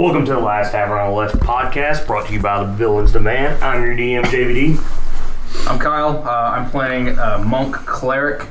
Welcome 0.00 0.24
to 0.24 0.32
the 0.32 0.40
Last 0.40 0.72
Tavern 0.72 0.98
on 0.98 1.10
the 1.10 1.14
Left 1.14 1.36
podcast, 1.36 2.06
brought 2.06 2.28
to 2.28 2.32
you 2.32 2.40
by 2.40 2.64
the 2.64 2.72
Villains 2.72 3.12
Demand. 3.12 3.62
I'm 3.62 3.82
your 3.82 3.94
DM, 3.94 4.22
JVD. 4.22 5.68
I'm 5.68 5.78
Kyle. 5.78 6.26
Uh, 6.26 6.52
I'm 6.52 6.70
playing 6.70 7.18
uh, 7.18 7.44
monk 7.46 7.74
cleric 7.74 8.46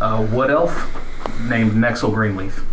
uh, 0.00 0.24
wood 0.30 0.50
elf 0.50 0.72
named 1.50 1.72
Nexel 1.72 2.14
Greenleaf. 2.14 2.64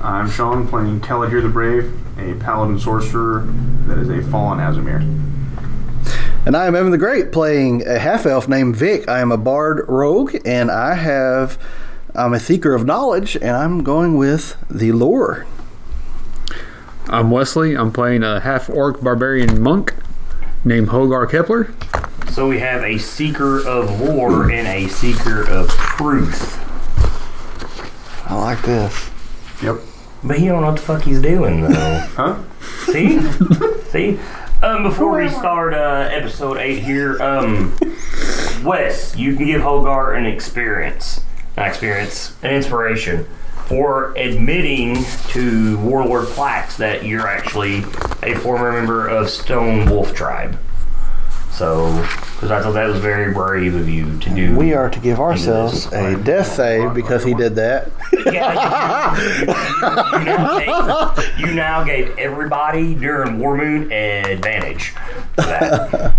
I'm 0.00 0.30
Sean, 0.30 0.68
playing 0.68 1.00
Telagir 1.00 1.42
the 1.42 1.48
Brave, 1.48 1.92
a 2.20 2.34
paladin 2.36 2.78
sorcerer 2.78 3.52
that 3.88 3.98
is 3.98 4.08
a 4.10 4.22
fallen 4.30 4.60
Aasimar. 4.60 5.00
And 6.46 6.56
I 6.56 6.66
am 6.66 6.76
Evan 6.76 6.92
the 6.92 6.98
Great, 6.98 7.32
playing 7.32 7.84
a 7.84 7.98
half 7.98 8.26
elf 8.26 8.46
named 8.46 8.76
Vic. 8.76 9.08
I 9.08 9.18
am 9.18 9.32
a 9.32 9.36
bard 9.36 9.86
rogue, 9.88 10.36
and 10.44 10.70
I 10.70 10.94
have 10.94 11.58
I'm 12.14 12.32
a 12.32 12.38
seeker 12.38 12.76
of 12.76 12.86
knowledge, 12.86 13.34
and 13.34 13.56
I'm 13.56 13.82
going 13.82 14.16
with 14.16 14.56
the 14.70 14.92
lore. 14.92 15.48
I'm 17.12 17.32
Wesley. 17.32 17.76
I'm 17.76 17.90
playing 17.90 18.22
a 18.22 18.38
half 18.38 18.70
orc 18.70 19.00
barbarian 19.00 19.60
monk 19.60 19.96
named 20.64 20.90
Hogar 20.90 21.28
Keplar. 21.28 21.74
So 22.30 22.48
we 22.48 22.60
have 22.60 22.84
a 22.84 22.98
seeker 22.98 23.66
of 23.66 24.00
war 24.00 24.48
and 24.48 24.68
a 24.68 24.86
seeker 24.86 25.42
of 25.42 25.70
truth. 25.70 26.56
I 28.30 28.36
like 28.36 28.62
this. 28.62 29.10
Yep. 29.60 29.78
But 30.22 30.38
he 30.38 30.46
don't 30.46 30.60
know 30.60 30.68
what 30.68 30.76
the 30.76 30.82
fuck 30.82 31.02
he's 31.02 31.20
doing, 31.20 31.62
though. 31.62 32.06
Huh? 32.14 32.44
See? 32.86 33.20
See? 33.90 34.20
Um, 34.62 34.84
before 34.84 35.20
we 35.20 35.28
start 35.30 35.74
uh, 35.74 36.08
episode 36.12 36.58
8 36.58 36.78
here, 36.78 37.20
um, 37.20 37.76
Wes, 38.62 39.16
you 39.16 39.34
can 39.34 39.46
give 39.46 39.62
Hogar 39.62 40.16
an 40.16 40.26
experience. 40.26 41.22
Not 41.56 41.66
experience, 41.66 42.36
an 42.44 42.54
inspiration 42.54 43.26
for 43.70 44.12
admitting 44.16 44.96
to 45.28 45.78
Warlord 45.78 46.26
Plax 46.26 46.76
that 46.78 47.04
you're 47.04 47.28
actually 47.28 47.84
a 48.24 48.34
former 48.40 48.72
member 48.72 49.06
of 49.06 49.30
Stone 49.30 49.88
Wolf 49.88 50.12
Tribe. 50.12 50.58
So, 51.52 51.86
because 52.34 52.50
I 52.50 52.60
thought 52.60 52.72
that 52.72 52.88
was 52.88 52.98
very 52.98 53.32
brave 53.32 53.76
of 53.76 53.88
you 53.88 54.18
to 54.18 54.30
do. 54.30 54.56
We 54.56 54.74
are 54.74 54.90
to 54.90 54.98
give 54.98 55.20
ourselves 55.20 55.86
a 55.92 56.16
death 56.20 56.48
save 56.48 56.94
because 56.94 57.22
he 57.22 57.32
did 57.32 57.54
that. 57.54 57.92
Yeah, 58.26 59.14
you, 59.16 59.46
you- 59.46 60.18
you 60.18 60.24
now 60.24 60.58
gave, 61.14 61.38
you 61.38 61.54
now 61.54 61.84
gave 61.84 62.18
everybody 62.18 62.96
during 62.96 63.38
War 63.38 63.56
Moon 63.56 63.92
advantage 63.92 64.88
for 65.36 65.42
that. 65.42 66.14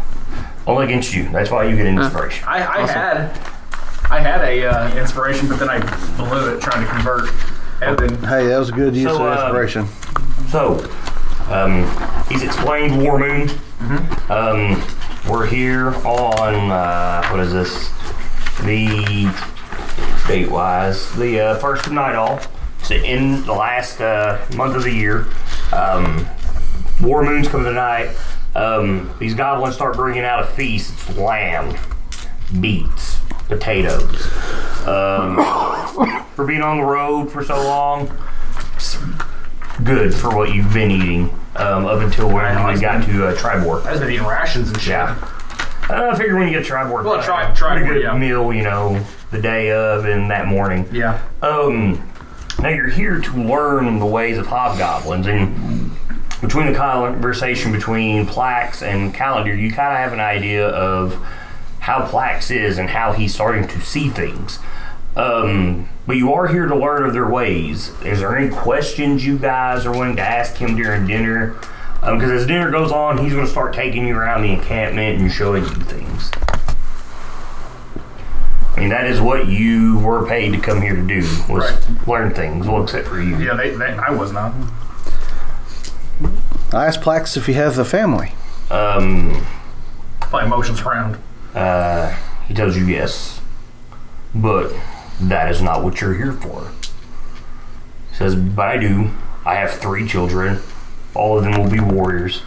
Only 0.66 0.86
against 0.86 1.12
you. 1.14 1.28
That's 1.28 1.50
why 1.50 1.64
you 1.64 1.76
get 1.76 1.84
an 1.86 1.98
inspiration. 1.98 2.48
I, 2.48 2.84
I 2.84 2.86
had 2.86 3.55
I 4.16 4.20
had 4.20 4.40
a 4.40 4.64
uh, 4.64 4.98
inspiration, 4.98 5.46
but 5.46 5.58
then 5.58 5.68
I 5.68 5.78
blew 6.16 6.54
it 6.54 6.62
trying 6.62 6.86
to 6.86 6.90
convert 6.90 7.28
Evan. 7.82 8.16
Hey, 8.20 8.46
that 8.46 8.56
was 8.58 8.70
a 8.70 8.72
good 8.72 8.96
use 8.96 9.12
So, 9.12 9.16
of 9.16 9.38
uh, 9.38 9.42
inspiration. 9.42 9.86
So, 10.48 10.78
um, 11.52 11.84
he's 12.30 12.42
explained 12.42 13.02
War 13.02 13.18
Moon. 13.18 13.50
Um, 14.30 14.82
we're 15.28 15.44
here 15.44 15.88
on 16.06 16.70
uh, 16.70 17.28
what 17.28 17.40
is 17.40 17.52
this? 17.52 17.90
The 18.62 19.30
date 20.26 20.50
wise, 20.50 21.14
the 21.16 21.40
uh, 21.40 21.58
first 21.58 21.86
of 21.86 21.92
night 21.92 22.14
all. 22.14 22.40
So 22.84 22.94
in 22.94 23.44
the 23.44 23.52
last 23.52 24.00
uh, 24.00 24.42
month 24.56 24.76
of 24.76 24.84
the 24.84 24.94
year, 24.94 25.26
um, 25.74 26.26
War 27.02 27.22
Moon's 27.22 27.48
coming 27.48 27.66
tonight. 27.66 28.16
Um, 28.54 29.14
these 29.20 29.34
goblins 29.34 29.74
start 29.74 29.94
bringing 29.94 30.24
out 30.24 30.40
a 30.42 30.46
feast. 30.46 30.94
It's 30.94 31.18
lamb, 31.18 31.76
beets, 32.62 33.05
potatoes. 33.48 34.26
Um, 34.86 35.36
for 36.34 36.44
being 36.46 36.62
on 36.62 36.78
the 36.78 36.84
road 36.84 37.30
for 37.30 37.42
so 37.44 37.56
long, 37.56 38.10
it's 38.74 38.98
good 39.82 40.14
for 40.14 40.34
what 40.34 40.54
you've 40.54 40.72
been 40.72 40.90
eating 40.90 41.30
um, 41.56 41.86
up 41.86 42.00
until 42.00 42.28
when 42.32 42.66
we 42.66 42.72
it's 42.72 42.80
got 42.80 43.04
to 43.04 43.26
uh, 43.28 43.34
Triboar. 43.36 43.84
I've 43.84 44.00
been 44.00 44.10
eating 44.10 44.26
rations 44.26 44.68
and 44.68 44.80
shit. 44.80 44.90
Yeah. 44.90 45.16
Uh, 45.88 46.10
I 46.12 46.16
figure 46.18 46.36
when 46.36 46.48
you 46.48 46.58
get 46.58 46.66
Triboar, 46.66 47.04
Well, 47.04 47.14
uh, 47.14 47.22
tri- 47.24 47.52
Triboar, 47.52 47.86
good 47.86 48.02
yeah. 48.02 48.16
meal, 48.16 48.52
you 48.52 48.62
know, 48.62 49.04
the 49.30 49.40
day 49.40 49.70
of 49.70 50.04
and 50.04 50.30
that 50.30 50.46
morning. 50.46 50.88
Yeah. 50.92 51.20
Um, 51.42 52.08
now 52.60 52.68
you're 52.70 52.88
here 52.88 53.20
to 53.20 53.32
learn 53.36 53.98
the 53.98 54.06
ways 54.06 54.38
of 54.38 54.46
hobgoblins, 54.46 55.26
and 55.26 55.90
between 56.40 56.66
the 56.66 56.74
conversation 56.74 57.70
between 57.72 58.26
Plax 58.26 58.82
and 58.82 59.14
Kaladir, 59.14 59.58
you 59.58 59.70
kind 59.72 59.92
of 59.92 59.98
have 59.98 60.12
an 60.12 60.20
idea 60.20 60.68
of 60.68 61.14
how 61.86 62.04
Plax 62.04 62.50
is 62.50 62.78
and 62.78 62.90
how 62.90 63.12
he's 63.12 63.32
starting 63.32 63.68
to 63.68 63.80
see 63.80 64.10
things. 64.10 64.58
Um, 65.14 65.88
but 66.04 66.16
you 66.16 66.32
are 66.34 66.48
here 66.48 66.66
to 66.66 66.74
learn 66.76 67.04
of 67.04 67.12
their 67.12 67.28
ways. 67.28 67.90
Is 68.02 68.18
there 68.18 68.36
any 68.36 68.50
questions 68.54 69.24
you 69.24 69.38
guys 69.38 69.86
are 69.86 69.92
wanting 69.92 70.16
to 70.16 70.22
ask 70.22 70.56
him 70.56 70.74
during 70.74 71.06
dinner? 71.06 71.54
Because 72.00 72.30
as 72.32 72.44
dinner 72.44 72.72
goes 72.72 72.90
on, 72.90 73.18
he's 73.18 73.32
going 73.32 73.44
to 73.46 73.50
start 73.50 73.72
taking 73.72 74.08
you 74.08 74.16
around 74.18 74.42
the 74.42 74.52
encampment 74.52 75.20
and 75.20 75.30
showing 75.30 75.62
you 75.62 75.70
things. 75.70 76.28
I 78.76 78.80
mean, 78.80 78.88
that 78.88 79.06
is 79.06 79.20
what 79.20 79.46
you 79.46 80.00
were 80.00 80.26
paid 80.26 80.52
to 80.54 80.58
come 80.58 80.82
here 80.82 80.96
to 80.96 81.06
do 81.06 81.20
was 81.48 81.70
Right. 81.70 82.08
learn 82.08 82.34
things. 82.34 82.66
Well, 82.66 82.82
except 82.82 83.06
for 83.06 83.20
you. 83.20 83.36
Yeah, 83.38 83.54
they, 83.54 83.70
they, 83.70 83.92
I 83.92 84.10
was 84.10 84.32
not. 84.32 84.52
I 86.72 86.86
asked 86.86 87.00
Plax 87.00 87.36
if 87.36 87.46
he 87.46 87.52
has 87.52 87.78
a 87.78 87.84
family. 87.84 88.32
Um, 88.72 89.46
My 90.32 90.44
emotions 90.44 90.82
round. 90.84 91.16
Uh, 91.56 92.14
he 92.46 92.54
tells 92.54 92.76
you 92.76 92.86
yes, 92.86 93.40
but 94.34 94.72
that 95.20 95.50
is 95.50 95.62
not 95.62 95.82
what 95.82 96.00
you're 96.00 96.14
here 96.14 96.32
for. 96.32 96.70
He 98.10 98.16
says, 98.16 98.36
but 98.36 98.68
I 98.68 98.76
do. 98.76 99.10
I 99.44 99.54
have 99.54 99.72
three 99.72 100.06
children. 100.06 100.60
All 101.14 101.38
of 101.38 101.44
them 101.44 101.60
will 101.60 101.70
be 101.70 101.80
warriors. 101.80 102.42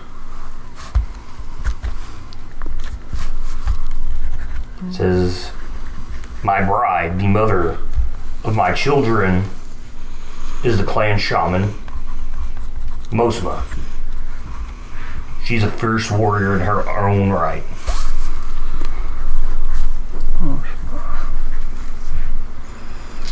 Says, 4.92 5.52
my 6.44 6.64
bride, 6.64 7.20
the 7.20 7.28
mother 7.28 7.78
of 8.44 8.56
my 8.56 8.74
children, 8.74 9.46
is 10.64 10.78
the 10.78 10.84
clan 10.84 11.18
shaman, 11.18 11.74
Mosma. 13.10 13.64
She's 15.44 15.64
a 15.64 15.72
fierce 15.72 16.12
warrior 16.12 16.54
in 16.54 16.62
her 16.62 16.88
own 16.90 17.30
right. 17.30 17.64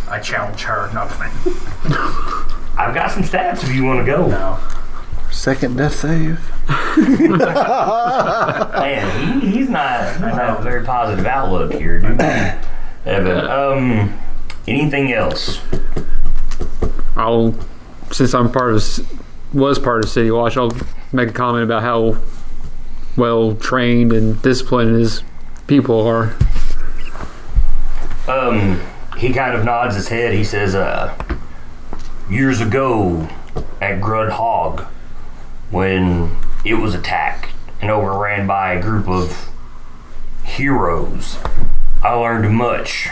I 0.09 0.19
challenge 0.19 0.61
her, 0.61 0.91
not 0.93 1.09
me. 1.19 1.27
I've 2.77 2.93
got 2.93 3.11
some 3.11 3.23
stats 3.23 3.63
if 3.63 3.73
you 3.73 3.83
want 3.83 4.05
to 4.05 4.11
go. 4.11 4.27
No. 4.27 4.59
Second 5.31 5.77
death 5.77 5.95
save. 5.95 6.39
Man, 8.77 9.41
he, 9.41 9.51
he's 9.51 9.69
not, 9.69 10.19
not 10.19 10.59
a 10.59 10.63
very 10.63 10.83
positive 10.83 11.25
outlook 11.25 11.73
here, 11.73 11.99
dude. 11.99 12.19
Evan, 13.05 13.45
um, 13.47 14.19
anything 14.67 15.11
else? 15.13 15.59
I'll, 17.15 17.55
since 18.11 18.33
I'm 18.33 18.51
part 18.51 18.73
of, 18.73 18.83
was 19.53 19.79
part 19.79 20.03
of 20.03 20.09
City 20.09 20.31
Watch, 20.31 20.57
I'll 20.57 20.75
make 21.11 21.29
a 21.29 21.33
comment 21.33 21.63
about 21.63 21.81
how 21.81 22.17
well 23.15 23.55
trained 23.55 24.13
and 24.13 24.41
disciplined 24.41 24.95
his 24.95 25.23
people 25.67 26.05
are. 26.07 26.35
Um, 28.27 28.81
he 29.17 29.33
kind 29.33 29.55
of 29.55 29.65
nods 29.65 29.95
his 29.95 30.09
head. 30.09 30.33
He 30.33 30.43
says, 30.43 30.75
uh, 30.75 31.17
years 32.29 32.61
ago 32.61 33.27
at 33.81 33.99
Grudd 33.99 34.31
Haug, 34.31 34.81
when 35.71 36.37
it 36.63 36.75
was 36.75 36.93
attacked 36.93 37.51
and 37.81 37.89
overran 37.89 38.47
by 38.47 38.73
a 38.73 38.81
group 38.81 39.07
of 39.07 39.49
heroes, 40.45 41.37
I 42.03 42.13
learned 42.13 42.55
much 42.55 43.09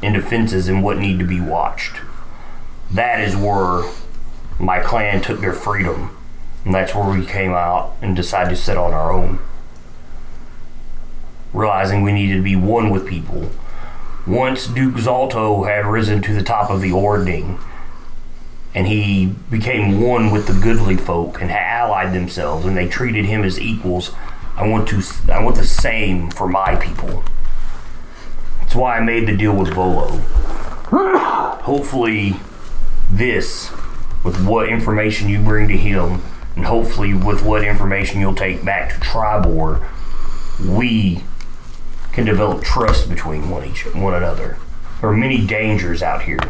in 0.00 0.12
defenses 0.12 0.68
and 0.68 0.82
what 0.82 0.98
need 0.98 1.18
to 1.18 1.26
be 1.26 1.40
watched. 1.40 1.96
That 2.90 3.20
is 3.20 3.36
where 3.36 3.82
my 4.60 4.80
clan 4.80 5.20
took 5.20 5.40
their 5.40 5.52
freedom. 5.52 6.16
And 6.64 6.74
that's 6.74 6.94
where 6.94 7.10
we 7.10 7.26
came 7.26 7.52
out 7.52 7.96
and 8.00 8.14
decided 8.14 8.50
to 8.50 8.56
set 8.56 8.76
on 8.76 8.92
our 8.92 9.12
own. 9.12 9.40
Realizing 11.52 12.02
we 12.02 12.12
needed 12.12 12.36
to 12.36 12.42
be 12.42 12.56
one 12.56 12.90
with 12.90 13.06
people 13.06 13.50
once 14.28 14.66
Duke 14.66 14.96
Zalto 14.96 15.66
had 15.66 15.86
risen 15.86 16.20
to 16.22 16.34
the 16.34 16.42
top 16.42 16.70
of 16.70 16.80
the 16.80 16.92
Ordning, 16.92 17.58
and 18.74 18.86
he 18.86 19.34
became 19.50 20.00
one 20.00 20.30
with 20.30 20.46
the 20.46 20.52
goodly 20.52 20.96
folk 20.96 21.40
and 21.40 21.50
had 21.50 21.62
allied 21.62 22.14
themselves, 22.14 22.66
and 22.66 22.76
they 22.76 22.86
treated 22.86 23.24
him 23.24 23.42
as 23.42 23.58
equals. 23.58 24.12
I 24.56 24.68
want 24.68 24.88
to, 24.88 25.02
I 25.32 25.42
want 25.42 25.56
the 25.56 25.64
same 25.64 26.30
for 26.30 26.46
my 26.46 26.76
people. 26.76 27.24
That's 28.60 28.74
why 28.74 28.98
I 28.98 29.00
made 29.00 29.26
the 29.26 29.36
deal 29.36 29.56
with 29.56 29.72
Volo. 29.72 30.08
Hopefully, 31.62 32.36
this, 33.10 33.70
with 34.22 34.44
what 34.46 34.68
information 34.68 35.28
you 35.30 35.40
bring 35.40 35.68
to 35.68 35.76
him, 35.76 36.20
and 36.54 36.66
hopefully 36.66 37.14
with 37.14 37.42
what 37.42 37.62
information 37.62 38.20
you'll 38.20 38.34
take 38.34 38.64
back 38.64 38.92
to 38.92 39.00
Triboar, 39.00 39.86
we 40.60 41.22
can 42.18 42.26
develop 42.26 42.64
trust 42.64 43.08
between 43.08 43.48
one 43.48 43.64
each 43.64 43.86
one 43.94 44.12
another. 44.12 44.58
There 45.00 45.08
are 45.08 45.16
many 45.16 45.46
dangers 45.46 46.02
out 46.02 46.22
here, 46.22 46.40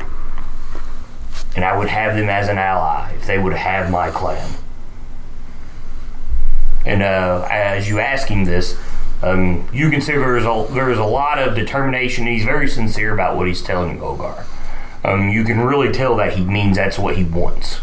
and 1.55 1.63
I 1.63 1.77
would 1.77 1.89
have 1.89 2.17
them 2.17 2.31
as 2.31 2.49
an 2.49 2.57
ally 2.57 3.13
if 3.13 3.27
they 3.27 3.39
would 3.39 3.53
have 3.53 3.91
my 3.91 4.11
clan. 4.11 4.55
And 6.87 7.03
uh, 7.03 7.47
as 7.51 7.87
you 7.87 8.01
ask 8.01 8.29
him 8.29 8.47
this, 8.47 8.79
um, 9.23 9.69
you 9.71 9.91
can 9.91 10.01
see 10.01 10.13
there's 10.13 10.47
a 10.47 10.67
there's 10.73 10.97
a 10.97 11.05
lot 11.05 11.39
of 11.39 11.55
determination. 11.55 12.27
He's 12.27 12.47
very 12.47 12.67
sincere 12.67 13.13
about 13.13 13.37
what 13.37 13.47
he's 13.47 13.61
telling 13.61 13.95
you, 13.95 14.01
Hogar. 14.01 14.47
Um, 15.05 15.29
you 15.29 15.45
can 15.45 15.61
really 15.61 15.93
tell 15.93 16.17
that 16.17 16.33
he 16.33 16.47
means 16.47 16.79
that's 16.79 16.99
what 16.99 17.19
he 17.19 17.25
wants. 17.25 17.81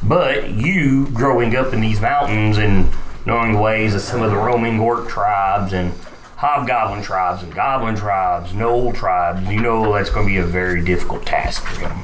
But 0.00 0.50
you, 0.50 1.08
growing 1.08 1.56
up 1.56 1.72
in 1.72 1.80
these 1.80 2.00
mountains 2.00 2.56
and 2.56 2.88
knowing 3.26 3.54
the 3.54 3.60
ways 3.60 3.96
of 3.96 4.00
some 4.02 4.22
of 4.22 4.30
the 4.30 4.36
roaming 4.36 4.78
orc 4.78 5.08
tribes 5.08 5.72
and 5.72 5.92
hobgoblin 6.42 7.00
tribes 7.04 7.40
and 7.44 7.54
goblin 7.54 7.94
tribes, 7.94 8.50
gnoll 8.50 8.92
tribes, 8.92 9.48
you 9.48 9.60
know 9.60 9.92
that's 9.92 10.10
going 10.10 10.26
to 10.26 10.32
be 10.32 10.38
a 10.38 10.44
very 10.44 10.84
difficult 10.84 11.24
task 11.24 11.64
for 11.64 11.86
him. 11.86 12.02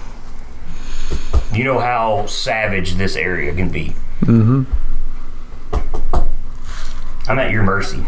You 1.53 1.65
know 1.65 1.81
how 1.81 2.27
savage 2.27 2.95
this 2.95 3.17
area 3.17 3.53
can 3.53 3.69
be. 3.69 3.97
Mm-hmm. 4.21 4.63
I'm 7.29 7.39
at 7.41 7.51
your 7.51 7.65
mercy 7.65 8.07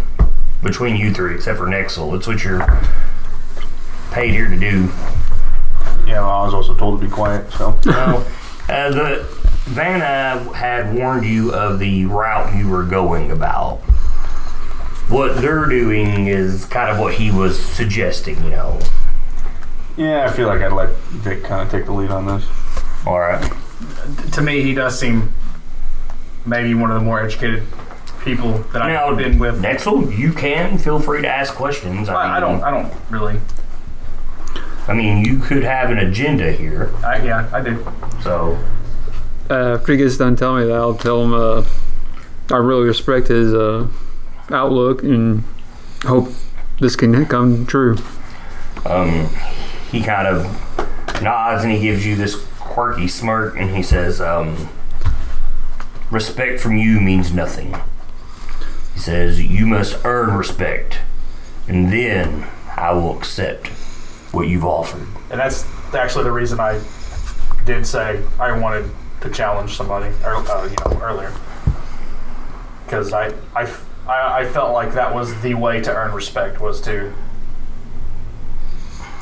between 0.62 0.94
you 0.94 1.12
three, 1.12 1.34
except 1.34 1.58
for 1.58 1.66
Nexel. 1.66 2.16
It's 2.16 2.28
what 2.28 2.44
you're 2.44 2.64
paid 4.12 4.30
here 4.30 4.48
to 4.48 4.56
do. 4.56 4.88
Yeah, 6.06 6.20
well, 6.20 6.30
I 6.30 6.44
was 6.44 6.54
also 6.54 6.76
told 6.76 7.00
to 7.00 7.06
be 7.08 7.12
quiet, 7.12 7.50
so. 7.50 7.76
Now, 7.86 8.24
uh, 8.68 8.90
the 8.92 9.26
Vanna 9.64 10.54
had 10.54 10.94
warned 10.94 11.26
you 11.26 11.52
of 11.52 11.80
the 11.80 12.04
route 12.04 12.56
you 12.56 12.68
were 12.68 12.84
going 12.84 13.32
about. 13.32 13.82
What 15.10 15.40
they're 15.40 15.66
doing 15.66 16.28
is 16.28 16.64
kind 16.66 16.90
of 16.90 16.98
what 16.98 17.14
he 17.14 17.30
was 17.30 17.58
suggesting, 17.60 18.42
you 18.44 18.50
know. 18.50 18.78
Yeah, 19.96 20.24
I 20.24 20.32
feel 20.32 20.46
like 20.46 20.62
I'd 20.62 20.72
let 20.72 20.90
Vic 20.96 21.42
kind 21.44 21.62
of 21.62 21.70
take 21.70 21.86
the 21.86 21.92
lead 21.92 22.10
on 22.10 22.26
this. 22.26 22.46
All 23.06 23.18
right. 23.18 23.52
To 24.32 24.40
me, 24.40 24.62
he 24.62 24.72
does 24.72 24.98
seem 24.98 25.34
maybe 26.46 26.74
one 26.74 26.90
of 26.90 26.98
the 26.98 27.04
more 27.04 27.20
educated 27.20 27.64
people 28.24 28.58
that 28.72 28.78
Now, 28.78 29.10
I've 29.10 29.16
been 29.16 29.38
with. 29.38 29.60
Nexel, 29.60 30.16
you 30.16 30.32
can 30.32 30.78
feel 30.78 31.00
free 31.00 31.22
to 31.22 31.28
ask 31.28 31.54
questions. 31.54 32.08
I, 32.08 32.14
I, 32.14 32.36
I 32.36 32.40
don't. 32.40 32.62
I 32.62 32.70
don't 32.70 32.92
really. 33.10 33.40
I 34.86 34.94
mean, 34.94 35.24
you 35.24 35.38
could 35.38 35.62
have 35.62 35.90
an 35.90 35.98
agenda 35.98 36.50
here, 36.52 36.92
I, 37.04 37.22
yeah, 37.22 37.48
I 37.52 37.60
do. 37.60 37.86
so 38.22 38.58
Uh, 39.48 39.74
after 39.78 39.92
he 39.92 39.98
gets 39.98 40.16
done 40.16 40.34
telling 40.36 40.62
me 40.62 40.68
that, 40.68 40.76
I'll 40.76 40.94
tell 40.96 41.22
him 41.22 41.32
uh, 41.32 41.64
I 42.50 42.56
really 42.56 42.86
respect 42.86 43.28
his 43.28 43.54
uh, 43.54 43.86
outlook 44.52 45.02
and 45.02 45.44
hope 46.04 46.28
this 46.80 46.96
can 46.96 47.26
come 47.26 47.66
true. 47.66 47.96
um, 48.86 49.28
he 49.90 50.02
kind 50.02 50.26
of 50.26 50.44
nods 51.22 51.64
and 51.64 51.72
he 51.72 51.80
gives 51.80 52.06
you 52.06 52.16
this 52.16 52.36
quirky 52.58 53.08
smirk 53.08 53.56
and 53.56 53.74
he 53.76 53.82
says, 53.82 54.20
um, 54.20 54.68
Respect 56.10 56.60
from 56.60 56.76
you 56.76 57.00
means 57.00 57.32
nothing. 57.32 57.74
He 58.94 58.98
says, 59.00 59.40
You 59.40 59.66
must 59.66 60.04
earn 60.04 60.36
respect, 60.36 60.98
and 61.68 61.92
then 61.92 62.46
I 62.76 62.92
will 62.92 63.16
accept 63.16 63.68
what 64.32 64.48
you've 64.48 64.64
offered. 64.64 65.06
And 65.30 65.38
that's 65.38 65.64
actually 65.94 66.24
the 66.24 66.32
reason 66.32 66.58
I 66.58 66.80
did 67.64 67.86
say 67.86 68.24
I 68.40 68.58
wanted 68.58 68.90
to 69.20 69.30
challenge 69.30 69.76
somebody, 69.76 70.12
or, 70.24 70.34
uh, 70.36 70.64
you 70.64 70.76
know, 70.84 71.00
earlier. 71.00 71.32
Because 72.84 73.12
I, 73.12 73.32
I, 73.54 73.62
f- 73.64 73.86
I- 74.08 74.40
I 74.40 74.44
felt 74.46 74.72
like 74.72 74.94
that 74.94 75.14
was 75.14 75.40
the 75.42 75.54
way 75.54 75.80
to 75.80 75.94
earn 75.94 76.12
respect 76.12 76.60
was 76.60 76.80
to 76.82 77.12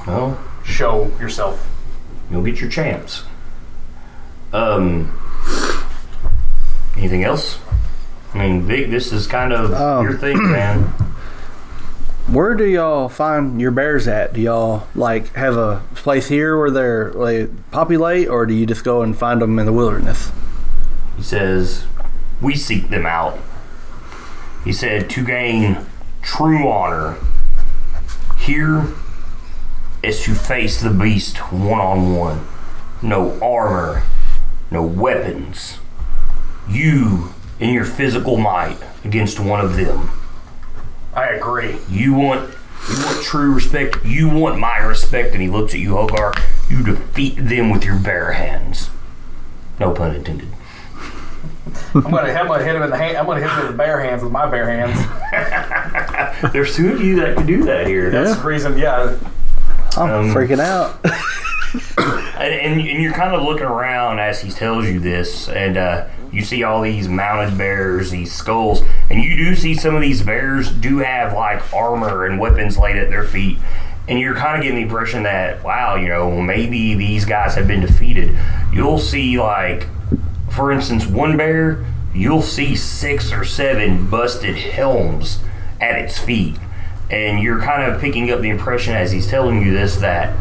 Well, 0.07 0.39
show 0.65 1.11
yourself. 1.21 1.67
you'll 2.31 2.43
get 2.43 2.61
your 2.61 2.71
chance. 2.71 3.25
Um, 4.53 5.13
anything 6.97 7.25
else? 7.25 7.59
I 8.35 8.39
mean, 8.39 8.63
Vic, 8.63 8.91
this 8.91 9.13
is 9.13 9.27
kind 9.27 9.53
of 9.53 9.73
Um, 9.75 10.05
your 10.05 10.15
thing, 10.17 10.51
man. 10.53 10.93
Where 12.29 12.55
do 12.55 12.65
y'all 12.65 13.09
find 13.09 13.59
your 13.61 13.71
bears 13.71 14.07
at? 14.07 14.35
Do 14.35 14.41
y'all 14.43 14.87
like 14.95 15.35
have 15.35 15.57
a 15.57 15.81
place 15.95 16.29
here 16.29 16.59
where 16.59 16.71
they're 16.71 17.11
like 17.15 17.51
populate, 17.71 18.29
or 18.29 18.45
do 18.45 18.53
you 18.53 18.67
just 18.67 18.85
go 18.85 19.01
and 19.03 19.17
find 19.17 19.41
them 19.41 19.59
in 19.59 19.65
the 19.67 19.73
wilderness? 19.73 20.31
He 21.17 21.23
says, 21.23 21.85
We 22.43 22.55
seek 22.55 22.91
them 22.91 23.07
out. 23.07 23.39
He 24.69 24.75
said, 24.75 25.09
To 25.09 25.25
gain 25.25 25.79
true 26.20 26.69
honor, 26.69 27.17
here 28.37 28.85
is 30.03 30.23
to 30.25 30.35
face 30.35 30.79
the 30.79 30.91
beast 30.91 31.38
one 31.50 31.81
on 31.81 32.15
one. 32.15 32.47
No 33.00 33.41
armor, 33.41 34.03
no 34.70 34.82
weapons. 34.82 35.79
You 36.69 37.32
in 37.59 37.73
your 37.73 37.87
physical 37.87 38.37
might 38.37 38.76
against 39.05 39.41
one 39.41 39.62
of 39.62 39.76
them. 39.76 40.11
I 41.15 41.29
agree. 41.29 41.79
You 41.88 42.12
want 42.12 42.55
you 42.91 43.03
want 43.06 43.25
true 43.25 43.55
respect. 43.55 44.05
You 44.05 44.29
want 44.29 44.59
my 44.59 44.76
respect. 44.76 45.32
And 45.32 45.41
he 45.41 45.49
looks 45.49 45.73
at 45.73 45.81
you, 45.81 45.93
Hogar. 45.93 46.38
You 46.69 46.85
defeat 46.85 47.37
them 47.37 47.70
with 47.70 47.87
your 47.87 47.99
bare 47.99 48.32
hands. 48.32 48.91
No 49.81 49.93
pun 49.93 50.15
intended. 50.15 50.49
I'm 51.94 52.03
gonna, 52.03 52.32
I'm 52.32 52.47
gonna 52.47 52.65
hit 52.65 52.75
him 52.76 52.82
in 52.82 52.91
the 52.91 52.97
hand. 52.97 53.17
I'm 53.17 53.26
gonna 53.26 53.41
hit 53.41 53.50
him 53.50 53.59
with 53.61 53.70
the 53.73 53.76
bare 53.76 54.00
hands 54.00 54.23
with 54.23 54.32
my 54.32 54.47
bare 54.49 54.69
hands. 54.70 56.53
There's 56.53 56.75
two 56.75 56.93
of 56.93 57.00
you 57.03 57.17
that 57.17 57.37
can 57.37 57.47
do 57.47 57.65
that 57.65 57.87
here. 57.87 58.11
That's 58.11 58.41
the 58.41 58.47
reason. 58.47 58.76
Yeah, 58.79 59.17
I'm 59.97 60.11
Um, 60.11 60.35
freaking 60.35 60.61
out. 60.61 60.99
And, 62.38 62.55
and, 62.55 62.81
and 62.81 63.03
you're 63.03 63.12
kind 63.12 63.35
of 63.35 63.43
looking 63.43 63.67
around 63.67 64.20
as 64.20 64.41
he 64.41 64.50
tells 64.50 64.87
you 64.87 65.00
this, 65.00 65.49
and 65.49 65.76
uh, 65.76 66.06
you 66.32 66.43
see 66.43 66.62
all 66.62 66.81
these 66.81 67.09
mounted 67.09 67.59
bears, 67.59 68.11
these 68.12 68.32
skulls, 68.32 68.81
and 69.11 69.20
you 69.20 69.37
do 69.37 69.55
see 69.56 69.75
some 69.75 69.94
of 69.97 70.00
these 70.00 70.23
bears 70.23 70.70
do 70.70 70.99
have 70.99 71.32
like 71.35 71.75
armor 71.75 72.25
and 72.26 72.38
weapons 72.41 72.79
laid 72.79 72.97
at 72.97 73.11
their 73.11 73.25
feet. 73.25 73.59
And 74.06 74.19
you're 74.20 74.37
kind 74.37 74.56
of 74.56 74.62
getting 74.62 74.76
the 74.76 74.82
impression 74.85 75.25
that, 75.25 75.62
wow, 75.65 75.97
you 75.97 76.09
know, 76.09 76.41
maybe 76.41 76.94
these 76.94 77.25
guys 77.26 77.55
have 77.56 77.67
been 77.67 77.81
defeated. 77.81 78.38
You'll 78.73 78.99
see, 79.00 79.38
like, 79.38 79.87
for 80.50 80.73
instance, 80.73 81.06
one 81.06 81.37
bear, 81.37 81.85
you'll 82.15 82.43
see 82.43 82.75
six 82.77 83.32
or 83.32 83.44
seven 83.44 84.08
busted 84.08 84.56
helms 84.56 85.41
at 85.81 85.99
its 85.99 86.19
feet. 86.19 86.56
And 87.11 87.41
you're 87.41 87.61
kind 87.61 87.91
of 87.91 88.01
picking 88.01 88.31
up 88.31 88.41
the 88.41 88.51
impression 88.51 88.94
as 88.94 89.13
he's 89.13 89.29
telling 89.29 89.63
you 89.63 89.72
this 89.72 89.96
that 89.96 90.37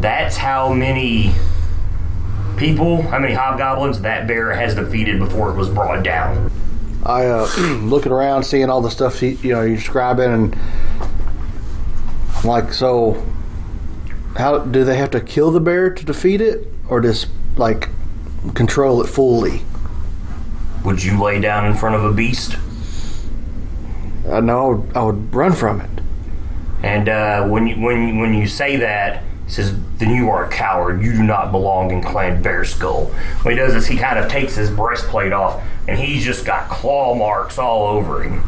that's 0.00 0.36
how 0.36 0.72
many 0.72 1.32
people, 2.56 3.02
how 3.02 3.18
many 3.18 3.34
hobgoblins 3.34 4.00
that 4.00 4.26
bear 4.26 4.52
has 4.52 4.74
defeated 4.74 5.18
before 5.18 5.50
it 5.50 5.56
was 5.56 5.68
brought 5.68 6.02
down. 6.02 6.50
I 7.04 7.26
uh, 7.26 7.46
looking 7.82 8.12
around, 8.12 8.44
seeing 8.44 8.70
all 8.70 8.80
the 8.80 8.90
stuff 8.90 9.22
you 9.22 9.36
know 9.44 9.62
you're 9.62 9.76
describing, 9.76 10.32
and 10.32 10.58
I'm 12.36 12.44
like, 12.44 12.72
so 12.72 13.24
how 14.36 14.58
do 14.58 14.84
they 14.84 14.96
have 14.96 15.10
to 15.12 15.20
kill 15.20 15.50
the 15.50 15.60
bear 15.60 15.90
to 15.90 16.04
defeat 16.04 16.40
it, 16.40 16.66
or 16.88 17.00
just 17.00 17.28
like 17.56 17.88
control 18.52 19.02
it 19.02 19.08
fully? 19.08 19.62
Would 20.84 21.02
you 21.02 21.22
lay 21.22 21.40
down 21.40 21.64
in 21.64 21.74
front 21.74 21.94
of 21.94 22.04
a 22.04 22.12
beast? 22.12 22.56
I 24.30 24.40
know 24.40 24.58
I 24.58 24.68
would, 24.68 24.96
I 24.96 25.02
would 25.02 25.34
run 25.34 25.52
from 25.52 25.80
it. 25.80 25.90
And 26.82 27.08
uh, 27.08 27.46
when 27.46 27.66
you 27.66 27.76
when 27.76 28.18
when 28.18 28.34
you 28.34 28.46
say 28.46 28.76
that, 28.76 29.22
he 29.46 29.50
says, 29.50 29.74
"Then 29.98 30.10
you 30.10 30.28
are 30.28 30.44
a 30.44 30.50
coward. 30.50 31.02
You 31.02 31.12
do 31.12 31.22
not 31.22 31.50
belong 31.50 31.90
in 31.90 32.02
Clan 32.02 32.42
Bear 32.42 32.64
Skull." 32.64 33.06
What 33.42 33.52
he 33.52 33.56
does 33.56 33.74
is 33.74 33.86
he 33.86 33.96
kind 33.96 34.18
of 34.18 34.30
takes 34.30 34.54
his 34.54 34.70
breastplate 34.70 35.32
off, 35.32 35.62
and 35.88 35.98
he's 35.98 36.24
just 36.24 36.44
got 36.44 36.68
claw 36.68 37.14
marks 37.14 37.58
all 37.58 37.86
over 37.86 38.22
him. 38.22 38.42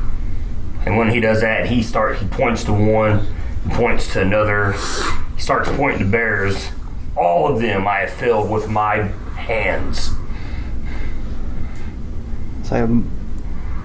And 0.85 0.99
when 0.99 1.11
he 1.11 1.21
does 1.21 1.41
that, 1.41 1.69
he 1.69 1.83
start 1.83 2.19
he 2.19 2.27
points 2.29 2.65
to 2.65 2.73
one, 2.73 3.27
he 3.65 3.71
points 3.71 4.13
to 4.13 4.21
another, 4.21 4.73
he 5.35 5.41
starts 5.41 5.71
pointing 5.71 6.01
to 6.01 6.05
bears. 6.05 6.69
All 7.17 7.49
of 7.49 7.61
them 7.61 7.89
I 7.89 8.01
have 8.01 8.11
filled 8.11 8.51
with 8.51 8.69
my 8.69 9.11
hands. 9.47 10.11
So 12.65 12.85
um, 12.85 13.11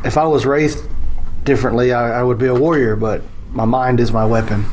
if 0.03 0.18
I 0.18 0.25
was 0.25 0.46
raised 0.46 0.84
differently, 1.44 1.94
I, 1.94 2.20
I 2.20 2.24
would 2.24 2.38
be 2.38 2.48
a 2.48 2.56
warrior, 2.56 2.96
but 2.96 3.22
my 3.51 3.65
mind 3.65 4.00
is 4.00 4.12
my 4.12 4.25
weapon. 4.25 4.65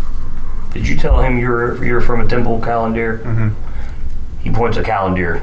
Did 0.73 0.89
you 0.89 0.97
tell 0.97 1.21
him 1.23 1.39
you're 1.39 1.83
you're 1.85 2.01
from 2.01 2.21
a 2.21 2.29
temple 2.29 2.61
calendar? 2.61 3.19
Mm-hmm. 3.25 4.43
He 4.43 4.51
points 4.51 4.77
to 4.77 4.83
Kaladir. 4.83 5.43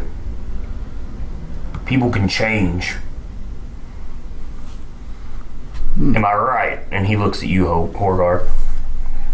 People 1.86 2.10
can 2.10 2.28
change. 2.28 2.96
Am 5.98 6.26
I 6.26 6.34
right? 6.34 6.80
And 6.92 7.08
he 7.08 7.16
looks 7.16 7.42
at 7.42 7.48
you, 7.50 7.68
Ho- 7.68 7.92
Horgar. 7.94 8.50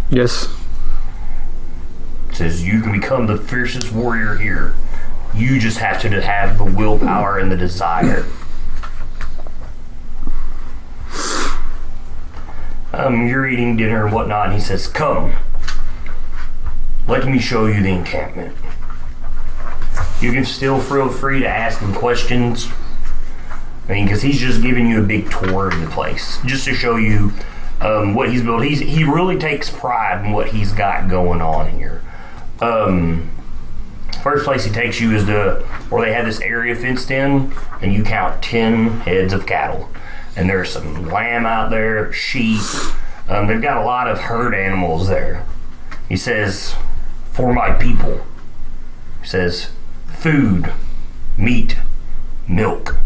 Yes. 0.09 0.47
Says 2.33 2.65
you 2.65 2.81
can 2.81 2.91
become 2.91 3.27
the 3.27 3.37
fiercest 3.37 3.91
warrior 3.91 4.35
here. 4.35 4.75
You 5.35 5.59
just 5.59 5.77
have 5.77 6.01
to 6.01 6.21
have 6.21 6.57
the 6.57 6.65
willpower 6.65 7.39
and 7.39 7.51
the 7.51 7.57
desire. 7.57 8.25
Um, 12.93 13.25
you're 13.27 13.47
eating 13.47 13.77
dinner 13.77 14.05
and 14.05 14.13
whatnot, 14.13 14.47
and 14.47 14.53
he 14.55 14.59
says, 14.59 14.87
"Come, 14.87 15.33
let 17.07 17.25
me 17.25 17.39
show 17.39 17.65
you 17.65 17.81
the 17.81 17.89
encampment." 17.89 18.55
You 20.19 20.31
can 20.33 20.45
still 20.45 20.79
feel 20.79 21.09
free 21.09 21.39
to 21.39 21.47
ask 21.47 21.79
him 21.79 21.93
questions. 21.93 22.67
I 23.87 23.93
mean, 23.93 24.05
because 24.05 24.21
he's 24.21 24.39
just 24.39 24.61
giving 24.61 24.87
you 24.87 25.01
a 25.01 25.05
big 25.05 25.31
tour 25.31 25.69
of 25.69 25.79
the 25.79 25.87
place, 25.87 26.37
just 26.45 26.65
to 26.65 26.73
show 26.73 26.97
you 26.97 27.31
um, 27.81 28.13
what 28.13 28.29
he's 28.29 28.43
built. 28.43 28.63
He's 28.63 28.79
he 28.79 29.03
really 29.03 29.37
takes 29.37 29.69
pride 29.69 30.25
in 30.25 30.31
what 30.31 30.49
he's 30.49 30.71
got 30.71 31.09
going 31.09 31.41
on 31.41 31.71
here. 31.71 32.01
Um, 32.59 33.29
first 34.21 34.45
place 34.45 34.63
he 34.63 34.71
takes 34.71 34.99
you 34.99 35.15
is 35.15 35.25
the 35.25 35.65
where 35.89 36.05
they 36.05 36.13
have 36.13 36.25
this 36.25 36.39
area 36.41 36.75
fenced 36.75 37.11
in, 37.11 37.53
and 37.81 37.93
you 37.93 38.03
count 38.03 38.41
ten 38.41 39.01
heads 39.01 39.33
of 39.33 39.45
cattle, 39.45 39.89
and 40.35 40.49
there's 40.49 40.69
some 40.69 41.05
lamb 41.07 41.45
out 41.45 41.69
there, 41.69 42.11
sheep. 42.13 42.61
Um, 43.27 43.47
they've 43.47 43.61
got 43.61 43.77
a 43.77 43.85
lot 43.85 44.07
of 44.07 44.19
herd 44.19 44.53
animals 44.53 45.07
there. 45.07 45.45
He 46.09 46.17
says, 46.17 46.75
"For 47.31 47.53
my 47.53 47.71
people." 47.71 48.25
He 49.21 49.27
says, 49.27 49.69
"Food, 50.07 50.71
meat, 51.37 51.77
milk, 52.47 52.97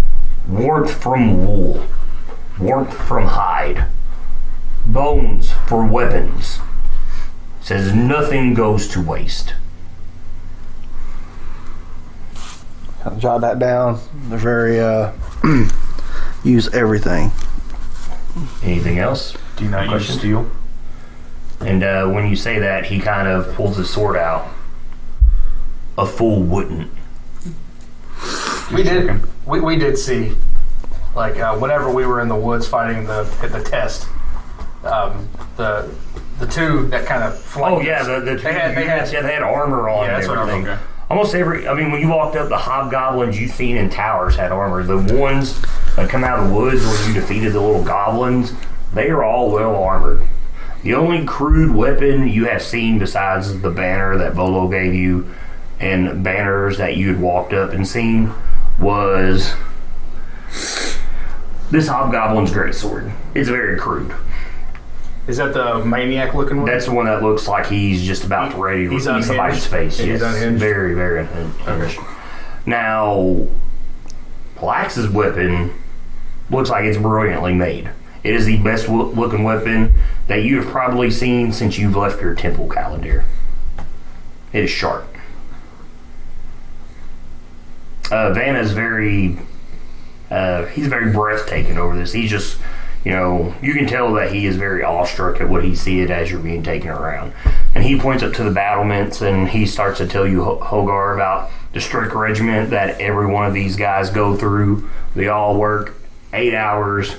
warmth 0.47 0.93
from 1.01 1.45
wool, 1.45 1.85
warmth 2.59 2.93
from 2.93 3.27
hide, 3.27 3.85
bones 4.85 5.53
for 5.67 5.85
weapons." 5.85 6.59
He 7.59 7.65
says, 7.65 7.93
"Nothing 7.93 8.53
goes 8.53 8.87
to 8.89 9.01
waste." 9.01 9.53
Jot 13.19 13.41
that 13.41 13.59
down. 13.59 13.99
They're 14.29 14.37
very 14.37 14.79
uh, 14.79 15.11
use 16.43 16.73
everything. 16.73 17.31
Anything 18.63 18.99
else? 18.99 19.35
Do 19.57 19.63
you 19.63 19.69
not 19.69 19.89
use 19.89 20.07
steel? 20.09 20.49
And 21.61 21.83
uh, 21.83 22.07
when 22.07 22.27
you 22.29 22.35
say 22.35 22.59
that, 22.59 22.85
he 22.85 22.99
kind 22.99 23.27
of 23.27 23.53
pulls 23.55 23.77
his 23.77 23.89
sword 23.89 24.17
out. 24.17 24.47
A 25.97 26.05
fool 26.05 26.41
wouldn't. 26.41 26.91
We 28.73 28.83
did. 28.83 29.21
We, 29.45 29.61
we 29.61 29.77
did 29.77 29.97
see, 29.97 30.33
like, 31.15 31.37
uh, 31.37 31.55
whenever 31.57 31.89
we 31.91 32.05
were 32.05 32.19
in 32.21 32.27
the 32.27 32.35
woods 32.35 32.67
fighting 32.67 33.05
the 33.05 33.23
the 33.49 33.61
test, 33.63 34.07
um, 34.83 35.29
the 35.55 35.89
the 36.39 36.47
two 36.47 36.87
that 36.87 37.05
kind 37.05 37.23
of 37.23 37.55
Oh 37.57 37.79
yeah, 37.79 38.03
the, 38.03 38.19
the 38.19 38.35
two 38.35 38.41
they 38.41 38.53
had 38.53 38.75
they 38.75 38.85
had 38.85 39.09
yeah, 39.13 39.21
they 39.21 39.33
had 39.33 39.43
armor 39.43 39.87
on. 39.87 40.05
Yeah, 40.05 40.15
and 40.15 40.15
that's 40.17 40.27
what 40.27 40.37
I'm- 40.39 40.49
everything. 40.49 40.67
okay. 40.73 40.81
Almost 41.09 41.35
every, 41.35 41.67
I 41.67 41.75
mean, 41.75 41.91
when 41.91 42.01
you 42.01 42.09
walked 42.09 42.35
up, 42.35 42.49
the 42.49 42.57
hobgoblins 42.57 43.39
you've 43.39 43.51
seen 43.51 43.77
in 43.77 43.89
towers 43.89 44.35
had 44.35 44.51
armor. 44.51 44.83
The 44.83 45.15
ones 45.15 45.61
that 45.95 46.09
come 46.09 46.23
out 46.23 46.39
of 46.39 46.49
the 46.49 46.55
woods 46.55 46.83
where 46.83 47.07
you 47.07 47.13
defeated 47.13 47.53
the 47.53 47.61
little 47.61 47.83
goblins, 47.83 48.53
they 48.93 49.09
are 49.09 49.23
all 49.23 49.51
well 49.51 49.75
armored. 49.75 50.27
The 50.83 50.93
only 50.95 51.25
crude 51.25 51.75
weapon 51.75 52.27
you 52.27 52.45
have 52.45 52.61
seen 52.61 52.99
besides 52.99 53.61
the 53.61 53.69
banner 53.69 54.17
that 54.17 54.33
Volo 54.33 54.67
gave 54.67 54.93
you 54.93 55.31
and 55.79 56.23
banners 56.23 56.77
that 56.77 56.95
you 56.95 57.09
had 57.09 57.19
walked 57.19 57.53
up 57.53 57.71
and 57.71 57.87
seen 57.87 58.31
was 58.79 59.53
this 61.71 61.87
hobgoblin's 61.87 62.51
greatsword. 62.51 63.11
It's 63.33 63.49
very 63.49 63.77
crude. 63.77 64.13
Is 65.27 65.37
that 65.37 65.53
the 65.53 65.83
maniac 65.83 66.35
looking 66.35 66.57
one? 66.57 66.65
That's 66.67 66.85
the 66.85 66.91
one 66.93 67.05
that 67.07 67.23
looks 67.23 67.47
like 67.47 67.65
he's 67.65 68.03
just 68.03 68.23
about 68.23 68.51
to 68.51 68.57
ready 68.57 68.85
to 68.85 68.91
He's 68.91 69.07
eat 69.07 69.23
somebody's 69.23 69.65
face. 69.65 69.97
He's 69.97 70.07
yes, 70.07 70.21
unhinged? 70.21 70.59
very, 70.59 70.93
very 70.93 71.21
unhinged. 71.21 71.99
Now, 72.67 73.47
Plax's 74.55 75.09
weapon 75.09 75.73
looks 76.51 76.69
like 76.69 76.85
it's 76.85 76.97
brilliantly 76.97 77.53
made. 77.55 77.89
It 78.23 78.33
is 78.35 78.45
the 78.45 78.57
best 78.57 78.87
wo- 78.87 79.09
looking 79.11 79.43
weapon 79.43 79.93
that 80.27 80.43
you 80.43 80.61
have 80.61 80.71
probably 80.71 81.09
seen 81.11 81.51
since 81.51 81.77
you've 81.77 81.95
left 81.95 82.21
your 82.21 82.35
temple 82.35 82.69
calendar. 82.69 83.25
It 84.53 84.63
is 84.65 84.69
sharp. 84.69 85.07
Uh, 88.11 88.31
Vanna 88.33 88.59
is 88.59 88.71
very, 88.71 89.39
uh, 90.29 90.65
he's 90.67 90.87
very 90.87 91.11
breathtaking 91.11 91.77
over 91.77 91.95
this. 91.97 92.13
He's 92.13 92.29
just, 92.29 92.59
you 93.05 93.11
know, 93.11 93.53
you 93.61 93.73
can 93.75 93.85
tell 93.85 94.13
that 94.15 94.33
he 94.33 94.47
is 94.47 94.55
very 94.57 94.83
awestruck 94.83 95.39
at 95.39 95.47
what 95.47 95.63
he 95.63 95.75
sees 95.75 96.09
as 96.09 96.31
you're 96.31 96.39
being 96.39 96.63
taken 96.63 96.89
around. 96.89 97.33
And 97.75 97.83
he 97.83 97.99
points 97.99 98.23
up 98.23 98.33
to 98.33 98.43
the 98.43 98.49
battlements 98.49 99.21
and 99.21 99.47
he 99.47 99.67
starts 99.67 99.99
to 99.99 100.07
tell 100.07 100.27
you, 100.27 100.43
Ho- 100.43 100.59
Hogar, 100.59 101.13
about 101.13 101.51
the 101.71 101.79
strict 101.79 102.15
regiment 102.15 102.71
that 102.71 102.99
every 102.99 103.27
one 103.27 103.45
of 103.45 103.53
these 103.53 103.75
guys 103.75 104.09
go 104.09 104.35
through. 104.35 104.89
They 105.15 105.27
all 105.27 105.55
work 105.55 105.95
eight 106.33 106.55
hours, 106.55 107.15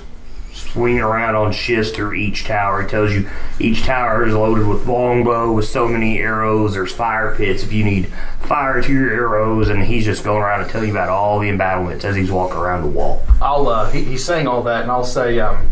swinging 0.51 0.99
around 0.99 1.35
on 1.35 1.53
shifts 1.53 1.91
through 1.91 2.15
each 2.15 2.43
tower. 2.43 2.81
He 2.81 2.89
tells 2.89 3.13
you 3.13 3.29
each 3.57 3.83
tower 3.83 4.25
is 4.25 4.33
loaded 4.33 4.67
with 4.67 4.87
longbow 4.87 5.53
with 5.53 5.65
so 5.69 5.87
many 5.87 6.19
arrows. 6.19 6.73
There's 6.73 6.91
fire 6.91 7.33
pits 7.33 7.63
if 7.63 7.71
you 7.71 7.85
need 7.85 8.07
fire 8.41 8.81
to 8.81 8.91
your 8.91 9.09
arrows. 9.09 9.69
And 9.69 9.83
he's 9.83 10.03
just 10.03 10.25
going 10.25 10.41
around 10.43 10.63
and 10.63 10.69
telling 10.69 10.89
you 10.89 10.93
about 10.93 11.07
all 11.07 11.39
the 11.39 11.47
embattlements 11.47 12.03
as 12.03 12.15
he's 12.17 12.31
walking 12.31 12.57
around 12.57 12.81
the 12.81 12.89
wall. 12.89 13.23
I'll 13.41 13.69
uh, 13.69 13.89
he, 13.89 14.03
he's 14.03 14.25
saying 14.25 14.47
all 14.47 14.63
that, 14.63 14.81
and 14.81 14.91
I'll 14.91 15.05
say, 15.05 15.39
um, 15.39 15.69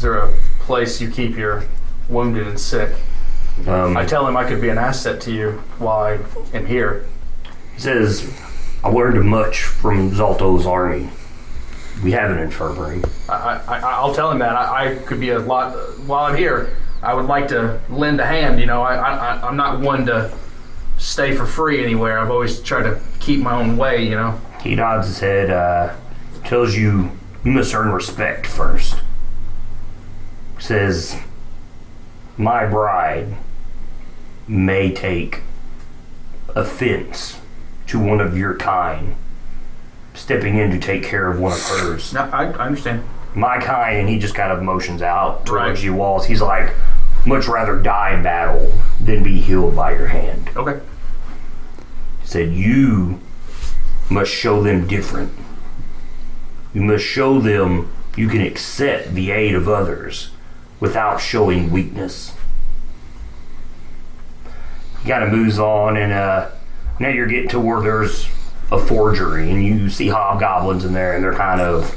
is 0.00 0.04
there 0.04 0.16
a 0.16 0.34
place 0.60 0.98
you 0.98 1.10
keep 1.10 1.36
your 1.36 1.62
wounded 2.08 2.46
and 2.46 2.58
sick? 2.58 2.90
Um, 3.66 3.98
I 3.98 4.06
tell 4.06 4.26
him 4.26 4.34
I 4.34 4.48
could 4.48 4.58
be 4.58 4.70
an 4.70 4.78
asset 4.78 5.20
to 5.22 5.30
you 5.30 5.62
while 5.76 5.98
I 5.98 6.56
am 6.56 6.64
here. 6.64 7.04
He 7.74 7.80
says, 7.82 8.32
I 8.82 8.88
learned 8.88 9.22
much 9.28 9.60
from 9.60 10.10
Zalto's 10.12 10.64
army. 10.64 11.10
We 12.02 12.12
have 12.12 12.30
an 12.30 12.38
infirmary. 12.38 13.02
I, 13.28 13.60
I, 13.68 13.80
I'll 13.80 14.14
tell 14.14 14.30
him 14.30 14.38
that 14.38 14.56
I, 14.56 14.86
I 14.86 14.94
could 15.00 15.20
be 15.20 15.32
a 15.32 15.38
lot 15.38 15.74
while 16.06 16.24
I'm 16.24 16.34
here. 16.34 16.74
I 17.02 17.12
would 17.12 17.26
like 17.26 17.48
to 17.48 17.78
lend 17.90 18.20
a 18.20 18.26
hand. 18.26 18.58
You 18.58 18.64
know, 18.64 18.80
I, 18.80 18.94
I, 18.94 19.46
I'm 19.46 19.58
not 19.58 19.80
one 19.80 20.06
to 20.06 20.34
stay 20.96 21.36
for 21.36 21.44
free 21.44 21.84
anywhere. 21.84 22.18
I've 22.18 22.30
always 22.30 22.58
tried 22.62 22.84
to 22.84 22.98
keep 23.18 23.40
my 23.40 23.52
own 23.52 23.76
way. 23.76 24.02
You 24.02 24.14
know. 24.14 24.40
He 24.62 24.76
nods 24.76 25.08
his 25.08 25.20
head, 25.20 25.50
uh, 25.50 25.94
tells 26.44 26.74
you 26.74 27.10
you 27.44 27.52
must 27.52 27.74
earn 27.74 27.92
respect 27.92 28.46
first. 28.46 28.89
Says, 30.60 31.16
My 32.36 32.66
bride 32.66 33.34
may 34.46 34.92
take 34.92 35.40
offense 36.54 37.40
to 37.86 37.98
one 37.98 38.20
of 38.20 38.36
your 38.36 38.56
kind 38.56 39.16
stepping 40.14 40.56
in 40.58 40.70
to 40.70 40.78
take 40.78 41.02
care 41.02 41.30
of 41.30 41.40
one 41.40 41.52
of 41.52 41.62
hers. 41.62 42.12
No, 42.12 42.22
I, 42.32 42.44
I 42.46 42.66
understand. 42.66 43.02
My 43.34 43.58
kind, 43.58 43.98
and 44.00 44.08
he 44.08 44.18
just 44.18 44.34
kind 44.34 44.52
of 44.52 44.62
motions 44.62 45.02
out 45.02 45.46
towards 45.46 45.78
Right. 45.80 45.82
you 45.84 45.94
walls. 45.94 46.26
He's 46.26 46.42
like, 46.42 46.74
much 47.24 47.46
rather 47.48 47.78
die 47.80 48.14
in 48.14 48.22
battle 48.22 48.72
than 49.00 49.22
be 49.22 49.40
healed 49.40 49.74
by 49.76 49.92
your 49.92 50.08
hand. 50.08 50.50
Okay. 50.56 50.80
He 52.22 52.26
said, 52.28 52.52
You 52.52 53.20
must 54.10 54.30
show 54.32 54.62
them 54.62 54.86
different. 54.86 55.32
You 56.74 56.82
must 56.82 57.04
show 57.04 57.38
them 57.40 57.90
you 58.16 58.28
can 58.28 58.40
accept 58.40 59.14
the 59.14 59.30
aid 59.30 59.54
of 59.54 59.68
others 59.68 60.30
without 60.80 61.18
showing 61.20 61.70
weakness. 61.70 62.34
He 65.02 65.08
kind 65.08 65.22
of 65.24 65.30
moves 65.30 65.58
on, 65.58 65.96
and 65.96 66.12
uh, 66.12 66.50
now 66.98 67.08
you're 67.08 67.26
getting 67.26 67.48
to 67.50 67.60
where 67.60 67.80
there's 67.80 68.26
a 68.72 68.78
forgery, 68.78 69.50
and 69.50 69.64
you 69.64 69.88
see 69.90 70.08
hobgoblins 70.08 70.84
in 70.84 70.92
there, 70.92 71.14
and 71.14 71.24
they're 71.24 71.32
kind 71.34 71.60
of 71.60 71.96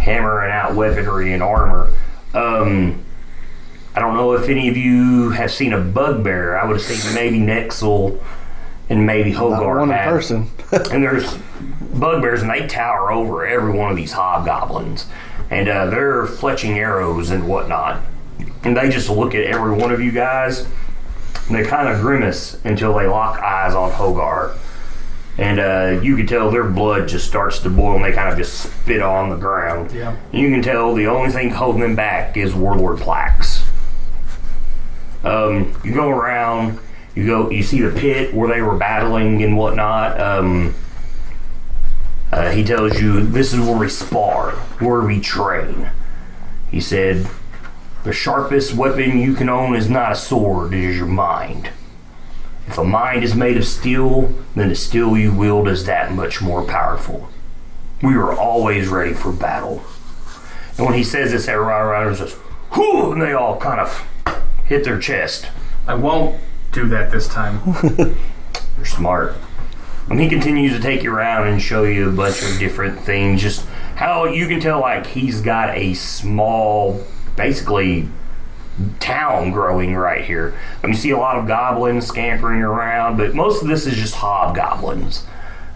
hammering 0.00 0.52
out 0.52 0.74
weaponry 0.74 1.32
and 1.32 1.42
armor. 1.42 1.92
Um, 2.32 3.04
I 3.94 4.00
don't 4.00 4.14
know 4.14 4.32
if 4.32 4.48
any 4.48 4.68
of 4.68 4.76
you 4.76 5.30
have 5.30 5.50
seen 5.52 5.72
a 5.72 5.80
bugbear. 5.80 6.56
I 6.56 6.66
would 6.66 6.76
have 6.76 6.82
seen 6.84 7.14
maybe 7.14 7.38
Nexel 7.38 8.20
and 8.88 9.06
maybe 9.06 9.32
Not 9.32 9.38
Hogarth. 9.58 9.80
one 9.80 9.90
had. 9.90 10.08
person. 10.08 10.50
and 10.72 11.02
there's 11.02 11.36
bugbears, 11.94 12.42
and 12.42 12.50
they 12.50 12.66
tower 12.66 13.12
over 13.12 13.46
every 13.46 13.72
one 13.72 13.90
of 13.90 13.96
these 13.96 14.12
hobgoblins, 14.12 15.06
and 15.50 15.68
uh, 15.68 15.86
they're 15.86 16.26
fletching 16.26 16.76
arrows 16.76 17.30
and 17.30 17.48
whatnot. 17.48 18.00
And 18.64 18.76
they 18.76 18.88
just 18.88 19.10
look 19.10 19.34
at 19.34 19.44
every 19.44 19.76
one 19.76 19.92
of 19.92 20.00
you 20.00 20.10
guys, 20.10 20.66
and 21.46 21.56
they 21.56 21.64
kind 21.64 21.88
of 21.88 22.00
grimace 22.00 22.64
until 22.64 22.94
they 22.96 23.06
lock 23.06 23.38
eyes 23.40 23.74
on 23.74 23.90
Hogar. 23.92 24.56
And 25.36 25.58
uh, 25.58 26.00
you 26.00 26.16
can 26.16 26.26
tell 26.26 26.50
their 26.50 26.64
blood 26.64 27.08
just 27.08 27.26
starts 27.26 27.58
to 27.60 27.70
boil, 27.70 27.96
and 27.96 28.04
they 28.04 28.12
kind 28.12 28.30
of 28.30 28.38
just 28.38 28.54
spit 28.60 29.02
on 29.02 29.30
the 29.30 29.36
ground. 29.36 29.92
Yeah. 29.92 30.16
And 30.32 30.40
you 30.40 30.48
can 30.48 30.62
tell 30.62 30.94
the 30.94 31.08
only 31.08 31.30
thing 31.30 31.50
holding 31.50 31.80
them 31.82 31.96
back 31.96 32.36
is 32.36 32.54
Warlord 32.54 32.98
Plax. 32.98 33.66
Um, 35.24 35.74
you 35.82 35.92
go 35.94 36.08
around, 36.08 36.78
you 37.14 37.26
go, 37.26 37.50
you 37.50 37.62
see 37.62 37.80
the 37.80 37.98
pit 37.98 38.32
where 38.32 38.48
they 38.48 38.62
were 38.62 38.76
battling 38.76 39.42
and 39.42 39.56
whatnot. 39.56 40.20
Um, 40.20 40.74
uh, 42.30 42.50
he 42.50 42.64
tells 42.64 43.00
you 43.00 43.24
this 43.24 43.52
is 43.52 43.60
where 43.60 43.76
we 43.76 43.88
spar, 43.88 44.52
where 44.80 45.00
we 45.00 45.20
train. 45.20 45.90
He 46.70 46.80
said, 46.80 47.28
the 48.04 48.12
sharpest 48.12 48.74
weapon 48.74 49.18
you 49.18 49.34
can 49.34 49.48
own 49.48 49.74
is 49.74 49.90
not 49.90 50.12
a 50.12 50.16
sword, 50.16 50.72
it 50.72 50.84
is 50.84 50.96
your 50.96 51.06
mind. 51.06 51.70
If 52.66 52.78
a 52.78 52.84
mind 52.84 53.24
is 53.24 53.34
made 53.34 53.56
of 53.56 53.66
steel, 53.66 54.32
then 54.54 54.68
the 54.68 54.74
steel 54.74 55.16
you 55.16 55.32
wield 55.34 55.68
is 55.68 55.84
that 55.86 56.12
much 56.12 56.40
more 56.40 56.62
powerful. 56.62 57.28
We 58.02 58.14
are 58.14 58.32
always 58.32 58.88
ready 58.88 59.12
for 59.12 59.32
battle. 59.32 59.84
And 60.76 60.86
when 60.86 60.94
he 60.94 61.04
says 61.04 61.32
this, 61.32 61.48
everybody 61.48 61.84
around 61.84 62.12
is 62.12 62.18
just, 62.18 62.36
whoo, 62.76 63.12
and 63.12 63.22
they 63.22 63.32
all 63.32 63.58
kind 63.58 63.80
of 63.80 64.06
hit 64.66 64.84
their 64.84 64.98
chest. 64.98 65.46
I 65.86 65.94
won't 65.94 66.40
do 66.72 66.88
that 66.88 67.10
this 67.10 67.28
time. 67.28 67.60
You're 68.76 68.86
smart. 68.86 69.36
And 70.10 70.20
he 70.20 70.28
continues 70.28 70.74
to 70.74 70.80
take 70.80 71.02
you 71.02 71.14
around 71.14 71.48
and 71.48 71.62
show 71.62 71.84
you 71.84 72.08
a 72.08 72.12
bunch 72.12 72.42
of 72.42 72.58
different 72.58 73.00
things. 73.00 73.40
Just 73.40 73.66
how 73.96 74.26
you 74.26 74.48
can 74.48 74.60
tell, 74.60 74.80
like, 74.80 75.06
he's 75.06 75.40
got 75.40 75.76
a 75.76 75.94
small, 75.94 77.02
basically, 77.36 78.08
town 79.00 79.52
growing 79.52 79.94
right 79.94 80.24
here. 80.24 80.54
I 80.82 80.86
mean, 80.86 80.94
you 80.94 81.00
see 81.00 81.10
a 81.10 81.16
lot 81.16 81.36
of 81.36 81.46
goblins 81.46 82.06
scampering 82.06 82.62
around, 82.62 83.16
but 83.16 83.34
most 83.34 83.62
of 83.62 83.68
this 83.68 83.86
is 83.86 83.94
just 83.94 84.16
hobgoblins. 84.16 85.26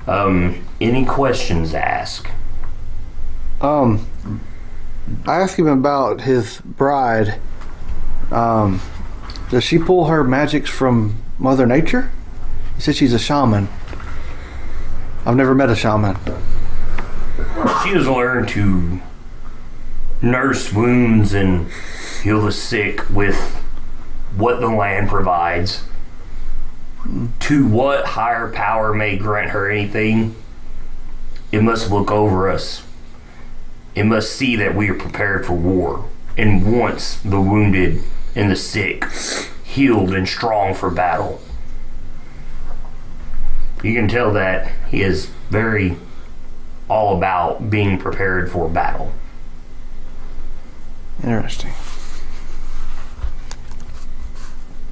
Um, 0.06 0.64
any 0.80 1.04
questions 1.04 1.72
to 1.72 1.84
ask? 1.84 2.28
Um, 3.60 4.06
I 5.26 5.40
asked 5.40 5.58
him 5.58 5.66
about 5.66 6.22
his 6.22 6.60
bride. 6.60 7.40
Um, 8.30 8.80
does 9.50 9.64
she 9.64 9.78
pull 9.78 10.06
her 10.06 10.22
magics 10.24 10.70
from 10.70 11.22
Mother 11.38 11.66
Nature? 11.66 12.10
He 12.76 12.82
said 12.82 12.96
she's 12.96 13.12
a 13.12 13.18
shaman. 13.18 13.68
I've 15.24 15.36
never 15.36 15.54
met 15.54 15.70
a 15.70 15.76
shaman. 15.76 16.16
She 17.82 17.90
has 17.90 18.06
learned 18.06 18.48
to 18.50 19.00
nurse 20.20 20.72
wounds 20.72 21.32
and 21.32 21.70
heal 22.22 22.42
the 22.42 22.52
sick 22.52 23.08
with 23.10 23.36
what 24.36 24.60
the 24.60 24.68
land 24.68 25.08
provides. 25.08 25.84
To 27.40 27.66
what 27.66 28.04
higher 28.06 28.50
power 28.50 28.92
may 28.92 29.16
grant 29.16 29.50
her 29.50 29.70
anything, 29.70 30.34
it 31.52 31.62
must 31.62 31.90
look 31.90 32.10
over 32.10 32.50
us. 32.50 32.84
It 33.94 34.04
must 34.04 34.32
see 34.32 34.56
that 34.56 34.74
we 34.74 34.90
are 34.90 34.94
prepared 34.94 35.46
for 35.46 35.54
war 35.54 36.08
and 36.36 36.78
wants 36.78 37.18
the 37.20 37.40
wounded 37.40 38.02
and 38.34 38.50
the 38.50 38.56
sick 38.56 39.04
healed 39.64 40.12
and 40.12 40.28
strong 40.28 40.74
for 40.74 40.90
battle. 40.90 41.40
You 43.82 43.94
can 43.94 44.08
tell 44.08 44.32
that 44.32 44.72
he 44.90 45.02
is 45.02 45.26
very 45.50 45.96
all 46.88 47.16
about 47.16 47.70
being 47.70 47.98
prepared 47.98 48.50
for 48.50 48.68
battle. 48.68 49.12
Interesting. 51.22 51.72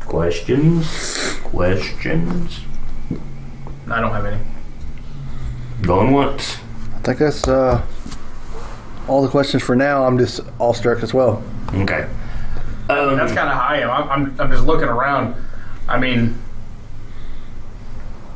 Questions? 0.00 1.37
Questions? 1.45 2.61
I 3.90 4.00
don't 4.00 4.11
have 4.12 4.26
any. 4.26 4.40
Going 5.83 6.12
once. 6.12 6.56
I 6.95 6.99
think 7.00 7.18
that's 7.18 7.47
uh, 7.47 7.85
all 9.09 9.23
the 9.23 9.28
questions 9.28 9.62
for 9.62 9.76
now. 9.76 10.04
I'm 10.04 10.18
just 10.18 10.40
all 10.59 10.75
struck 10.75 11.02
as 11.02 11.14
well. 11.14 11.42
Okay. 11.75 12.09
Um, 12.88 13.16
That's 13.16 13.33
kind 13.33 13.49
of 13.49 13.54
how 13.54 13.66
I 13.68 13.78
am. 13.78 13.90
I'm, 13.90 14.09
I'm, 14.11 14.40
I'm 14.40 14.50
just 14.50 14.64
looking 14.64 14.88
around. 14.88 15.35
I 15.88 15.99
mean, 15.99 16.40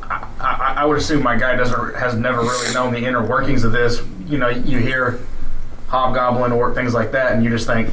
I, 0.03 0.27
I, 0.41 0.75
I 0.79 0.85
would 0.85 0.99
assume 0.99 1.23
my 1.23 1.37
guy 1.37 1.55
doesn't 1.57 1.95
has 1.95 2.15
never 2.15 2.41
really 2.41 2.75
known 2.75 2.93
the 2.93 3.05
inner 3.05 3.25
workings 3.25 3.63
of 3.65 3.73
this. 3.73 4.03
You 4.27 4.39
know, 4.39 4.49
you 4.49 4.79
hear 4.79 5.21
hobgoblin 5.91 6.53
or 6.53 6.73
things 6.75 6.95
like 6.95 7.13
that, 7.13 7.33
and 7.33 7.45
you 7.45 7.51
just 7.51 7.67
think 7.67 7.93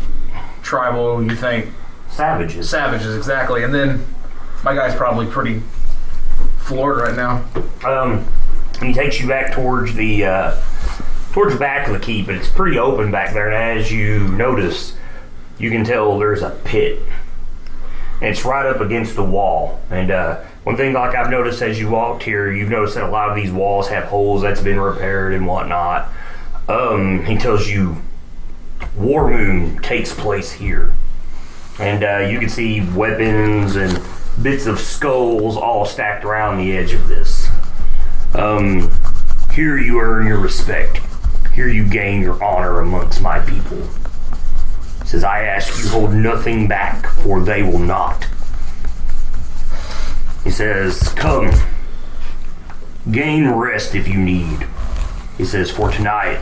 tribal. 0.61 1.23
You 1.23 1.35
think 1.35 1.69
savages. 2.09 2.69
savages 2.69 3.15
exactly, 3.15 3.63
and 3.63 3.73
then 3.73 4.05
my 4.63 4.73
guy's 4.73 4.95
probably 4.95 5.25
pretty 5.27 5.61
floored 6.59 6.99
right 6.99 7.15
now. 7.15 7.45
Um, 7.83 8.25
he 8.81 8.93
takes 8.93 9.19
you 9.19 9.27
back 9.27 9.51
towards 9.53 9.95
the 9.95 10.25
uh, 10.25 10.61
towards 11.33 11.53
the 11.53 11.59
back 11.59 11.87
of 11.87 11.93
the 11.93 11.99
keep, 11.99 12.27
and 12.27 12.37
it's 12.37 12.49
pretty 12.49 12.77
open 12.77 13.11
back 13.11 13.33
there. 13.33 13.51
And 13.51 13.79
as 13.79 13.91
you 13.91 14.27
notice, 14.29 14.95
you 15.57 15.71
can 15.71 15.83
tell 15.83 16.19
there's 16.19 16.43
a 16.43 16.51
pit, 16.63 17.01
and 18.21 18.29
it's 18.29 18.45
right 18.45 18.65
up 18.65 18.79
against 18.79 19.15
the 19.15 19.23
wall. 19.23 19.79
And 19.89 20.11
uh, 20.11 20.43
one 20.63 20.77
thing, 20.77 20.93
like 20.93 21.15
I've 21.15 21.31
noticed 21.31 21.61
as 21.61 21.79
you 21.79 21.89
walked 21.89 22.23
here, 22.23 22.51
you've 22.51 22.69
noticed 22.69 22.95
that 22.95 23.03
a 23.03 23.09
lot 23.09 23.29
of 23.29 23.35
these 23.35 23.51
walls 23.51 23.87
have 23.87 24.03
holes 24.05 24.43
that's 24.43 24.61
been 24.61 24.79
repaired 24.79 25.33
and 25.33 25.47
whatnot. 25.47 26.11
Um, 26.67 27.25
he 27.25 27.37
tells 27.37 27.69
you 27.69 28.01
War 28.95 29.29
Moon 29.29 29.81
takes 29.81 30.13
place 30.13 30.51
here, 30.51 30.93
and 31.79 32.03
uh, 32.03 32.27
you 32.29 32.39
can 32.39 32.49
see 32.49 32.81
weapons 32.91 33.75
and 33.75 34.01
bits 34.41 34.65
of 34.65 34.79
skulls 34.79 35.55
all 35.55 35.85
stacked 35.85 36.25
around 36.25 36.57
the 36.57 36.75
edge 36.75 36.93
of 36.93 37.07
this. 37.07 37.47
Um, 38.33 38.91
here 39.53 39.77
you 39.77 39.99
earn 39.99 40.27
your 40.27 40.39
respect. 40.39 40.99
Here 41.53 41.67
you 41.67 41.87
gain 41.87 42.21
your 42.21 42.43
honor 42.43 42.81
amongst 42.81 43.21
my 43.21 43.39
people. 43.39 43.81
Says, 45.05 45.23
I 45.23 45.45
ask 45.45 45.81
you 45.81 45.89
hold 45.89 46.13
nothing 46.13 46.67
back, 46.67 47.07
for 47.07 47.41
they 47.41 47.63
will 47.63 47.79
not. 47.79 48.27
He 50.43 50.51
says, 50.51 51.01
Come, 51.13 51.51
gain 53.09 53.49
rest 53.49 53.95
if 53.95 54.07
you 54.07 54.19
need. 54.19 54.67
He 55.37 55.45
says, 55.45 55.69
For 55.69 55.91
tonight, 55.91 56.39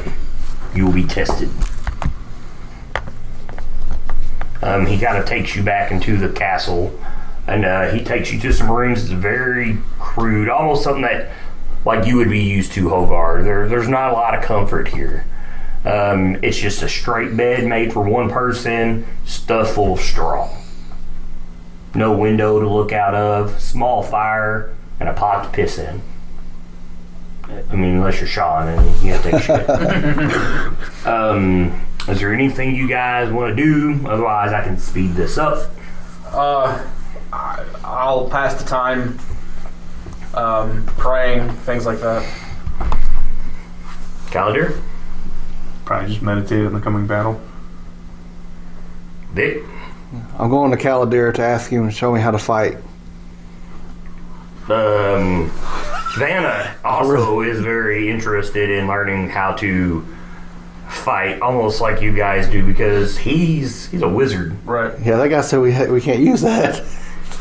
you 0.74 0.86
will 0.86 0.94
be 0.94 1.04
tested. 1.04 1.50
Um, 4.62 4.86
he 4.86 4.98
kind 4.98 5.18
of 5.18 5.26
takes 5.26 5.56
you 5.56 5.64
back 5.64 5.92
into 5.92 6.18
the 6.18 6.30
castle, 6.30 6.98
and 7.46 7.66
uh, 7.66 7.92
he 7.92 8.04
takes 8.04 8.32
you 8.32 8.40
to 8.40 8.54
some 8.54 8.72
rooms. 8.72 9.04
It's 9.04 9.12
very 9.12 9.78
crude, 10.00 10.50
almost 10.50 10.84
something 10.84 11.04
that, 11.04 11.30
like 11.86 12.08
you 12.08 12.18
would 12.18 12.30
be 12.30 12.42
used 12.42 12.72
to, 12.74 12.88
Hogar. 12.88 13.44
There, 13.44 13.68
there's 13.68 13.88
not 13.88 14.12
a 14.12 14.14
lot 14.14 14.34
of 14.36 14.44
comfort 14.44 14.88
here. 14.88 15.26
Um, 15.84 16.38
it's 16.42 16.58
just 16.58 16.82
a 16.82 16.90
straight 16.90 17.38
bed 17.38 17.68
made 17.68 17.94
for 17.94 18.02
one 18.02 18.30
person, 18.30 19.06
stuffed 19.26 19.76
full 19.76 19.94
of 19.94 20.00
straw. 20.00 20.50
No 21.94 22.18
window 22.18 22.60
to 22.60 22.68
look 22.68 22.92
out 22.92 23.14
of, 23.14 23.62
small 23.62 24.02
fire, 24.02 24.76
and 25.00 25.08
a 25.08 25.14
pot 25.14 25.44
to 25.44 25.50
piss 25.52 25.78
in. 25.78 26.02
I 27.50 27.76
mean, 27.76 27.96
unless 27.96 28.20
you're 28.20 28.28
Sean 28.28 28.68
and 28.68 29.02
you 29.04 29.14
have 29.14 29.24
to 29.24 29.32
take 29.32 29.42
a 29.42 29.42
shit. 29.42 31.06
um, 31.08 31.86
is 32.08 32.20
there 32.20 32.34
anything 32.34 32.76
you 32.76 32.88
guys 32.88 33.32
want 33.32 33.56
to 33.56 33.64
do? 33.64 34.08
Otherwise, 34.08 34.54
I 34.54 34.64
can 34.64 34.78
speed 34.78 35.12
this 35.12 35.38
up. 35.38 35.72
Uh, 36.28 36.86
I, 37.32 37.66
I'll 37.84 38.30
pass 38.30 38.56
the 38.62 38.68
time 38.68 39.20
um, 40.34 40.86
praying, 40.98 41.50
things 41.50 41.86
like 41.86 42.00
that. 42.00 42.24
Kaladir, 44.28 44.82
Probably 45.86 46.10
just 46.10 46.22
meditate 46.22 46.66
on 46.66 46.74
the 46.74 46.80
coming 46.82 47.08
battle. 47.08 47.40
Vic, 49.34 49.64
I'm 50.38 50.50
going 50.50 50.72
to 50.72 50.78
Kaladir 50.78 51.34
to 51.36 51.42
ask 51.42 51.70
him 51.70 51.88
to 51.88 51.92
show 51.94 52.14
me 52.14 52.20
how 52.20 52.32
to 52.32 52.38
fight. 52.38 52.78
um, 54.70 55.52
Vanna 56.18 56.76
also 56.84 57.42
is 57.42 57.60
very 57.60 58.10
interested 58.10 58.70
in 58.70 58.88
learning 58.88 59.30
how 59.30 59.54
to 59.54 60.06
fight, 60.88 61.42
almost 61.42 61.82
like 61.82 62.02
you 62.02 62.16
guys 62.16 62.48
do, 62.48 62.66
because 62.66 63.18
he's 63.18 63.88
he's 63.90 64.02
a 64.02 64.08
wizard. 64.08 64.56
Right. 64.66 64.94
Yeah, 65.04 65.18
that 65.18 65.30
guy 65.30 65.42
said 65.42 65.60
we 65.60 65.72
ha- 65.74 65.86
we 65.86 66.00
can't 66.02 66.20
use 66.20 66.42
that. 66.42 66.84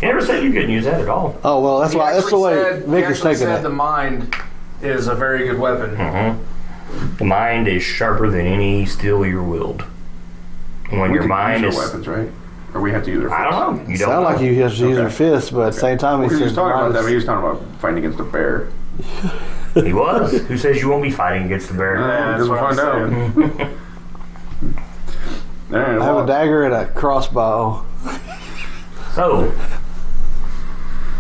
He 0.01 0.07
never 0.07 0.21
said 0.21 0.43
you 0.43 0.53
couldn't 0.53 0.71
use 0.71 0.85
that 0.85 1.01
at 1.01 1.09
all. 1.09 1.39
Oh 1.45 1.61
well, 1.61 1.79
that's 1.81 1.93
He 1.93 1.99
why 1.99 2.13
that's 2.15 2.25
the 2.25 2.29
actually 2.37 2.43
way 2.43 2.63
said- 2.63 2.83
he 2.85 2.91
Vic 2.91 3.05
actually 3.05 3.33
taking 3.35 3.47
said 3.47 3.59
it. 3.61 3.63
the 3.63 3.71
mind 3.71 4.35
is 4.83 5.07
a 5.07 5.15
very 5.15 5.47
good 5.47 5.59
weapon. 5.59 5.95
hmm 5.97 7.17
The 7.17 7.25
mind 7.25 7.69
is 7.69 7.83
sharper 7.83 8.29
than 8.29 8.47
any 8.47 8.87
steel 8.87 9.25
you're 9.25 9.43
willed. 9.43 9.85
And 10.91 11.01
when 11.01 11.11
We 11.11 11.15
your 11.17 11.23
can 11.23 11.29
mind 11.31 11.63
use 11.65 11.75
is, 11.75 11.81
our 11.81 11.87
weapons, 11.87 12.09
right? 12.09 12.29
Or 12.75 12.81
we 12.81 12.91
have 12.91 13.05
to 13.05 13.11
use 13.13 13.25
our 13.25 13.31
I 13.31 13.45
fists? 13.45 13.57
don't 13.61 13.77
know. 13.77 13.83
You 13.93 13.99
don't 13.99 14.09
Sound 14.09 14.25
know. 14.25 14.31
like 14.31 14.41
you 14.41 14.63
have 14.63 14.73
to 14.75 14.77
use 14.79 14.97
your 14.97 15.07
Okay. 15.07 15.15
fists, 15.15 15.51
but 15.51 15.61
at 15.69 15.73
the 15.75 15.81
same 15.81 15.97
time 15.99 16.23
he 16.23 16.27
He 16.29 16.35
was 16.35 16.43
says 16.43 16.55
talking 16.55 16.73
about 16.81 16.93
that, 16.93 17.03
but 17.03 17.09
he 17.09 17.15
was 17.15 17.25
talking 17.25 17.49
about 17.49 17.63
fighting 17.81 17.99
against 17.99 18.19
a 18.19 18.25
bear. 18.25 18.69
He 19.75 19.93
was. 19.93 20.33
Who 20.47 20.57
says 20.59 20.81
you 20.83 20.89
won't 20.89 21.03
be 21.03 21.11
fighting 21.11 21.45
against 21.47 21.69
the 21.69 21.75
bear? 21.75 21.97
Uh, 21.99 22.07
that's 22.37 22.41
we'll 22.49 22.51
what 22.51 22.63
I'm 22.63 22.77
find 22.77 23.61
out. 23.61 23.69
All 25.73 25.79
right, 25.79 25.99
I 26.01 26.05
have 26.05 26.17
a 26.25 26.27
dagger 26.27 26.65
and 26.65 26.75
a 26.75 26.87
crossbow. 26.87 27.85
So, 29.15 29.51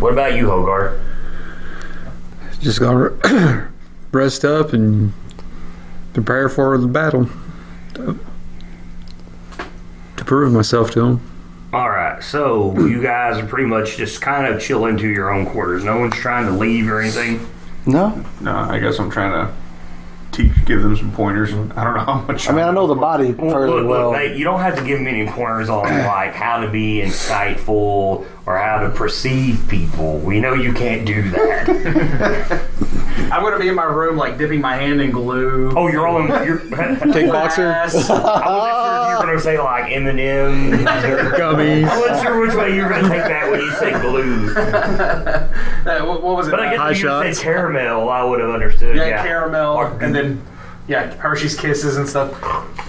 what 0.00 0.12
about 0.12 0.34
you, 0.34 0.46
Hogar? 0.46 1.00
Just 2.60 2.80
gonna 2.80 3.68
rest 4.12 4.44
up 4.44 4.72
and 4.72 5.12
prepare 6.12 6.48
for 6.48 6.76
the 6.78 6.86
battle. 6.88 7.28
To, 7.94 8.18
to 10.16 10.24
prove 10.24 10.52
myself 10.52 10.90
to 10.92 11.00
him. 11.04 11.20
All 12.32 12.40
right, 12.40 12.74
so 12.76 12.86
you 12.86 13.02
guys 13.02 13.38
are 13.38 13.46
pretty 13.46 13.68
much 13.68 13.96
just 13.96 14.20
kind 14.22 14.46
of 14.52 14.60
chilling 14.60 14.96
to 14.98 15.08
your 15.08 15.30
own 15.32 15.46
quarters. 15.46 15.84
No 15.84 15.98
one's 15.98 16.14
trying 16.14 16.46
to 16.46 16.52
leave 16.52 16.88
or 16.88 17.00
anything. 17.00 17.46
No, 17.86 18.24
no, 18.40 18.54
I 18.54 18.78
guess 18.78 18.98
I'm 18.98 19.10
trying 19.10 19.32
to 19.32 19.54
teach, 20.32 20.64
give 20.64 20.82
them 20.82 20.96
some 20.96 21.12
pointers. 21.12 21.52
I 21.52 21.84
don't 21.84 21.94
know 21.94 22.00
how 22.04 22.20
much. 22.26 22.48
I 22.48 22.52
mean 22.52 22.64
I 22.64 22.70
know 22.72 22.86
the 22.86 22.94
body 22.94 23.32
fairly 23.32 23.68
Look, 23.82 23.86
well. 23.88 24.12
look, 24.12 24.36
you 24.36 24.42
don't 24.44 24.60
have 24.60 24.76
to 24.76 24.84
give 24.84 24.98
them 24.98 25.06
any 25.06 25.26
pointers 25.26 25.68
on 25.68 25.84
like 25.84 26.32
how 26.34 26.60
to 26.60 26.70
be 26.70 27.00
insightful 27.02 28.26
or 28.46 28.58
how 28.58 28.78
to 28.80 28.90
perceive 28.90 29.64
people. 29.68 30.18
We 30.18 30.40
know 30.40 30.54
you 30.54 30.72
can't 30.72 31.06
do 31.06 31.30
that. 31.30 32.68
I'm 33.30 33.42
gonna 33.42 33.58
be 33.58 33.68
in 33.68 33.74
my 33.74 33.84
room, 33.84 34.16
like 34.16 34.36
dipping 34.38 34.60
my 34.60 34.76
hand 34.76 35.00
in 35.00 35.10
glue. 35.10 35.72
oh, 35.76 35.88
you're 35.88 36.06
all 36.06 36.18
in. 36.20 36.26
You're, 36.46 36.58
Kickboxer. 36.58 37.30
Glass. 37.56 38.10
I 38.10 38.14
wasn't 39.32 39.42
sure 39.42 39.52
if 39.52 39.56
you 39.56 39.56
gonna 39.56 39.56
say 39.56 39.58
like 39.58 39.92
M 39.92 40.06
and 40.06 40.20
M's 40.20 40.80
or 41.04 41.30
Gummies. 41.38 41.88
I 41.88 42.00
wasn't 42.00 42.22
sure 42.22 42.40
which 42.40 42.54
way 42.54 42.74
you 42.76 42.82
were 42.82 42.88
gonna 42.90 43.08
take 43.08 43.22
that 43.24 43.50
when 43.50 43.60
you 43.60 43.70
say 43.72 43.92
glue. 44.00 44.54
Uh, 45.84 46.02
what, 46.06 46.22
what 46.22 46.36
was 46.36 46.48
it? 46.48 46.50
But 46.50 46.60
I 46.60 46.70
guess 46.70 46.78
High 46.78 46.90
if 46.92 46.96
you 46.96 47.02
shots. 47.02 47.36
said 47.38 47.44
caramel, 47.44 48.08
I 48.08 48.24
would 48.24 48.40
have 48.40 48.48
understood. 48.48 48.96
yeah, 48.96 49.06
Yeah, 49.08 49.22
caramel, 49.22 49.74
Or- 49.74 50.02
and 50.02 50.14
then 50.14 50.42
yeah, 50.88 51.12
Hershey's 51.16 51.58
Kisses 51.60 51.98
and 51.98 52.08
stuff. 52.08 52.32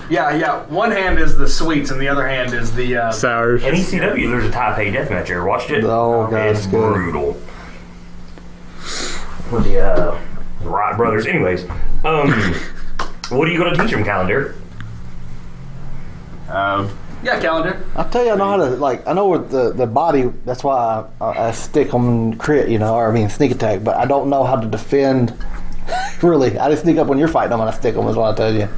Yeah, 0.10 0.34
yeah. 0.36 0.66
One 0.68 0.92
hand 0.92 1.20
is 1.20 1.38
the 1.38 1.48
sweets, 1.48 1.92
and 1.92 2.00
the 2.00 2.08
other 2.08 2.26
hand 2.26 2.54
is 2.54 2.74
the 2.74 2.96
uh, 2.96 3.12
Sours. 3.12 3.64
In 3.66 3.74
ECW, 3.76 4.30
there's 4.30 4.46
a 4.46 4.50
Taipei 4.50 4.94
deathmatch. 4.94 5.28
You 5.28 5.36
ever 5.36 5.46
watched 5.46 5.72
it? 5.72 5.84
Oh, 5.84 6.28
God, 6.32 6.34
it's 6.52 6.60
it's 6.60 6.68
good. 6.68 6.94
brutal. 6.94 7.38
With 9.52 9.64
the 9.66 9.80
uh, 9.80 10.22
Wright 10.62 10.96
brothers. 10.98 11.26
Anyways, 11.26 11.64
um, 12.04 12.32
what 13.30 13.48
are 13.48 13.52
you 13.52 13.58
gonna 13.58 13.76
teach 13.76 13.92
them, 13.92 14.04
Kaladir? 14.04 14.56
Uh, 16.50 16.90
yeah 17.24 17.40
Kaladir. 17.40 17.82
I 17.96 18.04
tell 18.10 18.26
you, 18.26 18.32
I 18.32 18.36
know 18.36 18.50
how 18.50 18.58
to 18.58 18.70
like. 18.76 19.08
I 19.08 19.14
know 19.14 19.30
with 19.30 19.50
the 19.50 19.72
the 19.72 19.88
body. 19.88 20.24
That's 20.46 20.64
why 20.64 21.06
I, 21.20 21.48
I 21.48 21.52
stick 21.52 21.92
them 21.92 22.38
crit, 22.38 22.70
you 22.70 22.80
know, 22.80 22.96
or 22.96 23.10
I 23.10 23.14
mean 23.14 23.30
sneak 23.30 23.52
attack. 23.52 23.84
But 23.84 23.98
I 23.98 24.06
don't 24.06 24.30
know 24.30 24.44
how 24.44 24.60
to 24.60 24.68
defend. 24.68 25.34
really, 26.22 26.58
I 26.58 26.70
just 26.70 26.84
sneak 26.84 26.98
up 26.98 27.08
when 27.08 27.18
you're 27.18 27.28
fighting 27.28 27.52
them 27.52 27.62
and 27.62 27.70
I 27.70 27.74
stick 27.74 27.96
them. 27.96 28.08
Is 28.08 28.16
what 28.16 28.34
I 28.34 28.36
tell 28.36 28.54
you. 28.54 28.70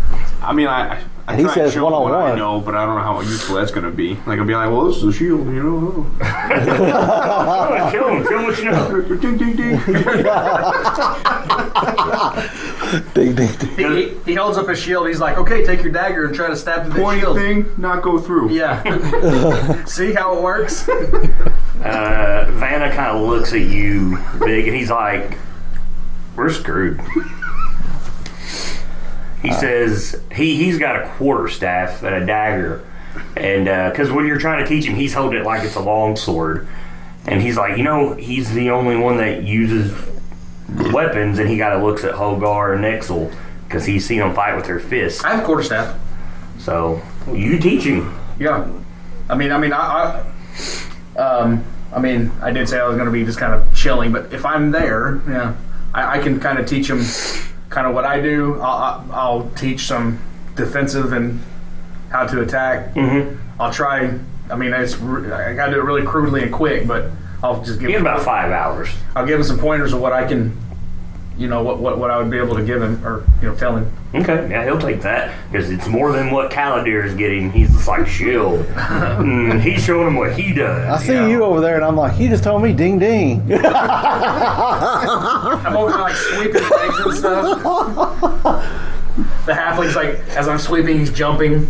I 0.41 0.53
mean, 0.53 0.67
I. 0.67 1.03
I 1.29 1.33
And 1.33 1.41
he 1.41 1.47
says 1.49 1.73
show 1.73 1.83
what 1.83 1.93
I 1.93 1.99
one-on-one. 1.99 2.37
know, 2.37 2.61
but 2.61 2.73
I 2.75 2.85
don't 2.85 2.95
know 2.95 3.01
how 3.03 3.19
useful 3.19 3.57
that's 3.57 3.71
going 3.71 3.83
to 3.85 3.91
be. 3.91 4.13
Like, 4.25 4.39
I'll 4.39 4.45
be 4.45 4.55
like, 4.55 4.69
well, 4.71 4.85
this 4.85 4.95
is 4.97 5.03
a 5.03 5.11
shield, 5.11 5.45
you 5.47 5.61
know. 5.61 6.05
Oh, 6.21 7.89
show 7.91 8.05
them, 8.07 8.23
show 8.23 8.29
them 8.37 8.43
what 8.45 8.57
you 8.59 8.65
know. 8.65 9.01
ding, 9.17 9.37
ding, 9.37 9.55
ding. 9.57 9.77
Ding, 13.13 13.35
ding, 13.35 13.51
ding. 13.57 13.69
He, 13.75 14.09
he, 14.09 14.15
he 14.25 14.33
holds 14.35 14.57
up 14.57 14.69
his 14.69 14.79
shield. 14.79 15.07
He's 15.07 15.19
like, 15.19 15.37
"Okay, 15.37 15.65
take 15.65 15.83
your 15.83 15.91
dagger 15.91 16.25
and 16.25 16.33
try 16.33 16.47
to 16.47 16.55
stab 16.55 16.83
through 16.85 16.93
the 16.93 17.01
Pointy 17.01 17.21
shield." 17.21 17.37
thing, 17.37 17.65
not 17.77 18.01
go 18.01 18.17
through. 18.17 18.51
Yeah. 18.51 19.83
See 19.85 20.13
how 20.13 20.37
it 20.37 20.41
works? 20.43 20.87
Uh, 20.87 22.47
Vanna 22.53 22.89
kind 22.93 23.17
of 23.17 23.27
looks 23.27 23.51
at 23.53 23.61
you, 23.61 24.17
big, 24.39 24.67
and 24.67 24.75
he's 24.77 24.89
like, 24.89 25.37
"We're 26.37 26.49
screwed." 26.51 27.01
He 29.41 29.53
says 29.53 30.19
he 30.33 30.55
he's 30.55 30.79
got 30.79 30.95
a 30.95 31.07
quarter 31.09 31.47
staff 31.47 32.03
and 32.03 32.15
a 32.15 32.25
dagger, 32.25 32.85
and 33.35 33.65
because 33.91 34.11
when 34.11 34.25
you're 34.25 34.39
trying 34.39 34.63
to 34.63 34.67
teach 34.67 34.85
him, 34.85 34.95
he's 34.95 35.13
holding 35.13 35.39
it 35.39 35.45
like 35.45 35.63
it's 35.63 35.75
a 35.75 35.81
long 35.81 36.15
sword, 36.15 36.67
and 37.25 37.41
he's 37.41 37.55
like, 37.55 37.77
you 37.77 37.83
know, 37.83 38.13
he's 38.13 38.51
the 38.53 38.71
only 38.71 38.95
one 38.95 39.17
that 39.17 39.43
uses 39.43 39.93
weapons, 40.91 41.39
and 41.39 41.49
he 41.49 41.57
kind 41.57 41.73
of 41.73 41.83
looks 41.83 42.03
at 42.03 42.15
Hogar 42.15 42.75
and 42.75 42.83
Nexel 42.83 43.33
because 43.67 43.85
he's 43.85 44.05
seen 44.05 44.19
them 44.19 44.33
fight 44.33 44.55
with 44.55 44.65
their 44.65 44.79
fists. 44.79 45.23
I 45.23 45.35
have 45.35 45.45
quarterstaff. 45.45 45.97
So 46.57 47.01
you 47.31 47.59
teach 47.59 47.83
him. 47.83 48.17
Yeah. 48.39 48.69
I 49.29 49.35
mean, 49.35 49.51
I 49.51 49.57
mean, 49.57 49.73
I, 49.73 50.23
I, 51.15 51.19
um, 51.19 51.63
I 51.93 51.99
mean, 51.99 52.31
I 52.41 52.51
did 52.51 52.67
say 52.69 52.79
I 52.79 52.87
was 52.87 52.95
going 52.95 53.07
to 53.07 53.11
be 53.11 53.23
just 53.25 53.39
kind 53.39 53.53
of 53.53 53.73
chilling, 53.75 54.11
but 54.11 54.33
if 54.33 54.45
I'm 54.45 54.71
there, 54.71 55.21
yeah, 55.27 55.55
I, 55.93 56.19
I 56.19 56.23
can 56.23 56.39
kind 56.39 56.59
of 56.59 56.65
teach 56.65 56.87
them 56.87 57.03
kind 57.69 57.87
of 57.87 57.93
what 57.93 58.05
I 58.05 58.19
do. 58.21 58.55
I'll, 58.61 58.61
I'll- 58.83 59.09
I'll 59.11 59.49
teach 59.55 59.81
some 59.87 60.19
defensive 60.55 61.13
and 61.13 61.41
how 62.09 62.25
to 62.25 62.41
attack. 62.41 62.93
Mm-hmm. 62.93 63.35
I'll 63.61 63.73
try. 63.73 64.17
I 64.49 64.55
mean, 64.55 64.73
it's 64.73 64.95
I 64.95 65.53
got 65.53 65.67
to 65.67 65.73
do 65.73 65.79
it 65.79 65.83
really 65.83 66.03
crudely 66.05 66.43
and 66.43 66.53
quick, 66.53 66.87
but 66.87 67.11
I'll 67.43 67.61
just 67.63 67.79
give. 67.79 67.89
You 67.89 67.99
about 67.99 68.21
five 68.23 68.51
hours. 68.51 68.89
I'll 69.15 69.25
give 69.25 69.37
him 69.39 69.43
some 69.43 69.59
pointers 69.59 69.93
of 69.93 69.99
what 70.01 70.13
I 70.13 70.25
can, 70.27 70.55
you 71.37 71.47
know, 71.47 71.61
what, 71.61 71.77
what 71.79 71.99
what 71.99 72.09
I 72.09 72.17
would 72.17 72.31
be 72.31 72.37
able 72.37 72.55
to 72.55 72.63
give 72.63 72.81
him 72.81 73.05
or 73.05 73.23
you 73.41 73.49
know 73.49 73.55
tell 73.55 73.75
him. 73.77 73.91
Okay, 74.15 74.49
yeah, 74.49 74.63
he'll 74.63 74.79
take 74.79 75.01
that 75.01 75.35
because 75.51 75.69
it's 75.69 75.87
more 75.87 76.11
than 76.11 76.31
what 76.31 76.49
Kaladir 76.51 77.05
is 77.05 77.13
getting. 77.13 77.51
He's 77.51 77.69
just 77.71 77.87
like 77.87 78.07
shield. 78.07 78.65
Mm, 79.17 79.59
he's 79.61 79.83
showing 79.83 80.07
him 80.07 80.15
what 80.15 80.39
he 80.39 80.53
does. 80.53 80.87
I 80.87 80.97
see 81.03 81.29
you 81.29 81.43
over 81.43 81.59
there, 81.59 81.75
and 81.75 81.83
I'm 81.83 81.95
like, 81.95 82.13
he 82.13 82.27
just 82.27 82.43
told 82.43 82.61
me, 82.61 82.71
ding, 82.71 82.99
ding. 82.99 83.41
I'm 83.51 83.51
over 85.75 85.91
there 85.91 86.01
like 86.01 86.15
sweeping 86.15 86.61
things 86.61 86.99
and 86.99 87.13
stuff. 87.15 87.63
The 89.45 89.53
halfling's 89.53 89.95
like, 89.95 90.19
as 90.37 90.47
I'm 90.47 90.59
sweeping, 90.59 90.99
he's 90.99 91.11
jumping. 91.11 91.67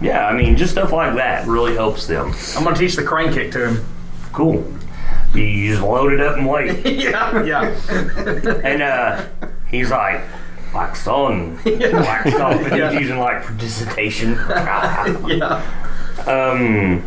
Yeah, 0.00 0.26
I 0.26 0.36
mean, 0.36 0.56
just 0.56 0.72
stuff 0.72 0.92
like 0.92 1.14
that 1.16 1.46
really 1.46 1.74
helps 1.74 2.06
them. 2.06 2.32
I'm 2.56 2.64
gonna 2.64 2.76
teach 2.76 2.96
the 2.96 3.04
crane 3.04 3.32
kick 3.32 3.52
to 3.52 3.68
him. 3.68 3.84
Cool. 4.32 4.64
You 5.36 5.84
loaded 5.84 6.20
up 6.20 6.36
and 6.38 6.48
wait. 6.48 6.84
yeah, 6.86 7.42
yeah. 7.44 8.60
And 8.64 8.82
uh, 8.82 9.24
he's 9.70 9.90
like, 9.90 10.22
like 10.74 10.96
son, 10.96 11.56
like 11.64 12.26
off. 12.34 12.60
And 12.60 12.76
Yeah. 12.76 12.90
he's 12.92 13.00
using 13.02 13.18
like 13.18 13.42
participation. 13.44 14.32
yeah. 14.48 15.62
um, 16.26 17.02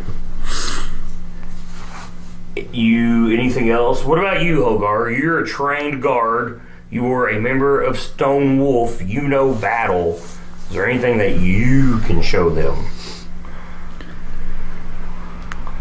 you 2.72 3.30
anything 3.32 3.70
else? 3.70 4.04
What 4.04 4.18
about 4.18 4.42
you, 4.42 4.60
Hogar? 4.60 5.16
You're 5.16 5.40
a 5.40 5.46
trained 5.46 6.02
guard. 6.02 6.60
You 6.90 7.04
were 7.04 7.28
a 7.28 7.40
member 7.40 7.80
of 7.80 7.98
Stone 7.98 8.58
Wolf. 8.58 9.00
You 9.00 9.22
know 9.28 9.54
battle. 9.54 10.14
Is 10.68 10.74
there 10.76 10.88
anything 10.88 11.18
that 11.18 11.38
you 11.40 11.98
can 12.00 12.22
show 12.22 12.50
them? 12.50 12.76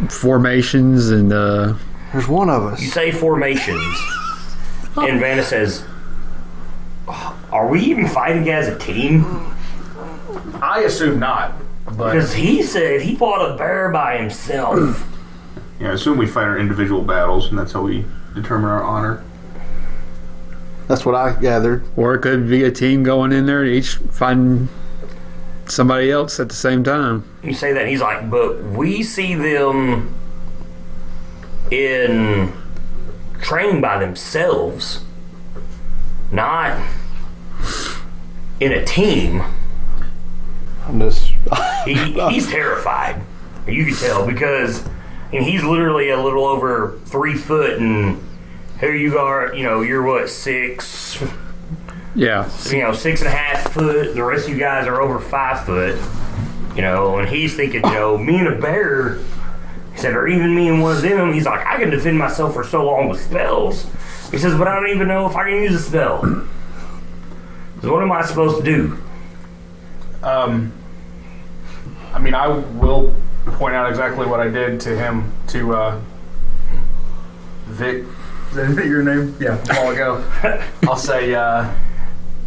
Formations 0.09 1.09
and 1.09 1.33
uh, 1.33 1.73
There's 2.11 2.27
one 2.27 2.49
of 2.49 2.63
us. 2.63 2.81
You 2.81 2.87
say 2.87 3.11
formations, 3.11 3.83
and 4.97 5.19
Vanna 5.19 5.43
says, 5.43 5.85
"Are 7.51 7.67
we 7.67 7.81
even 7.81 8.07
fighting 8.07 8.49
as 8.49 8.67
a 8.67 8.77
team?" 8.77 9.25
I 10.61 10.81
assume 10.81 11.19
not, 11.19 11.53
but 11.85 12.11
Because 12.13 12.33
he 12.33 12.61
said 12.63 13.01
he 13.01 13.15
fought 13.15 13.51
a 13.53 13.57
bear 13.57 13.89
by 13.89 14.17
himself. 14.17 15.05
Yeah, 15.79 15.91
I 15.91 15.93
assume 15.93 16.17
we 16.17 16.27
fight 16.27 16.43
our 16.43 16.57
individual 16.57 17.01
battles, 17.01 17.49
and 17.49 17.57
that's 17.57 17.71
how 17.71 17.83
we 17.83 18.05
determine 18.35 18.69
our 18.69 18.83
honor. 18.83 19.23
That's 20.87 21.05
what 21.05 21.15
I 21.15 21.39
gathered. 21.39 21.83
or 21.95 22.15
it 22.15 22.19
could 22.21 22.49
be 22.49 22.63
a 22.63 22.71
team 22.71 23.03
going 23.03 23.31
in 23.31 23.45
there, 23.45 23.61
and 23.61 23.71
each 23.71 23.95
fighting 24.11 24.67
somebody 25.67 26.09
else 26.11 26.39
at 26.39 26.49
the 26.49 26.55
same 26.55 26.83
time. 26.83 27.23
You 27.43 27.53
say 27.53 27.71
that, 27.73 27.81
and 27.81 27.89
he's 27.89 28.01
like, 28.01 28.29
"But 28.29 28.63
we 28.63 29.03
see 29.03 29.35
them 29.35 30.13
in 31.71 32.53
training 33.41 33.81
by 33.81 33.99
themselves, 33.99 35.03
not 36.31 36.79
in 38.59 38.71
a 38.71 38.85
team." 38.85 39.43
I'm 40.87 40.99
just. 40.99 41.33
He, 41.85 41.95
he's 42.29 42.49
terrified. 42.49 43.21
You 43.67 43.85
can 43.85 43.95
tell 43.95 44.25
because 44.27 44.83
and 45.31 45.43
he's 45.43 45.63
literally 45.63 46.09
a 46.09 46.21
little 46.21 46.45
over 46.45 46.99
three 47.05 47.35
foot, 47.35 47.79
and 47.79 48.21
here 48.79 48.95
you 48.95 49.19
are. 49.19 49.53
You 49.53 49.63
know, 49.63 49.81
you're 49.81 50.03
what 50.03 50.29
six? 50.29 51.21
Yeah, 52.15 52.49
You 52.71 52.79
know, 52.79 52.93
six 52.93 53.21
and 53.21 53.27
a 53.27 53.31
half 53.31 53.71
foot. 53.71 54.15
The 54.15 54.23
rest 54.23 54.47
of 54.47 54.53
you 54.53 54.59
guys 54.59 54.87
are 54.87 55.01
over 55.01 55.19
five 55.19 55.65
foot. 55.65 55.99
You 56.75 56.81
know, 56.81 57.19
and 57.19 57.29
he's 57.29 57.55
thinking, 57.55 57.83
you 57.85 57.93
know, 57.93 58.17
me 58.17 58.37
and 58.39 58.47
a 58.47 58.59
bear. 58.59 59.19
He 59.99 60.03
said, 60.03 60.15
or 60.15 60.29
even 60.29 60.55
me 60.55 60.69
and 60.69 60.81
one 60.81 60.95
of 60.95 61.01
them. 61.01 61.33
He's 61.33 61.45
like, 61.45 61.67
I 61.67 61.77
can 61.77 61.89
defend 61.89 62.17
myself 62.17 62.53
for 62.53 62.63
so 62.63 62.85
long 62.85 63.09
with 63.09 63.19
spells. 63.19 63.85
He 64.31 64.37
says, 64.37 64.57
but 64.57 64.65
I 64.65 64.73
don't 64.75 64.87
even 64.95 65.09
know 65.09 65.29
if 65.29 65.35
I 65.35 65.49
can 65.49 65.61
use 65.61 65.75
a 65.75 65.79
spell. 65.79 66.21
So 67.81 67.91
what 67.91 68.01
am 68.01 68.09
I 68.09 68.21
supposed 68.21 68.63
to 68.63 68.63
do? 68.63 68.97
um, 70.23 70.71
I 72.13 72.19
mean, 72.19 72.33
I 72.33 72.47
will 72.47 73.13
point 73.45 73.75
out 73.75 73.89
exactly 73.89 74.25
what 74.25 74.39
I 74.39 74.47
did 74.47 74.79
to 74.81 74.95
him 74.97 75.33
to 75.47 75.75
uh, 75.75 76.01
Vic. 77.65 78.05
Is 78.51 78.75
that 78.75 78.85
your 78.87 79.03
name? 79.03 79.35
Yeah, 79.37 79.57
a 79.69 79.83
while 79.83 79.91
ago. 79.91 80.63
I'll 80.83 80.95
say 80.95 81.35
uh, 81.35 81.69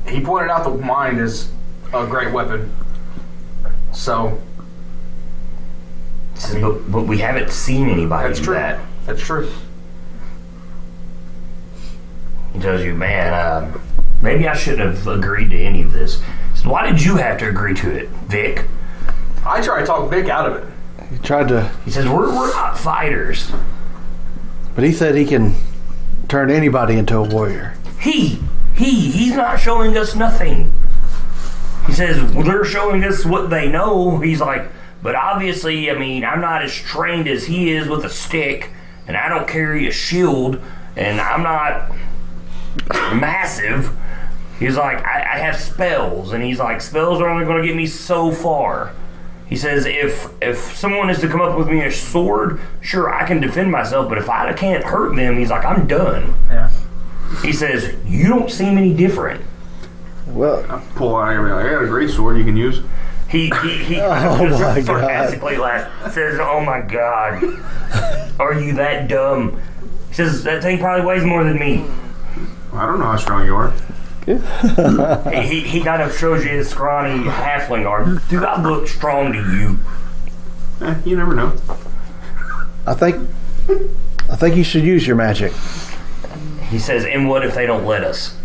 he 0.09 0.23
pointed 0.23 0.51
out 0.51 0.65
the 0.65 0.71
mind 0.83 1.21
is 1.21 1.51
a 1.93 2.07
great 2.07 2.33
weapon. 2.33 2.73
So 3.93 4.41
He 4.52 4.52
says, 6.35 6.61
but, 6.63 6.91
but 6.91 7.03
we 7.03 7.19
haven't 7.19 7.51
seen 7.51 7.89
anybody 7.89 8.29
that's 8.29 8.39
do 8.41 8.47
true. 8.47 8.55
that. 8.55 8.81
That's 9.07 9.21
true. 9.23 9.51
He 12.53 12.61
tells 12.61 12.83
you, 12.83 12.95
man, 12.95 13.33
uh, 13.33 13.79
maybe 14.21 14.47
I 14.47 14.55
shouldn't 14.55 14.81
have 14.97 15.07
agreed 15.07 15.51
to 15.51 15.59
any 15.59 15.83
of 15.83 15.93
this. 15.93 16.21
He 16.21 16.57
says, 16.57 16.67
Why 16.67 16.91
did 16.91 17.03
you 17.03 17.17
have 17.17 17.39
to 17.39 17.49
agree 17.49 17.75
to 17.75 17.91
it, 17.91 18.09
Vic? 18.29 18.65
I 19.45 19.61
tried 19.63 19.81
to 19.81 19.87
talk 19.87 20.11
Vic 20.11 20.29
out 20.29 20.51
of 20.51 20.57
it. 20.63 20.69
He 21.11 21.19
tried 21.19 21.49
to, 21.49 21.71
He 21.85 21.91
says, 21.91 22.07
We're, 22.07 22.29
we're 22.29 22.51
not 22.53 22.79
fighters. 22.79 23.51
but 24.75 24.85
he 24.85 24.93
said 24.93 25.15
he 25.15 25.25
can 25.25 25.55
turn 26.29 26.51
anybody 26.51 26.97
into 26.99 27.17
a 27.17 27.23
warrior. 27.23 27.75
He, 28.01 28.39
he, 28.75 29.11
he's 29.11 29.35
not 29.35 29.57
showing 29.59 29.97
us 29.97 30.15
nothing. 30.15 30.73
He 31.87 31.93
says, 31.93 32.23
well, 32.35 32.45
They're 32.45 32.65
showing 32.65 33.03
us 33.05 33.25
what 33.25 33.49
they 33.51 33.69
know. 33.69 34.19
He's 34.19 34.41
like, 34.41 34.69
But 35.03 35.15
obviously, 35.17 35.91
I 35.91 35.99
mean, 35.99 36.25
I'm 36.25 36.41
not 36.41 36.63
as 36.63 36.73
trained 36.75 37.27
as 37.29 37.47
he 37.47 37.73
is 37.73 37.89
with 37.89 38.05
a 38.05 38.11
stick, 38.11 38.71
and 39.07 39.17
I 39.17 39.29
don't 39.29 39.49
carry 39.49 39.89
a 39.89 39.91
shield, 39.91 40.61
and 40.97 41.21
I'm 41.21 41.43
not 41.43 41.91
massive. 43.15 43.97
He's 44.59 44.77
like, 44.77 45.05
I, 45.05 45.35
I 45.35 45.39
have 45.39 45.57
spells, 45.57 46.33
and 46.33 46.43
he's 46.45 46.61
like, 46.61 46.81
spells 46.81 47.21
are 47.21 47.29
only 47.29 47.45
going 47.45 47.61
to 47.61 47.67
get 47.67 47.77
me 47.77 47.87
so 47.87 48.31
far. 48.31 48.93
He 49.49 49.57
says, 49.57 49.85
if 49.85 50.31
if 50.41 50.57
someone 50.77 51.11
is 51.11 51.19
to 51.21 51.29
come 51.29 51.43
up 51.43 51.59
with 51.59 51.69
me 51.69 51.85
a 51.85 51.91
sword, 51.93 52.59
sure 52.81 53.13
I 53.13 53.27
can 53.27 53.41
defend 53.41 53.71
myself, 53.71 54.09
but 54.09 54.17
if 54.17 54.31
I 54.31 54.51
can't 54.55 54.83
hurt 54.85 55.15
them, 55.15 55.37
he's 55.37 55.51
like, 55.51 55.65
I'm 55.65 55.87
done. 55.87 56.35
Yeah. 56.49 56.71
He 57.43 57.53
says, 57.53 57.95
you 58.07 58.29
don't 58.29 58.51
seem 58.51 58.79
any 58.79 58.95
different. 58.95 59.43
Well, 60.29 60.83
Pull 60.95 61.17
out. 61.17 61.29
I 61.29 61.37
mean, 61.43 61.53
I 61.53 61.69
got 61.69 61.83
a 61.83 61.87
great 61.87 62.09
sword 62.11 62.39
you 62.39 62.45
can 62.45 62.57
use. 62.57 62.81
He 63.33 63.51
he 63.63 63.79
he 63.85 63.97
Oh 64.01 64.47
just 64.47 64.87
sarcastically 64.87 65.57
laughs. 65.57 66.15
Says, 66.15 66.39
"Oh 66.41 66.61
my 66.61 66.83
God, 66.83 67.43
are 68.39 68.55
you 68.61 68.75
that 68.75 69.09
dumb?" 69.09 69.61
He 70.09 70.15
says, 70.15 70.45
"That 70.45 70.63
thing 70.63 70.79
probably 70.79 71.07
weighs 71.07 71.25
more 71.25 71.43
than 71.43 71.59
me." 71.59 71.85
I 72.75 72.87
don't 72.87 72.99
know 73.01 73.07
how 73.07 73.17
strong 73.17 73.45
you 73.47 73.57
are. 73.57 73.73
He 74.27 75.43
he, 75.43 75.61
he 75.63 75.81
kind 75.83 76.03
of 76.03 76.15
shows 76.17 76.45
you 76.45 76.51
his 76.51 76.69
scrawny 76.69 77.25
halfling 77.25 77.89
arm. 77.89 78.21
Do 78.29 78.45
I 78.45 78.61
look 78.63 78.87
strong 78.87 79.33
to 79.33 79.39
you? 79.39 79.79
Eh, 80.87 80.95
you 81.07 81.17
never 81.17 81.35
know. 81.35 81.53
I 82.87 82.95
think 82.95 83.29
I 84.31 84.37
think 84.37 84.57
you 84.57 84.65
should 84.65 84.85
use 84.85 85.07
your 85.07 85.17
magic. 85.17 85.53
He 86.69 86.79
says, 86.79 87.05
"And 87.07 87.29
what 87.29 87.45
if 87.47 87.55
they 87.55 87.65
don't 87.67 87.85
let 87.87 88.05
us? 88.05 88.37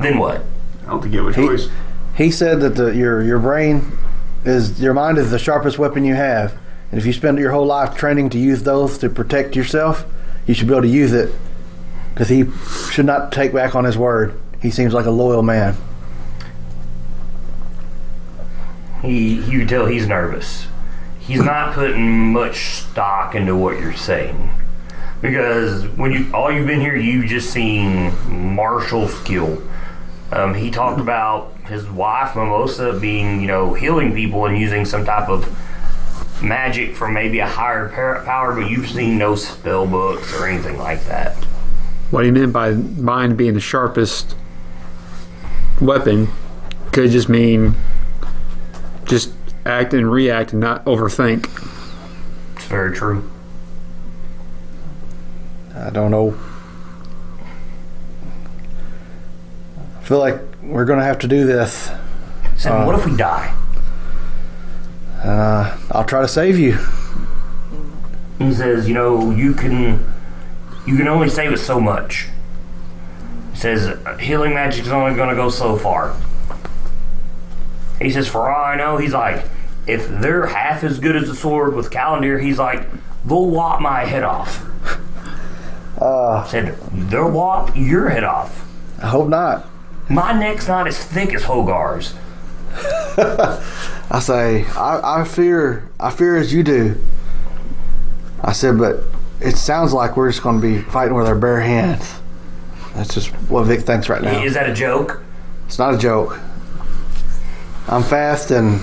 Then 0.00 0.16
what?" 0.18 0.42
I 0.86 0.90
don't 0.90 1.02
think 1.02 1.14
you 1.14 1.24
have 1.26 1.36
a 1.36 1.40
He- 1.40 1.46
choice. 1.46 1.68
He 2.16 2.30
said 2.30 2.60
that 2.60 2.76
the, 2.76 2.94
your 2.94 3.22
your 3.22 3.38
brain 3.38 3.92
is 4.44 4.80
your 4.80 4.94
mind 4.94 5.18
is 5.18 5.30
the 5.30 5.38
sharpest 5.38 5.78
weapon 5.78 6.04
you 6.04 6.14
have, 6.14 6.56
and 6.90 7.00
if 7.00 7.06
you 7.06 7.12
spend 7.12 7.38
your 7.38 7.50
whole 7.50 7.66
life 7.66 7.96
training 7.96 8.30
to 8.30 8.38
use 8.38 8.62
those 8.62 8.98
to 8.98 9.08
protect 9.08 9.56
yourself, 9.56 10.04
you 10.46 10.54
should 10.54 10.68
be 10.68 10.74
able 10.74 10.82
to 10.82 10.88
use 10.88 11.12
it. 11.12 11.34
Because 12.12 12.28
he 12.28 12.44
should 12.92 13.06
not 13.06 13.32
take 13.32 13.52
back 13.52 13.74
on 13.74 13.84
his 13.84 13.98
word. 13.98 14.40
He 14.62 14.70
seems 14.70 14.94
like 14.94 15.06
a 15.06 15.10
loyal 15.10 15.42
man. 15.42 15.76
He 19.02 19.34
you 19.34 19.58
can 19.60 19.68
tell 19.68 19.86
he's 19.86 20.06
nervous. 20.06 20.66
He's 21.18 21.42
not 21.42 21.74
putting 21.74 22.32
much 22.32 22.82
stock 22.82 23.34
into 23.34 23.56
what 23.56 23.80
you're 23.80 23.92
saying. 23.94 24.50
Because 25.20 25.86
when 25.88 26.12
you 26.12 26.30
all 26.32 26.52
you've 26.52 26.66
been 26.66 26.80
here, 26.80 26.94
you've 26.94 27.26
just 27.26 27.50
seen 27.50 28.12
martial 28.54 29.08
skill. 29.08 29.62
Um, 30.30 30.54
he 30.54 30.70
talked 30.70 31.00
about 31.00 31.53
his 31.66 31.88
wife 31.88 32.36
Mimosa 32.36 32.98
being, 33.00 33.40
you 33.40 33.46
know, 33.46 33.74
healing 33.74 34.14
people 34.14 34.46
and 34.46 34.58
using 34.58 34.84
some 34.84 35.04
type 35.04 35.28
of 35.28 35.48
magic 36.42 36.94
from 36.94 37.14
maybe 37.14 37.38
a 37.38 37.46
higher 37.46 37.88
power, 37.88 38.54
but 38.54 38.70
you've 38.70 38.88
seen 38.88 39.16
no 39.16 39.34
spell 39.34 39.86
books 39.86 40.32
or 40.34 40.46
anything 40.46 40.78
like 40.78 41.04
that. 41.06 41.34
What 42.10 42.24
he 42.24 42.30
meant 42.30 42.52
by 42.52 42.72
mind 42.72 43.36
being 43.36 43.54
the 43.54 43.60
sharpest 43.60 44.36
weapon 45.80 46.28
could 46.92 47.10
just 47.10 47.28
mean 47.28 47.74
just 49.06 49.32
act 49.64 49.94
and 49.94 50.10
react 50.10 50.52
and 50.52 50.60
not 50.60 50.84
overthink. 50.84 51.48
It's 52.56 52.66
very 52.66 52.94
true. 52.94 53.30
I 55.74 55.90
don't 55.90 56.10
know. 56.10 56.36
I 59.98 60.04
feel 60.04 60.18
like 60.18 60.40
we're 60.64 60.84
going 60.84 60.98
to 60.98 61.04
have 61.04 61.18
to 61.20 61.28
do 61.28 61.46
this. 61.46 61.88
He 62.54 62.58
said, 62.58 62.86
"What 62.86 62.98
if 62.98 63.06
we 63.06 63.16
die?" 63.16 63.54
Uh, 65.22 65.76
I'll 65.90 66.04
try 66.04 66.20
to 66.20 66.28
save 66.28 66.58
you. 66.58 66.78
He 68.38 68.52
says, 68.52 68.86
you 68.86 68.94
know, 68.94 69.30
you 69.30 69.54
can 69.54 70.04
you 70.86 70.96
can 70.96 71.08
only 71.08 71.28
save 71.30 71.52
us 71.52 71.62
so 71.62 71.80
much. 71.80 72.28
He 73.52 73.58
says 73.58 73.96
healing 74.20 74.52
magic 74.54 74.84
is 74.84 74.92
only 74.92 75.14
going 75.14 75.30
to 75.30 75.34
go 75.36 75.48
so 75.48 75.76
far. 75.76 76.14
He 78.00 78.10
says, 78.10 78.28
for 78.28 78.50
all 78.52 78.64
I 78.64 78.76
know, 78.76 78.96
he's 78.98 79.14
like, 79.14 79.44
if 79.86 80.08
they're 80.08 80.46
half 80.46 80.82
as 80.84 80.98
good 80.98 81.16
as 81.16 81.28
the 81.28 81.34
sword 81.34 81.74
with 81.74 81.90
Kaladir, 81.90 82.42
he's 82.42 82.58
like, 82.58 82.86
they'll 83.24 83.50
lop 83.50 83.80
my 83.80 84.04
head 84.04 84.24
off. 84.24 84.62
Uh, 85.98 86.44
Said 86.48 86.76
they'll 86.92 87.30
lop 87.30 87.74
your 87.76 88.08
head 88.10 88.24
off. 88.24 88.68
I 89.00 89.06
hope 89.06 89.28
not. 89.28 89.66
My 90.08 90.32
neck's 90.32 90.68
not 90.68 90.86
as 90.86 91.02
thick 91.02 91.32
as 91.32 91.44
Hogar's. 91.44 92.14
I 94.10 94.20
say, 94.20 94.64
I, 94.64 95.20
I 95.20 95.24
fear, 95.24 95.88
I 95.98 96.10
fear 96.10 96.36
as 96.36 96.52
you 96.52 96.62
do. 96.62 97.00
I 98.42 98.52
said, 98.52 98.78
but 98.78 99.02
it 99.40 99.56
sounds 99.56 99.92
like 99.92 100.16
we're 100.16 100.30
just 100.30 100.42
going 100.42 100.60
to 100.60 100.62
be 100.66 100.82
fighting 100.82 101.14
with 101.14 101.26
our 101.26 101.34
bare 101.34 101.60
hands. 101.60 102.14
That's 102.94 103.14
just 103.14 103.30
what 103.48 103.64
Vic 103.64 103.80
thinks 103.80 104.08
right 104.08 104.22
now. 104.22 104.42
Is 104.42 104.54
that 104.54 104.68
a 104.68 104.74
joke? 104.74 105.22
It's 105.66 105.78
not 105.78 105.94
a 105.94 105.98
joke. 105.98 106.38
I'm 107.88 108.02
fast 108.02 108.50
and 108.50 108.80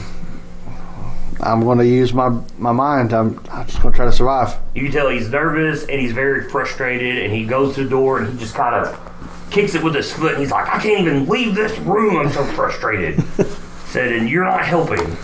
I'm 1.39 1.61
going 1.61 1.79
to 1.79 1.87
use 1.87 2.13
my 2.13 2.29
my 2.57 2.71
mind. 2.71 3.13
I'm, 3.13 3.39
I'm 3.51 3.65
just 3.65 3.81
going 3.81 3.91
to 3.93 3.95
try 3.95 4.05
to 4.05 4.11
survive. 4.11 4.57
You 4.75 4.83
can 4.83 4.91
tell 4.91 5.09
he's 5.09 5.29
nervous 5.29 5.85
and 5.85 5.99
he's 5.99 6.11
very 6.11 6.49
frustrated, 6.49 7.17
and 7.17 7.33
he 7.33 7.45
goes 7.45 7.75
to 7.75 7.83
the 7.83 7.89
door 7.89 8.19
and 8.19 8.31
he 8.31 8.39
just 8.39 8.53
kind 8.53 8.75
of 8.75 9.10
kicks 9.51 9.75
it 9.75 9.83
with 9.83 9.93
his 9.93 10.11
foot. 10.11 10.33
And 10.33 10.41
he's 10.41 10.51
like, 10.51 10.67
I 10.67 10.79
can't 10.81 11.01
even 11.01 11.27
leave 11.27 11.55
this 11.55 11.77
room. 11.79 12.17
I'm 12.17 12.31
so 12.31 12.43
frustrated. 12.45 13.23
Said, 13.85 14.13
and 14.13 14.29
you're 14.29 14.45
not 14.45 14.65
helping. 14.65 15.17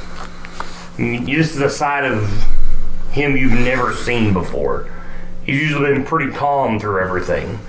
This 0.97 1.55
is 1.55 1.61
a 1.61 1.69
side 1.69 2.05
of 2.05 2.29
him 3.11 3.37
you've 3.37 3.53
never 3.53 3.93
seen 3.93 4.33
before. 4.33 4.89
He's 5.45 5.61
usually 5.61 5.93
been 5.93 6.03
pretty 6.03 6.31
calm 6.31 6.79
through 6.79 6.99
everything. 6.99 7.59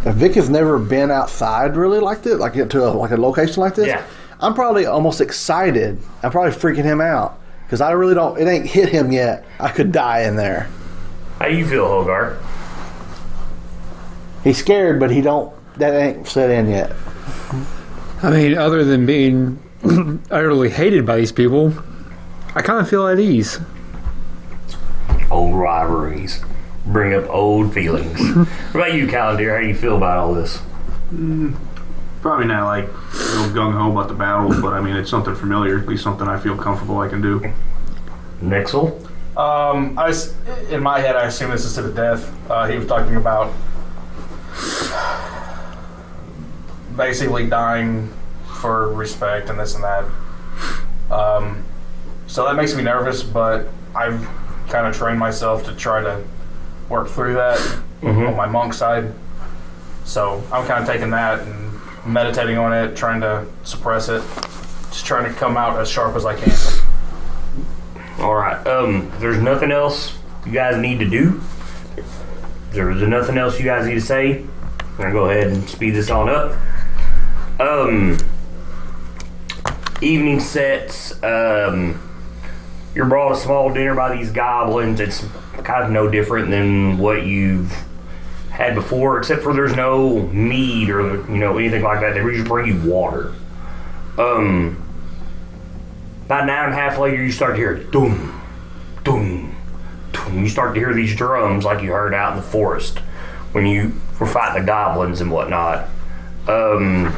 Vic 0.00 0.34
has 0.34 0.48
never 0.48 0.78
been 0.78 1.10
outside 1.10 1.76
really 1.76 1.98
like 1.98 2.22
this, 2.22 2.38
like 2.38 2.54
to 2.54 2.84
a, 2.84 2.90
like 2.90 3.10
a 3.10 3.16
location 3.16 3.60
like 3.60 3.74
this. 3.74 3.86
Yeah. 3.88 4.04
I'm 4.40 4.54
probably 4.54 4.86
almost 4.86 5.20
excited. 5.20 5.98
I'm 6.22 6.30
probably 6.30 6.52
freaking 6.52 6.84
him 6.84 7.00
out 7.00 7.40
because 7.64 7.80
I 7.80 7.92
really 7.92 8.14
don't. 8.14 8.38
It 8.38 8.46
ain't 8.46 8.66
hit 8.66 8.88
him 8.88 9.10
yet. 9.10 9.44
I 9.58 9.70
could 9.70 9.92
die 9.92 10.22
in 10.22 10.36
there. 10.36 10.68
How 11.38 11.46
you 11.46 11.66
feel, 11.66 11.86
Hogar? 11.86 12.38
He's 14.46 14.58
scared, 14.58 15.00
but 15.00 15.10
he 15.10 15.22
don't. 15.22 15.52
That 15.76 15.92
ain't 16.00 16.28
set 16.28 16.50
in 16.50 16.70
yet. 16.70 16.92
I 18.22 18.30
mean, 18.30 18.56
other 18.56 18.84
than 18.84 19.04
being 19.04 19.60
utterly 20.30 20.70
hated 20.70 21.04
by 21.04 21.16
these 21.16 21.32
people, 21.32 21.74
I 22.54 22.62
kind 22.62 22.78
of 22.78 22.88
feel 22.88 23.08
at 23.08 23.18
ease. 23.18 23.58
Old 25.32 25.56
rivalries 25.56 26.44
bring 26.86 27.12
up 27.12 27.28
old 27.28 27.74
feelings. 27.74 28.20
what 28.36 28.48
about 28.72 28.94
you, 28.94 29.08
Kaladir? 29.08 29.52
How 29.52 29.60
do 29.60 29.66
you 29.66 29.74
feel 29.74 29.96
about 29.96 30.18
all 30.18 30.32
this? 30.32 30.60
Probably 32.22 32.46
not 32.46 32.66
like 32.66 32.84
real 32.84 33.50
gung 33.50 33.72
ho 33.72 33.90
about 33.90 34.06
the 34.06 34.14
battle, 34.14 34.62
but 34.62 34.74
I 34.74 34.80
mean 34.80 34.94
it's 34.94 35.10
something 35.10 35.34
familiar, 35.34 35.76
at 35.76 35.88
least 35.88 36.04
something 36.04 36.28
I 36.28 36.38
feel 36.38 36.56
comfortable 36.56 37.00
I 37.00 37.08
can 37.08 37.20
do. 37.20 37.52
Nexel? 38.40 38.94
Um, 39.36 39.98
I 39.98 40.10
s 40.10 40.36
in 40.70 40.84
my 40.84 41.00
head, 41.00 41.16
I 41.16 41.24
assume 41.24 41.50
this 41.50 41.64
is 41.64 41.74
to 41.74 41.82
the 41.82 41.92
death. 41.92 42.32
Uh, 42.48 42.68
he 42.68 42.78
was 42.78 42.86
talking 42.86 43.16
about 43.16 43.52
basically 46.96 47.46
dying 47.48 48.12
for 48.60 48.92
respect 48.92 49.50
and 49.50 49.58
this 49.58 49.74
and 49.74 49.84
that. 49.84 50.04
Um, 51.10 51.64
so 52.26 52.44
that 52.46 52.56
makes 52.56 52.74
me 52.74 52.82
nervous, 52.82 53.22
but 53.22 53.68
I've 53.94 54.26
kind 54.68 54.86
of 54.86 54.96
trained 54.96 55.18
myself 55.18 55.64
to 55.64 55.74
try 55.74 56.02
to 56.02 56.24
work 56.88 57.08
through 57.08 57.34
that 57.34 57.60
on 58.02 58.36
my 58.36 58.46
monk 58.46 58.74
side. 58.74 59.12
So 60.04 60.42
I'm 60.52 60.66
kind 60.66 60.82
of 60.82 60.88
taking 60.88 61.10
that 61.10 61.40
and 61.40 61.80
meditating 62.06 62.58
on 62.58 62.72
it, 62.72 62.96
trying 62.96 63.20
to 63.20 63.46
suppress 63.64 64.08
it, 64.08 64.22
just 64.90 65.04
trying 65.04 65.24
to 65.32 65.38
come 65.38 65.56
out 65.56 65.78
as 65.78 65.88
sharp 65.88 66.16
as 66.16 66.24
I 66.24 66.34
can. 66.34 66.52
All 68.20 68.34
right. 68.34 68.64
Um, 68.66 69.10
there's 69.18 69.40
nothing 69.42 69.70
else 69.70 70.16
you 70.44 70.52
guys 70.52 70.76
need 70.80 70.98
to 71.00 71.08
do. 71.08 71.40
There's 72.70 73.02
nothing 73.02 73.36
else 73.38 73.58
you 73.58 73.64
guys 73.64 73.86
need 73.86 73.94
to 73.94 74.00
say. 74.00 74.44
I'm 74.96 75.02
gonna 75.02 75.12
go 75.12 75.28
ahead 75.28 75.48
and 75.48 75.68
speed 75.68 75.90
this 75.90 76.08
on 76.10 76.30
up. 76.30 76.56
Um, 77.60 78.16
evening 80.00 80.40
sets. 80.40 81.22
Um, 81.22 82.00
you're 82.94 83.04
brought 83.04 83.32
a 83.32 83.36
small 83.36 83.70
dinner 83.74 83.94
by 83.94 84.16
these 84.16 84.30
goblins. 84.30 84.98
It's 85.00 85.22
kind 85.64 85.84
of 85.84 85.90
no 85.90 86.08
different 86.08 86.50
than 86.50 86.96
what 86.96 87.26
you've 87.26 87.70
had 88.48 88.74
before, 88.74 89.18
except 89.18 89.42
for 89.42 89.52
there's 89.52 89.76
no 89.76 90.22
meat 90.28 90.88
or 90.88 91.16
you 91.30 91.36
know 91.36 91.58
anything 91.58 91.82
like 91.82 92.00
that. 92.00 92.14
They 92.14 92.22
just 92.34 92.48
bring 92.48 92.66
you 92.66 92.90
water. 92.90 93.34
Um, 94.16 94.82
about 96.24 96.44
an 96.44 96.48
hour 96.50 96.64
and 96.64 96.72
a 96.72 96.76
half 96.76 96.98
later, 96.98 97.22
you 97.22 97.32
start 97.32 97.52
to 97.52 97.56
hear 97.58 97.74
doom, 97.74 98.40
doom, 99.04 99.54
doom. 100.12 100.42
You 100.42 100.48
start 100.48 100.72
to 100.72 100.80
hear 100.80 100.94
these 100.94 101.14
drums 101.14 101.66
like 101.66 101.82
you 101.82 101.92
heard 101.92 102.14
out 102.14 102.32
in 102.32 102.38
the 102.38 102.48
forest 102.48 103.00
when 103.52 103.66
you 103.66 103.92
were 104.18 104.26
fighting 104.26 104.62
the 104.62 104.66
goblins 104.66 105.20
and 105.20 105.30
whatnot. 105.30 105.88
Um, 106.48 107.14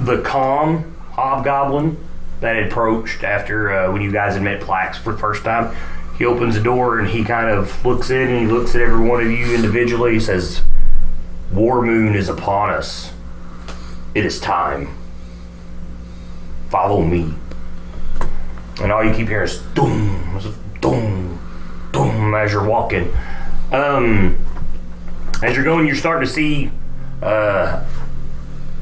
the 0.00 0.22
calm 0.22 0.96
hobgoblin 1.12 1.96
that 2.40 2.62
approached 2.62 3.24
after 3.24 3.72
uh, 3.72 3.92
when 3.92 4.02
you 4.02 4.12
guys 4.12 4.34
had 4.34 4.42
met 4.42 4.60
Plax 4.60 4.96
for 4.96 5.12
the 5.12 5.18
first 5.18 5.44
time, 5.44 5.74
he 6.18 6.24
opens 6.24 6.54
the 6.54 6.62
door 6.62 6.98
and 6.98 7.08
he 7.08 7.24
kind 7.24 7.50
of 7.50 7.84
looks 7.84 8.10
in 8.10 8.30
and 8.30 8.40
he 8.40 8.46
looks 8.46 8.74
at 8.74 8.80
every 8.80 9.06
one 9.06 9.20
of 9.20 9.30
you 9.30 9.54
individually. 9.54 10.14
He 10.14 10.20
says, 10.20 10.62
War 11.52 11.82
Moon 11.82 12.14
is 12.14 12.28
upon 12.28 12.70
us. 12.70 13.12
It 14.14 14.24
is 14.24 14.40
time 14.40 14.94
follow 16.74 17.02
me. 17.02 17.32
and 18.82 18.90
all 18.90 19.04
you 19.04 19.14
keep 19.14 19.28
hearing 19.28 19.46
is 19.46 19.62
doom, 19.76 20.40
doom, 20.80 21.38
doom 21.92 22.34
as 22.34 22.50
you're 22.50 22.66
walking. 22.66 23.08
Um, 23.70 24.43
as 25.42 25.54
you're 25.56 25.64
going, 25.64 25.86
you're 25.86 25.96
starting 25.96 26.26
to 26.26 26.32
see 26.32 26.70
uh, 27.22 27.84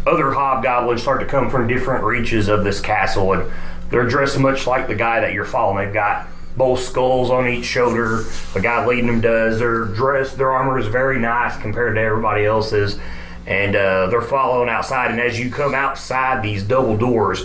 other 0.07 0.33
hobgoblins 0.33 1.01
start 1.01 1.21
to 1.21 1.27
come 1.27 1.51
from 1.51 1.69
different 1.69 2.05
reaches 2.05 2.49
of 2.49 2.65
this 2.65 2.81
castle, 2.81 3.33
and 3.33 3.51
they're 3.91 4.09
dressed 4.09 4.39
much 4.39 4.67
like 4.67 4.87
the 4.87 4.95
guy 4.95 5.21
that 5.21 5.33
you're 5.33 5.45
following. 5.45 5.85
They've 5.85 5.95
got 5.95 6.27
both 6.57 6.81
skulls 6.81 7.31
on 7.31 7.49
each 7.49 7.65
shoulder. 7.65 8.25
The 8.53 8.61
guy 8.61 8.85
leading 8.87 9.07
them 9.07 9.21
does. 9.21 9.59
They're 9.59 9.85
dressed. 9.85 10.37
Their 10.37 10.51
armor 10.51 10.79
is 10.79 10.87
very 10.87 11.19
nice 11.19 11.57
compared 11.57 11.95
to 11.95 12.01
everybody 12.01 12.45
else's, 12.45 12.99
and 13.47 13.77
uh, 13.77 14.07
they're 14.09 14.23
following 14.23 14.69
outside. 14.69 15.11
And 15.11 15.21
as 15.21 15.39
you 15.39 15.51
come 15.51 15.75
outside 15.75 16.43
these 16.43 16.63
double 16.63 16.97
doors, 16.97 17.45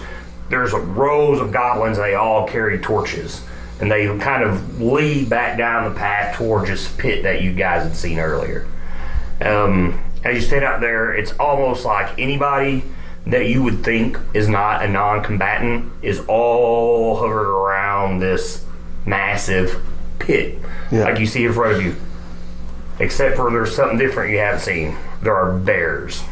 there's 0.50 0.74
rows 0.74 1.39
of 1.39 1.52
goblins. 1.52 1.98
They 1.98 2.15
all 2.15 2.48
carry 2.48 2.80
torches, 2.80 3.43
and 3.80 3.91
they 3.91 4.06
kind 4.20 4.43
of 4.43 4.82
lead 4.82 5.30
back 5.30 5.58
down 5.58 5.91
the 5.91 5.98
path 5.98 6.36
towards 6.36 6.70
this 6.70 6.91
pit 6.93 7.24
that 7.24 7.41
you 7.41 7.54
guys 7.54 7.84
had 7.84 7.96
seen 7.96 8.20
earlier. 8.20 8.67
Um, 9.41 10.00
as 10.23 10.36
you 10.36 10.41
stand 10.41 10.63
out 10.65 10.82
there, 10.82 11.13
it's 11.13 11.32
almost 11.39 11.86
like 11.86 12.17
anybody 12.19 12.84
that 13.28 13.47
you 13.50 13.62
would 13.63 13.84
think 13.84 14.17
is 14.34 14.47
not 14.47 14.84
a 14.84 14.88
non-combatant 14.88 15.91
is 16.02 16.21
all 16.28 17.17
hovered 17.17 17.47
around 17.50 18.19
this 18.19 18.65
massive 19.06 19.82
pit, 20.19 20.58
Yeah. 20.91 21.04
like 21.04 21.19
you 21.19 21.26
see 21.26 21.45
in 21.45 21.54
front 21.54 21.76
of 21.78 21.84
you. 21.84 21.95
Except 23.00 23.36
for 23.36 23.52
there's 23.52 23.76
something 23.76 23.97
different 23.97 24.32
you 24.32 24.39
haven't 24.39 24.62
seen. 24.62 24.95
There 25.21 25.36
are 25.36 25.52
bears, 25.52 26.23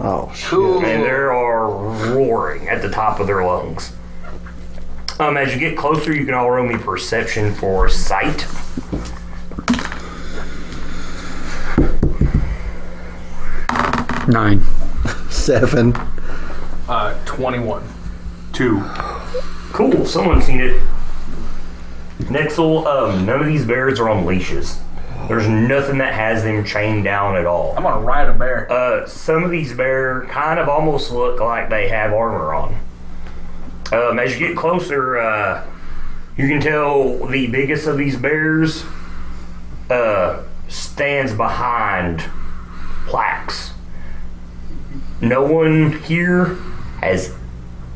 Oh, 0.00 0.30
shit. 0.34 0.48
Cool. 0.50 0.78
and 0.84 1.02
they 1.04 1.10
are 1.10 1.68
roaring 1.70 2.68
at 2.68 2.82
the 2.82 2.88
top 2.90 3.20
of 3.20 3.26
their 3.26 3.44
lungs. 3.44 3.92
Um, 5.20 5.36
as 5.36 5.52
you 5.52 5.58
get 5.58 5.76
closer, 5.76 6.12
you 6.14 6.24
can 6.24 6.34
all 6.34 6.50
roll 6.50 6.66
me 6.66 6.76
perception 6.76 7.52
for 7.54 7.88
sight. 7.88 8.46
Nine. 14.28 14.62
Seven. 15.30 15.94
Uh, 16.86 17.18
21. 17.24 17.82
Two. 18.52 18.82
Cool, 19.72 20.04
someone's 20.04 20.44
seen 20.44 20.60
it. 20.60 20.82
Nexel, 22.20 22.84
um, 22.86 23.24
none 23.24 23.40
of 23.40 23.46
these 23.46 23.64
bears 23.64 23.98
are 23.98 24.10
on 24.10 24.26
leashes. 24.26 24.80
There's 25.28 25.48
nothing 25.48 25.98
that 25.98 26.12
has 26.12 26.42
them 26.42 26.64
chained 26.64 27.04
down 27.04 27.36
at 27.36 27.46
all. 27.46 27.74
I'm 27.76 27.82
gonna 27.82 28.04
ride 28.04 28.28
a 28.28 28.34
bear. 28.34 28.70
Uh, 28.70 29.06
some 29.06 29.44
of 29.44 29.50
these 29.50 29.72
bear 29.72 30.26
kind 30.26 30.58
of 30.58 30.68
almost 30.68 31.10
look 31.10 31.40
like 31.40 31.70
they 31.70 31.88
have 31.88 32.12
armor 32.12 32.52
on. 32.52 32.78
Um, 33.92 34.18
as 34.18 34.38
you 34.38 34.48
get 34.48 34.56
closer, 34.56 35.18
uh, 35.18 35.66
you 36.36 36.48
can 36.48 36.60
tell 36.60 37.26
the 37.26 37.46
biggest 37.46 37.86
of 37.86 37.96
these 37.96 38.16
bears 38.16 38.84
uh, 39.88 40.42
stands 40.68 41.32
behind 41.32 42.20
Plax. 43.06 43.67
No 45.20 45.42
one 45.42 45.92
here 46.02 46.54
has 47.00 47.34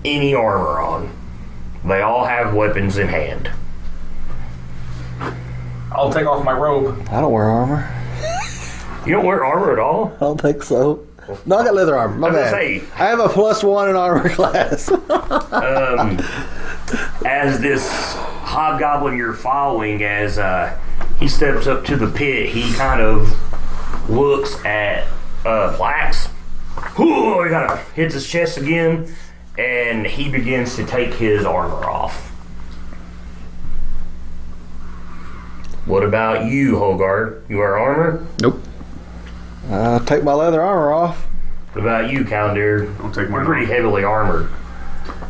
any 0.04 0.34
armor 0.34 0.80
on. 0.80 1.12
They 1.84 2.00
all 2.02 2.24
have 2.24 2.54
weapons 2.54 2.98
in 2.98 3.08
hand. 3.08 3.50
I'll 5.92 6.12
take 6.12 6.26
off 6.26 6.44
my 6.44 6.52
robe. 6.52 7.06
I 7.10 7.20
don't 7.20 7.32
wear 7.32 7.44
armor. 7.44 7.88
You 9.06 9.12
don't 9.14 9.26
wear 9.26 9.44
armor 9.44 9.72
at 9.72 9.78
all? 9.78 10.12
I 10.16 10.20
don't 10.20 10.40
think 10.40 10.62
so. 10.62 11.06
No, 11.46 11.58
I 11.58 11.64
got 11.64 11.74
leather 11.74 11.96
armor. 11.96 12.16
My 12.16 12.28
I 12.28 12.32
bad. 12.32 12.50
say- 12.50 12.82
I 12.94 13.06
have 13.06 13.20
a 13.20 13.28
plus 13.28 13.62
one 13.62 13.88
in 13.90 13.96
armor 13.96 14.28
class. 14.34 14.90
um, 14.90 16.18
as 17.24 17.60
this 17.60 17.88
hobgoblin 18.44 19.16
you're 19.16 19.32
following, 19.34 20.02
as 20.02 20.38
uh, 20.38 20.76
he 21.18 21.28
steps 21.28 21.66
up 21.66 21.84
to 21.86 21.96
the 21.96 22.08
pit, 22.08 22.48
he 22.50 22.72
kind 22.74 23.00
of 23.00 23.28
looks 24.10 24.56
at 24.64 25.06
uh, 25.44 25.76
Plax. 25.78 26.28
Ooh, 26.98 27.42
he 27.44 27.50
kind 27.50 27.70
of 27.70 27.92
hits 27.92 28.14
his 28.14 28.26
chest 28.28 28.58
again, 28.58 29.14
and 29.58 30.06
he 30.06 30.30
begins 30.30 30.76
to 30.76 30.84
take 30.86 31.14
his 31.14 31.44
armor 31.44 31.84
off. 31.88 32.28
What 35.86 36.04
about 36.04 36.46
you, 36.46 36.74
Hogar? 36.76 37.42
You 37.48 37.58
wear 37.58 37.76
armor? 37.76 38.26
Nope. 38.40 38.62
uh, 39.68 39.98
take 40.00 40.22
my 40.22 40.32
leather 40.32 40.62
armor 40.62 40.92
off. 40.92 41.24
What 41.72 41.82
about 41.82 42.10
you, 42.10 42.24
Kaladir? 42.24 42.94
I'll 43.00 43.08
take 43.10 43.28
You're 43.28 43.30
mine 43.30 43.46
pretty 43.46 43.64
off. 43.64 43.70
heavily 43.70 44.04
armored. 44.04 44.48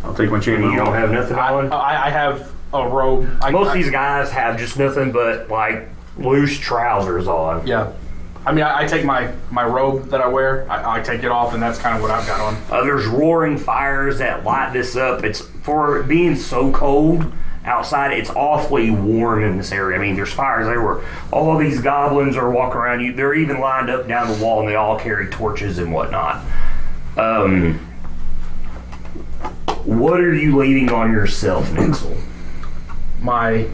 I'll 0.04 0.14
take 0.14 0.30
my 0.30 0.40
chain. 0.40 0.62
You 0.62 0.76
don't 0.76 0.92
have 0.92 1.10
nothing 1.10 1.36
I, 1.36 1.52
on? 1.54 1.72
I, 1.72 2.06
I 2.06 2.10
have 2.10 2.52
a 2.74 2.86
robe. 2.88 3.30
I, 3.40 3.50
Most 3.50 3.68
of 3.68 3.72
I- 3.72 3.76
these 3.78 3.90
guys 3.90 4.30
have 4.32 4.58
just 4.58 4.78
nothing 4.78 5.12
but 5.12 5.48
like 5.48 5.88
loose 6.18 6.58
trousers 6.58 7.28
on. 7.28 7.66
Yeah. 7.66 7.92
I 8.44 8.52
mean, 8.52 8.64
I, 8.64 8.82
I 8.82 8.86
take 8.86 9.04
my, 9.04 9.32
my 9.50 9.64
robe 9.64 10.08
that 10.08 10.20
I 10.20 10.26
wear, 10.26 10.68
I, 10.70 10.98
I 10.98 11.00
take 11.00 11.22
it 11.22 11.30
off, 11.30 11.54
and 11.54 11.62
that's 11.62 11.78
kind 11.78 11.94
of 11.94 12.02
what 12.02 12.10
I've 12.10 12.26
got 12.26 12.40
on. 12.40 12.56
Uh, 12.70 12.82
there's 12.82 13.06
roaring 13.06 13.56
fires 13.56 14.18
that 14.18 14.42
light 14.42 14.72
this 14.72 14.96
up. 14.96 15.22
It's 15.22 15.40
for 15.40 16.02
being 16.02 16.34
so 16.34 16.72
cold 16.72 17.32
outside. 17.64 18.12
It's 18.12 18.30
awfully 18.30 18.90
warm 18.90 19.44
in 19.44 19.56
this 19.56 19.70
area. 19.70 19.96
I 19.96 20.02
mean, 20.02 20.16
there's 20.16 20.32
fires 20.32 20.66
everywhere. 20.66 21.04
All 21.30 21.56
these 21.56 21.80
goblins 21.80 22.36
are 22.36 22.50
walking 22.50 22.78
around. 22.78 23.00
You, 23.00 23.12
they're 23.12 23.34
even 23.34 23.60
lined 23.60 23.88
up 23.88 24.08
down 24.08 24.26
the 24.26 24.44
wall, 24.44 24.60
and 24.60 24.68
they 24.68 24.74
all 24.74 24.98
carry 24.98 25.28
torches 25.30 25.78
and 25.78 25.92
whatnot. 25.92 26.44
Um, 27.16 27.78
what 29.84 30.18
are 30.18 30.34
you 30.34 30.56
leaving 30.56 30.90
on 30.90 31.12
yourself, 31.12 31.68
Nexel? 31.70 32.20
My 33.20 33.68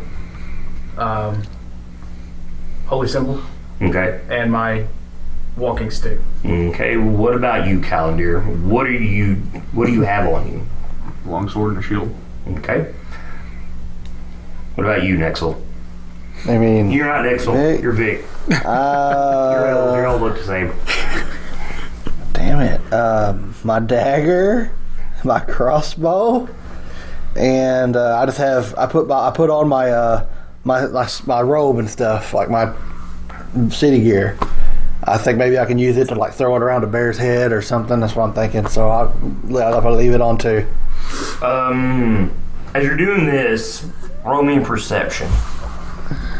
um, 0.98 1.42
holy 2.86 3.08
symbol 3.08 3.40
Okay. 3.80 4.20
and 4.28 4.50
my 4.50 4.86
walking 5.56 5.90
stick. 5.90 6.18
Okay. 6.44 6.96
What 6.96 7.34
about 7.34 7.66
you, 7.68 7.80
Kaladir? 7.80 8.44
What 8.62 8.86
are 8.86 8.92
you? 8.92 9.36
What 9.72 9.86
do 9.86 9.92
you 9.92 10.02
have 10.02 10.26
on 10.28 10.50
you? 10.50 10.66
Long 11.26 11.48
sword 11.48 11.74
and 11.74 11.84
a 11.84 11.86
shield. 11.86 12.14
Okay. 12.48 12.94
What 14.74 14.84
about 14.84 15.02
you, 15.02 15.16
Nexel? 15.16 15.60
I 16.46 16.56
mean, 16.56 16.90
You're 16.90 17.06
not 17.06 17.24
Nexel. 17.24 17.54
Vic. 17.54 17.82
You're 17.82 17.92
Vic. 17.92 18.24
Your 18.48 18.66
all, 18.66 19.94
your 19.96 20.06
uh, 20.06 20.12
all 20.12 20.18
look 20.18 20.36
the 20.36 20.44
same. 20.44 20.72
damn 22.32 22.60
it. 22.60 22.92
Um, 22.92 23.54
my 23.64 23.80
dagger, 23.80 24.72
my 25.24 25.40
crossbow, 25.40 26.48
and 27.36 27.96
uh, 27.96 28.18
I 28.18 28.26
just 28.26 28.38
have 28.38 28.74
I 28.78 28.86
put 28.86 29.08
my 29.08 29.28
I 29.28 29.30
put 29.32 29.50
on 29.50 29.68
my 29.68 29.90
uh 29.90 30.26
my 30.64 30.86
my, 30.86 31.08
my 31.26 31.42
robe 31.42 31.78
and 31.78 31.90
stuff 31.90 32.32
like 32.32 32.48
my 32.48 32.72
city 33.70 34.00
gear. 34.02 34.38
I 35.04 35.16
think 35.16 35.38
maybe 35.38 35.58
I 35.58 35.64
can 35.64 35.78
use 35.78 35.96
it 35.96 36.08
to 36.08 36.14
like 36.14 36.34
throw 36.34 36.54
it 36.56 36.62
around 36.62 36.84
a 36.84 36.86
bear's 36.86 37.16
head 37.18 37.52
or 37.52 37.62
something. 37.62 38.00
That's 38.00 38.14
what 38.14 38.24
I'm 38.24 38.34
thinking. 38.34 38.66
So 38.68 38.88
I'll, 38.90 39.08
I'll 39.56 39.80
probably 39.80 40.04
leave 40.04 40.12
it 40.14 40.20
on 40.20 40.36
too. 40.38 40.66
Um, 41.42 42.30
as 42.74 42.84
you're 42.84 42.96
doing 42.96 43.24
this, 43.26 43.86
roll 44.24 44.42
me 44.42 44.60
perception. 44.60 45.28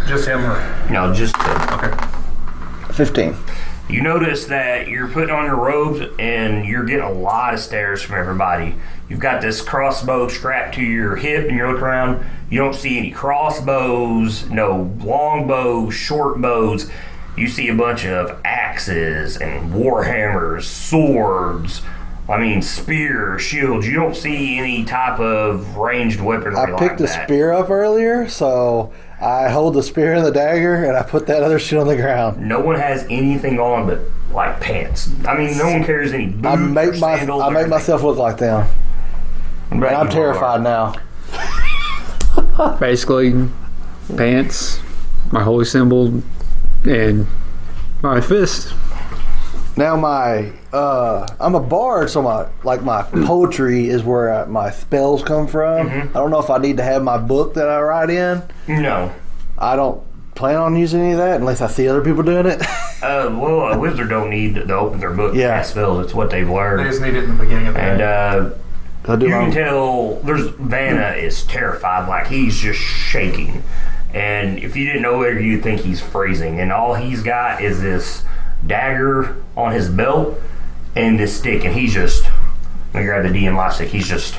Just 0.07 0.27
him 0.29 0.45
or. 0.45 0.87
No, 0.91 1.13
just 1.15 1.35
to, 1.35 1.75
Okay. 1.75 2.93
Fifteen. 2.95 3.37
you 3.89 4.03
notice 4.03 4.47
that 4.47 4.89
you're 4.89 5.09
putting 5.09 5.31
on 5.31 5.45
your 5.45 5.57
robes 5.57 6.01
and 6.19 6.67
you're 6.67 6.85
getting 6.85 7.05
a 7.05 7.13
lot 7.13 7.55
of 7.55 7.61
stares 7.61 8.03
from 8.03 8.17
everybody. 8.19 8.75
You've 9.09 9.21
got 9.21 9.41
this 9.41 9.63
crossbow 9.63 10.29
strapped 10.29 10.75
to 10.75 10.83
your 10.83 11.17
hip, 11.17 11.49
and 11.49 11.57
you're 11.57 11.69
looking 11.69 11.85
around. 11.85 12.27
You 12.51 12.59
don't 12.59 12.75
see 12.75 12.99
any 12.99 13.11
crossbows, 13.11 14.49
no 14.51 14.95
longbows, 15.03 15.95
short 15.95 16.41
bows. 16.41 16.91
You 17.37 17.49
see 17.49 17.69
a 17.69 17.75
bunch 17.75 18.05
of 18.05 18.39
axes 18.45 19.37
and 19.37 19.73
warhammers, 19.73 20.65
swords. 20.65 21.83
I 22.29 22.39
mean, 22.39 22.61
spears, 22.61 23.41
shields. 23.41 23.87
You 23.87 23.95
don't 23.95 24.15
see 24.15 24.59
any 24.59 24.85
type 24.85 25.19
of 25.19 25.77
ranged 25.77 26.21
weaponry 26.21 26.57
I 26.57 26.67
like 26.67 26.79
picked 26.79 26.99
the 26.99 27.05
that. 27.05 27.25
spear 27.25 27.53
up 27.53 27.71
earlier, 27.71 28.29
so 28.29 28.93
I 29.19 29.49
hold 29.49 29.73
the 29.75 29.83
spear 29.83 30.13
and 30.13 30.27
the 30.27 30.33
dagger, 30.33 30.85
and 30.85 30.95
I 30.95 31.03
put 31.03 31.27
that 31.29 31.43
other 31.43 31.59
shit 31.59 31.79
on 31.79 31.87
the 31.87 31.97
ground. 31.97 32.47
No 32.47 32.61
one 32.61 32.77
has 32.77 33.07
anything 33.09 33.59
on 33.59 33.87
but 33.87 34.01
like 34.33 34.61
pants. 34.61 35.11
I 35.27 35.39
mean, 35.39 35.57
no 35.57 35.71
one 35.71 35.85
carries 35.85 36.13
any 36.13 36.27
boots 36.27 36.47
I 36.47 36.57
make 36.57 37.01
my 37.01 37.15
I 37.15 37.49
make 37.49 37.69
myself 37.69 38.03
look 38.03 38.19
like 38.19 38.37
them. 38.37 38.69
What 39.69 39.79
about 39.79 39.89
And 39.93 39.97
I'm 39.97 40.09
terrified 40.09 40.61
Marlar? 40.61 41.01
now. 42.57 42.77
Basically, 42.81 43.49
pants, 44.17 44.81
my 45.31 45.43
holy 45.43 45.65
symbol, 45.65 46.23
and 46.85 47.27
my 48.03 48.21
fist. 48.21 48.75
Now 49.77 49.95
my 49.97 50.51
uh, 50.73 51.27
I'm 51.39 51.55
a 51.55 51.61
bard, 51.61 52.11
so 52.11 52.21
my 52.23 52.47
like 52.65 52.83
my 52.83 53.03
poetry 53.03 53.89
is 53.89 54.03
where 54.03 54.33
uh 54.33 54.47
my 54.47 54.71
spells 54.71 55.23
come 55.23 55.47
from. 55.47 55.89
Mm-hmm. 55.89 56.17
I 56.17 56.21
don't 56.21 56.31
know 56.33 56.41
if 56.41 56.51
I 56.51 56.59
need 56.59 56.79
to 56.79 56.83
have 56.83 57.03
my 57.05 57.17
book 57.19 57.55
that 57.55 57.69
I 57.69 57.81
write 57.81 58.11
in. 58.11 58.43
No. 58.67 59.13
I 59.57 59.77
don't 59.77 60.03
plan 60.35 60.57
on 60.57 60.75
using 60.77 61.01
any 61.01 61.13
of 61.13 61.19
that 61.19 61.41
unless 61.41 61.61
I 61.61 61.69
see 61.69 61.87
other 61.89 62.03
people 62.03 62.23
doing 62.23 62.47
it. 62.47 62.63
Uh, 63.01 63.31
well, 63.41 63.61
a 63.73 63.79
wizard 63.79 64.09
don't 64.09 64.29
need 64.29 64.57
to 64.57 64.75
open 64.75 64.99
their 64.99 65.13
book 65.13 65.33
Yeah. 65.33 65.59
to 65.59 65.65
spells. 65.65 66.05
It's 66.05 66.15
what 66.15 66.31
they've 66.31 66.51
learned. 66.51 66.81
They 66.81 66.91
just 66.91 67.01
need 67.01 67.15
it 67.15 67.23
in 67.23 67.37
the 67.39 67.45
beginning 67.45 67.69
of 67.69 67.75
the 67.75 67.81
And 67.81 67.99
day. 68.01 68.05
uh, 68.05 68.51
I 69.09 69.17
do 69.17 69.27
You 69.27 69.33
can 69.33 69.51
tell 69.51 70.17
there's 70.17 70.49
Vanna 70.49 71.17
is 71.17 71.45
terrified, 71.45 72.09
like 72.09 72.27
he's 72.27 72.59
just 72.59 72.79
shaking. 72.79 73.63
And 74.13 74.59
if 74.59 74.77
you 74.77 74.87
didn't 74.87 75.03
know 75.03 75.23
it, 75.23 75.41
you'd 75.41 75.63
think 75.63 75.81
he's 75.81 76.01
freezing. 76.01 76.61
And 76.61 76.73
all 76.73 76.95
he's 76.95 77.23
got 77.23 77.63
is 77.63 77.81
this 77.81 78.25
dagger 78.67 79.37
on 79.57 79.73
his 79.73 79.89
belt 79.89 80.39
and 80.95 81.19
this 81.19 81.37
stick, 81.37 81.65
and 81.65 81.75
he's 81.75 81.95
just. 81.95 82.25
Let 82.95 83.01
me 83.01 83.07
grab 83.07 83.23
the 83.23 83.29
DM 83.29 83.53
DMI 83.53 83.73
stick. 83.73 83.89
He's 83.89 84.09
just. 84.09 84.35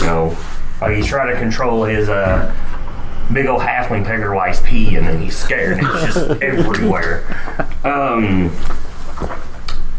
You 0.00 0.06
know, 0.06 0.38
like 0.80 0.96
he's 0.96 1.06
trying 1.06 1.32
to 1.34 1.40
control 1.40 1.84
his 1.84 2.08
uh, 2.08 2.54
big 3.32 3.46
old 3.46 3.62
halfling 3.62 4.04
peggerwise 4.04 4.64
pee, 4.64 4.96
and 4.96 5.06
then 5.06 5.20
he's 5.20 5.36
scared. 5.36 5.78
And 5.78 5.86
it's 5.86 6.14
just 6.14 6.30
everywhere. 6.42 7.24
Um, 7.84 8.50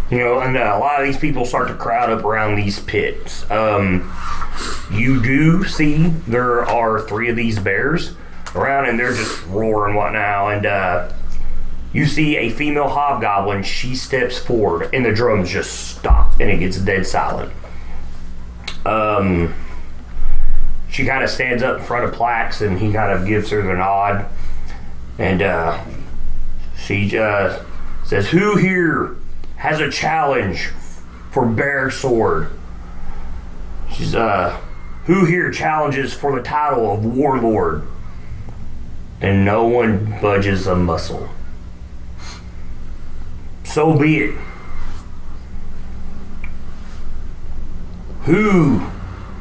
you 0.09 0.19
know, 0.19 0.39
and 0.39 0.55
uh, 0.55 0.73
a 0.75 0.79
lot 0.79 0.99
of 0.99 1.05
these 1.05 1.17
people 1.17 1.45
start 1.45 1.67
to 1.67 1.75
crowd 1.75 2.09
up 2.09 2.23
around 2.23 2.55
these 2.55 2.79
pits. 2.79 3.49
Um, 3.51 4.11
you 4.91 5.21
do 5.21 5.65
see 5.65 6.07
there 6.27 6.65
are 6.65 7.01
three 7.01 7.29
of 7.29 7.35
these 7.35 7.59
bears 7.59 8.13
around, 8.55 8.87
and 8.87 8.97
they're 8.97 9.13
just 9.13 9.45
roaring 9.47 9.95
what 9.95 10.13
now. 10.13 10.47
And 10.47 10.65
uh, 10.65 11.11
you 11.91 12.05
see 12.05 12.37
a 12.37 12.49
female 12.49 12.87
hobgoblin. 12.87 13.63
She 13.63 13.95
steps 13.95 14.37
forward, 14.37 14.89
and 14.93 15.05
the 15.05 15.11
drums 15.11 15.49
just 15.51 15.97
stop, 15.97 16.39
and 16.39 16.49
it 16.49 16.59
gets 16.59 16.77
dead 16.77 17.05
silent. 17.05 17.51
Um, 18.85 19.53
she 20.89 21.05
kind 21.05 21.21
of 21.21 21.29
stands 21.29 21.61
up 21.61 21.79
in 21.79 21.83
front 21.83 22.05
of 22.05 22.13
Plax, 22.13 22.65
and 22.65 22.79
he 22.79 22.93
kind 22.93 23.11
of 23.11 23.27
gives 23.27 23.49
her 23.49 23.61
the 23.61 23.73
nod, 23.73 24.25
and 25.19 25.41
uh, 25.41 25.83
she 26.77 27.17
uh, 27.17 27.61
says, 28.05 28.29
"Who 28.29 28.55
here 28.55 29.17
has 29.57 29.79
a 29.79 29.91
challenge 29.91 30.69
for 31.31 31.45
Bear 31.45 31.91
Sword?" 31.91 32.49
She's 33.91 34.15
uh, 34.15 34.59
who 35.07 35.23
here 35.23 35.51
challenges 35.51 36.13
for 36.13 36.35
the 36.35 36.43
title 36.43 36.91
of 36.91 37.05
Warlord? 37.05 37.87
And 39.21 39.45
no 39.45 39.65
one 39.65 40.19
budges 40.21 40.67
a 40.67 40.75
muscle. 40.75 41.29
So 43.63 43.97
be 43.97 44.17
it. 44.17 44.35
Who 48.23 48.85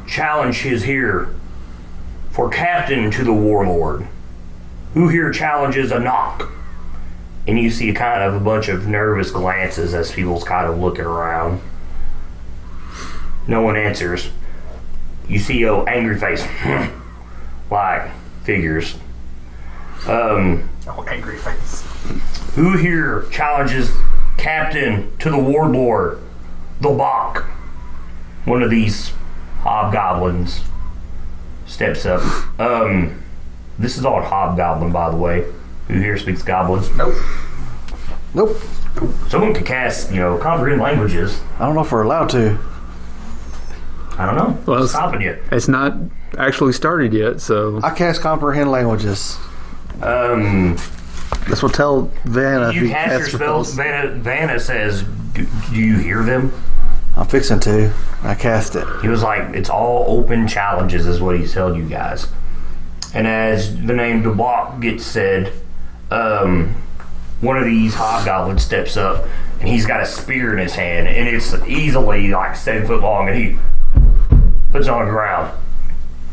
challenges 0.07 0.83
here 0.83 1.35
for 2.29 2.49
captain 2.49 3.11
to 3.11 3.25
the 3.25 3.33
warlord? 3.33 4.07
Who 4.93 5.09
here 5.09 5.31
challenges 5.33 5.91
a 5.91 5.99
knock? 5.99 6.49
And 7.47 7.57
you 7.57 7.69
see 7.69 7.93
kind 7.93 8.21
of 8.23 8.33
a 8.33 8.39
bunch 8.39 8.67
of 8.67 8.87
nervous 8.87 9.31
glances 9.31 9.93
as 9.93 10.11
people's 10.11 10.43
kind 10.43 10.67
of 10.67 10.79
looking 10.79 11.05
around. 11.05 11.61
No 13.47 13.61
one 13.61 13.77
answers. 13.77 14.29
You 15.29 15.39
see 15.39 15.63
a 15.63 15.73
angry 15.75 16.19
face. 16.19 16.45
like 17.71 18.09
figures. 18.43 18.95
Um, 20.07 20.69
Oh, 20.89 21.03
angry 21.09 21.37
face. 21.37 21.83
who 22.55 22.77
here 22.77 23.23
challenges 23.31 23.91
captain 24.37 25.15
to 25.17 25.29
the 25.29 25.37
warlord, 25.37 26.19
the 26.79 26.89
Bach? 26.89 27.43
One 28.45 28.61
of 28.63 28.69
these 28.69 29.11
hobgoblins 29.61 30.61
steps 31.65 32.05
up. 32.05 32.21
Um, 32.59 33.21
this 33.77 33.97
is 33.97 34.05
all 34.05 34.21
hobgoblin, 34.21 34.91
by 34.93 35.09
the 35.09 35.17
way. 35.17 35.45
Who 35.87 35.95
here 35.99 36.17
speaks 36.17 36.41
goblin? 36.43 36.83
Nope. 36.97 37.15
Nope. 38.33 38.57
Someone 39.29 39.53
could 39.53 39.65
cast, 39.65 40.11
you 40.11 40.19
know, 40.19 40.37
comprehend 40.37 40.81
languages. 40.81 41.39
I 41.59 41.65
don't 41.65 41.75
know 41.75 41.81
if 41.81 41.91
we're 41.91 42.03
allowed 42.03 42.29
to. 42.31 42.57
I 44.17 44.25
don't 44.25 44.35
know. 44.35 44.57
Well, 44.65 44.79
What's 44.79 44.91
stopping 44.91 45.21
you? 45.21 45.37
It's 45.51 45.67
not 45.67 45.93
actually 46.37 46.73
started 46.73 47.13
yet, 47.13 47.39
so 47.39 47.79
I 47.83 47.91
cast 47.91 48.21
comprehend 48.21 48.71
languages. 48.71 49.37
Um, 50.01 50.75
This 51.47 51.61
will 51.61 51.69
tell 51.69 52.11
Vanna 52.25 52.69
if 52.69 52.75
you 52.75 52.81
he 52.85 52.89
cast 52.89 53.09
your 53.11 53.19
casts 53.19 53.33
spells. 53.35 53.71
spells. 53.73 53.75
Vanna, 53.75 54.15
Vanna 54.15 54.59
says, 54.59 55.03
do, 55.33 55.45
"Do 55.71 55.75
you 55.75 55.97
hear 55.97 56.23
them?" 56.23 56.51
I'm 57.15 57.27
fixing 57.27 57.59
to. 57.61 57.91
I 58.23 58.33
cast 58.35 58.75
it. 58.75 58.85
He 59.01 59.07
was 59.07 59.21
like, 59.23 59.41
"It's 59.53 59.69
all 59.69 60.05
open 60.19 60.47
challenges," 60.47 61.05
is 61.07 61.21
what 61.21 61.37
he's 61.37 61.53
telling 61.53 61.75
you 61.75 61.87
guys. 61.87 62.27
And 63.13 63.27
as 63.27 63.75
the 63.75 63.93
name 63.93 64.23
Dublock 64.23 64.81
gets 64.81 65.05
said, 65.05 65.53
um, 66.11 66.75
one 67.41 67.57
of 67.57 67.65
these 67.65 67.93
hobgoblins 67.95 68.63
steps 68.63 68.97
up, 68.97 69.25
and 69.59 69.67
he's 69.69 69.85
got 69.85 70.01
a 70.01 70.05
spear 70.05 70.53
in 70.53 70.59
his 70.59 70.75
hand, 70.75 71.07
and 71.07 71.27
it's 71.27 71.53
easily 71.67 72.29
like 72.29 72.55
seven 72.55 72.87
foot 72.87 73.01
long, 73.01 73.27
and 73.29 73.37
he 73.37 73.57
puts 74.71 74.87
it 74.87 74.91
on 74.91 75.05
the 75.05 75.11
ground. 75.11 75.51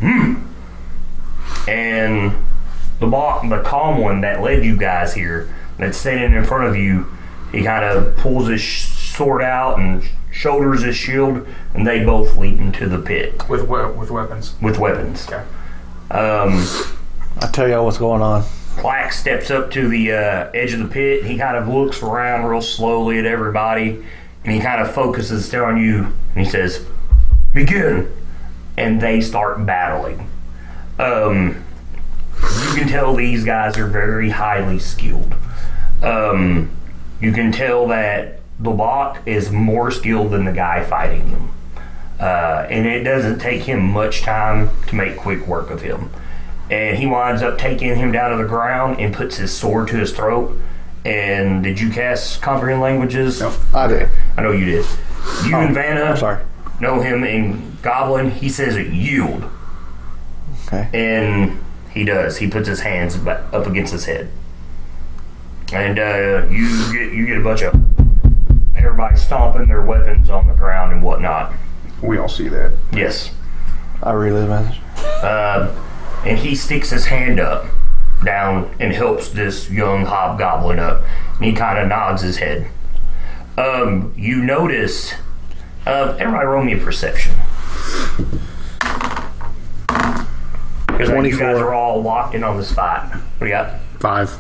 Hmm. 0.01 0.35
And 1.69 2.33
the 3.01 3.07
bo- 3.07 3.41
the 3.49 3.63
calm 3.63 3.99
one 4.01 4.21
that 4.21 4.41
led 4.43 4.65
you 4.65 4.77
guys 4.77 5.15
here, 5.15 5.55
that's 5.79 5.99
standing 5.99 6.35
in 6.35 6.45
front 6.45 6.65
of 6.65 6.77
you, 6.77 7.07
he 7.53 7.63
kind 7.63 7.85
of 7.85 8.17
pulls 8.17 8.49
his 8.49 8.61
sh- 8.61 8.85
sword 9.15 9.43
out 9.43 9.79
and 9.79 10.03
shoulders 10.31 10.83
his 10.83 10.97
shield, 10.97 11.47
and 11.75 11.87
they 11.87 12.05
both 12.05 12.37
leap 12.37 12.59
into 12.59 12.89
the 12.89 12.99
pit 12.99 13.49
With 13.49 13.69
we- 13.69 13.87
with 13.87 14.11
weapons. 14.11 14.55
with 14.61 14.79
weapons. 14.79 15.27
Okay. 15.27 15.43
Um, 16.11 16.65
I 17.41 17.47
tell 17.53 17.69
y'all 17.69 17.85
what's 17.85 17.99
going 17.99 18.21
on. 18.23 18.45
Plax 18.77 19.15
steps 19.15 19.51
up 19.51 19.71
to 19.73 19.89
the 19.89 20.13
uh, 20.13 20.51
edge 20.53 20.73
of 20.73 20.81
the 20.81 20.89
pit. 20.89 21.25
He 21.25 21.39
kind 21.39 21.57
of 21.57 21.69
looks 21.69 22.03
around 22.03 22.45
real 22.45 22.61
slowly 22.61 23.19
at 23.19 23.25
everybody, 23.25 24.05
and 24.45 24.53
he 24.53 24.61
kind 24.61 24.81
of 24.81 24.93
focuses 24.93 25.55
on 25.55 25.79
you, 25.79 26.13
and 26.35 26.45
he 26.45 26.51
says, 26.51 26.85
"Begin." 27.53 28.13
And 28.77 29.01
they 29.01 29.21
start 29.21 29.65
battling. 29.65 30.29
Um, 30.99 31.65
you 32.43 32.75
can 32.75 32.89
tell 32.89 33.15
these 33.15 33.45
guys 33.45 33.79
are 33.79 33.87
very 33.87 34.31
highly 34.31 34.79
skilled. 34.81 35.35
Um, 36.03 36.77
you 37.21 37.33
can 37.33 37.53
tell 37.53 37.87
that 37.89 38.41
the 38.59 38.71
bot 38.71 39.27
is 39.27 39.51
more 39.51 39.91
skilled 39.91 40.33
than 40.33 40.45
the 40.45 40.53
guy 40.53 40.85
fighting 40.85 41.29
him. 41.29 41.51
Uh, 42.19 42.67
and 42.71 42.87
it 42.87 43.03
doesn't 43.03 43.39
take 43.39 43.63
him 43.63 43.83
much 43.83 44.23
time 44.23 44.71
to 44.87 44.95
make 44.95 45.17
quick 45.17 45.47
work 45.47 45.71
of 45.71 45.83
him. 45.83 46.11
And 46.71 46.97
he 46.99 47.07
winds 47.07 47.43
up 47.43 47.59
taking 47.59 47.95
him 47.97 48.11
down 48.13 48.31
to 48.31 48.37
the 48.43 48.49
ground 48.49 48.99
and 49.01 49.15
puts 49.15 49.37
his 49.37 49.53
sword 49.55 49.89
to 49.89 49.97
his 49.97 50.13
throat. 50.13 50.59
And 51.05 51.63
did 51.63 51.79
you 51.79 51.91
cast 51.91 52.41
comprehend 52.41 52.81
languages? 52.81 53.41
No. 53.41 53.55
I 53.75 53.87
do. 53.87 54.09
I 54.39 54.43
know 54.43 54.53
you 54.53 54.65
did. 54.65 54.87
You 55.45 55.57
and 55.57 55.75
Vanna 55.75 56.03
I'm 56.03 56.17
sorry. 56.17 56.43
know 56.81 57.01
him 57.01 57.25
in 57.25 57.77
Goblin. 57.83 58.31
He 58.31 58.49
says 58.49 58.77
it 58.77 58.93
yield. 58.93 59.45
Okay. 60.67 60.89
And 60.95 61.63
he 61.91 62.05
does. 62.05 62.39
He 62.39 62.49
puts 62.49 62.67
his 62.67 62.81
hands 62.81 63.17
up 63.27 63.67
against 63.67 63.93
his 63.93 64.07
head, 64.07 64.31
and 65.73 65.99
uh, 65.99 66.47
you 66.51 66.67
get 66.93 67.13
you 67.13 67.27
get 67.27 67.37
a 67.39 67.43
bunch 67.45 67.63
of 67.63 67.75
everybody 68.75 69.17
stomping 69.17 69.69
their 69.69 69.83
weapons 69.83 70.31
on 70.31 70.49
the 70.49 70.55
ground 70.55 70.93
and 70.93 71.03
whatnot. 71.03 71.53
We 72.03 72.19
all 72.19 72.29
see 72.29 72.49
that. 72.49 72.73
Yes, 72.93 73.33
I 74.03 74.13
the 74.13 74.47
message. 74.47 74.81
uh, 75.23 75.75
and 76.25 76.39
he 76.39 76.55
sticks 76.55 76.91
his 76.91 77.07
hand 77.07 77.41
up 77.41 77.67
down 78.25 78.75
and 78.81 78.93
helps 78.93 79.29
this 79.31 79.71
young 79.71 80.05
hobgoblin 80.07 80.79
up, 80.79 81.03
and 81.37 81.45
he 81.45 81.53
kind 81.53 81.79
of 81.79 81.89
nods 81.89 82.23
his 82.23 82.39
head. 82.39 82.69
Um, 83.59 84.15
you 84.17 84.43
notice. 84.43 85.15
Uh, 85.87 86.17
everybody, 86.19 86.47
roll 86.47 86.65
me 86.65 86.73
a 86.73 86.79
perception. 86.79 87.35
Because 90.87 91.09
you 91.09 91.39
guys 91.39 91.57
24. 91.59 91.59
are 91.59 91.75
all 91.75 92.03
locked 92.03 92.35
in 92.35 92.43
on 92.45 92.57
the 92.57 92.65
spot. 92.65 93.13
What 93.13 93.41
do 93.41 93.47
you 93.47 93.53
got? 93.53 93.81
five. 94.01 94.31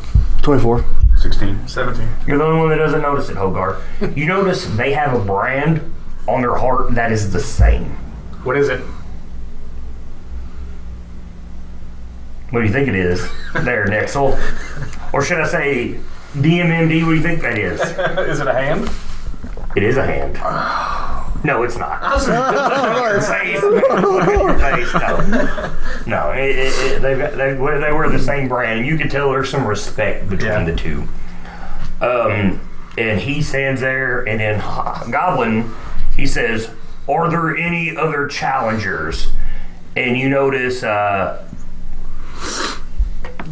24. 0.42 0.84
16. 1.16 1.68
17. 1.68 2.08
You're 2.26 2.38
the 2.38 2.44
only 2.44 2.60
one 2.60 2.68
that 2.68 2.76
doesn't 2.76 3.00
notice 3.00 3.30
it, 3.30 3.36
Hogar. 3.36 3.80
you 4.16 4.26
notice 4.26 4.66
they 4.76 4.92
have 4.92 5.18
a 5.18 5.24
brand 5.24 5.80
on 6.28 6.42
their 6.42 6.54
heart 6.56 6.94
that 6.94 7.10
is 7.12 7.32
the 7.32 7.40
same. 7.40 7.86
What 8.44 8.56
is 8.58 8.68
it? 8.68 8.82
What 12.54 12.60
do 12.60 12.66
you 12.66 12.72
think 12.72 12.86
it 12.86 12.94
is? 12.94 13.20
There, 13.64 13.84
Nexel. 13.88 14.38
Or 15.12 15.24
should 15.24 15.40
I 15.40 15.46
say 15.48 15.98
DMMD? 16.34 17.02
What 17.04 17.10
do 17.10 17.16
you 17.16 17.20
think 17.22 17.42
that 17.42 17.58
is? 17.58 17.80
is 18.30 18.38
it 18.38 18.46
a 18.46 18.52
hand? 18.54 18.88
It 19.74 19.82
is 19.82 19.96
a 19.96 20.06
hand. 20.06 20.38
No, 21.44 21.62
it's 21.62 21.76
not. 21.76 22.00
Your 22.26 23.20
face. 23.20 23.62
Look 23.62 23.84
at 23.90 24.32
your 24.32 24.58
face. 24.58 24.94
No, 24.94 25.76
no. 26.06 26.30
It, 26.30 26.56
it, 26.56 26.92
it, 26.92 27.02
they've 27.02 27.18
got, 27.18 27.32
they, 27.32 27.52
they 27.52 27.92
wear 27.92 28.08
the 28.08 28.18
same 28.18 28.48
brand, 28.48 28.86
you 28.86 28.96
can 28.96 29.10
tell 29.10 29.30
there's 29.30 29.50
some 29.50 29.66
respect 29.66 30.30
between 30.30 30.50
Yeah. 30.50 30.64
the 30.64 30.74
two. 30.74 31.06
Um, 32.00 32.66
and 32.96 33.20
he 33.20 33.42
stands 33.42 33.82
there, 33.82 34.26
and 34.26 34.40
then 34.40 34.58
Ho- 34.58 35.06
Goblin, 35.10 35.70
he 36.16 36.26
says, 36.26 36.70
"Are 37.06 37.28
there 37.28 37.54
any 37.54 37.94
other 37.94 38.26
challengers?" 38.26 39.28
And 39.96 40.16
you 40.16 40.30
notice 40.30 40.82
uh, 40.82 41.46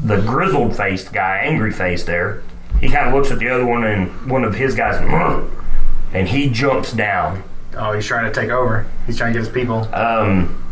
the 0.04 0.20
grizzled 0.20 0.76
faced 0.76 1.12
guy, 1.12 1.38
angry 1.44 1.72
face 1.72 2.04
there. 2.04 2.42
He 2.80 2.88
kind 2.88 3.08
of 3.08 3.14
looks 3.14 3.30
at 3.30 3.38
the 3.38 3.48
other 3.48 3.64
one, 3.64 3.84
and 3.84 4.30
one 4.30 4.44
of 4.44 4.54
his 4.54 4.74
guys, 4.74 4.96
and 6.12 6.28
he 6.28 6.50
jumps 6.50 6.92
down 6.92 7.44
Oh, 7.74 7.92
he's 7.92 8.06
trying 8.06 8.30
to 8.30 8.40
take 8.40 8.50
over. 8.50 8.86
He's 9.06 9.16
trying 9.16 9.32
to 9.32 9.38
get 9.38 9.46
his 9.46 9.54
people. 9.54 9.88
Um, 9.94 10.62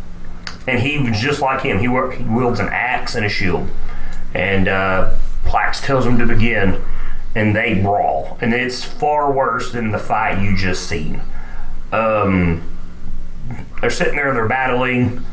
and 0.66 0.78
he 0.80 0.98
was 0.98 1.18
just 1.18 1.40
like 1.40 1.62
him. 1.62 1.78
He, 1.78 1.88
wor- 1.88 2.12
he 2.12 2.22
wields 2.24 2.60
an 2.60 2.68
axe 2.70 3.14
and 3.14 3.24
a 3.24 3.28
shield. 3.28 3.68
And 4.34 4.68
uh, 4.68 5.16
Plax 5.44 5.82
tells 5.84 6.06
him 6.06 6.18
to 6.18 6.26
begin, 6.26 6.82
and 7.34 7.56
they 7.56 7.80
brawl. 7.80 8.38
And 8.40 8.52
it's 8.52 8.84
far 8.84 9.32
worse 9.32 9.72
than 9.72 9.90
the 9.90 9.98
fight 9.98 10.42
you 10.42 10.56
just 10.56 10.86
seen. 10.86 11.22
Um, 11.90 12.62
they're 13.80 13.90
sitting 13.90 14.16
there, 14.16 14.32
they're 14.34 14.46
battling. 14.48 15.24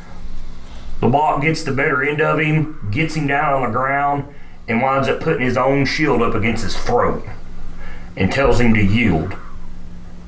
The 1.00 1.08
bot 1.08 1.42
gets 1.42 1.64
the 1.64 1.72
better 1.72 2.04
end 2.04 2.22
of 2.22 2.40
him, 2.40 2.90
gets 2.92 3.16
him 3.16 3.28
down 3.28 3.54
on 3.54 3.62
the 3.64 3.78
ground, 3.78 4.34
and 4.68 4.82
winds 4.82 5.08
up 5.08 5.22
putting 5.22 5.44
his 5.44 5.58
own 5.58 5.86
shield 5.86 6.22
up 6.22 6.34
against 6.34 6.64
his 6.64 6.76
throat 6.76 7.24
and 8.16 8.32
tells 8.32 8.60
him 8.60 8.74
to 8.74 8.84
yield. 8.84 9.36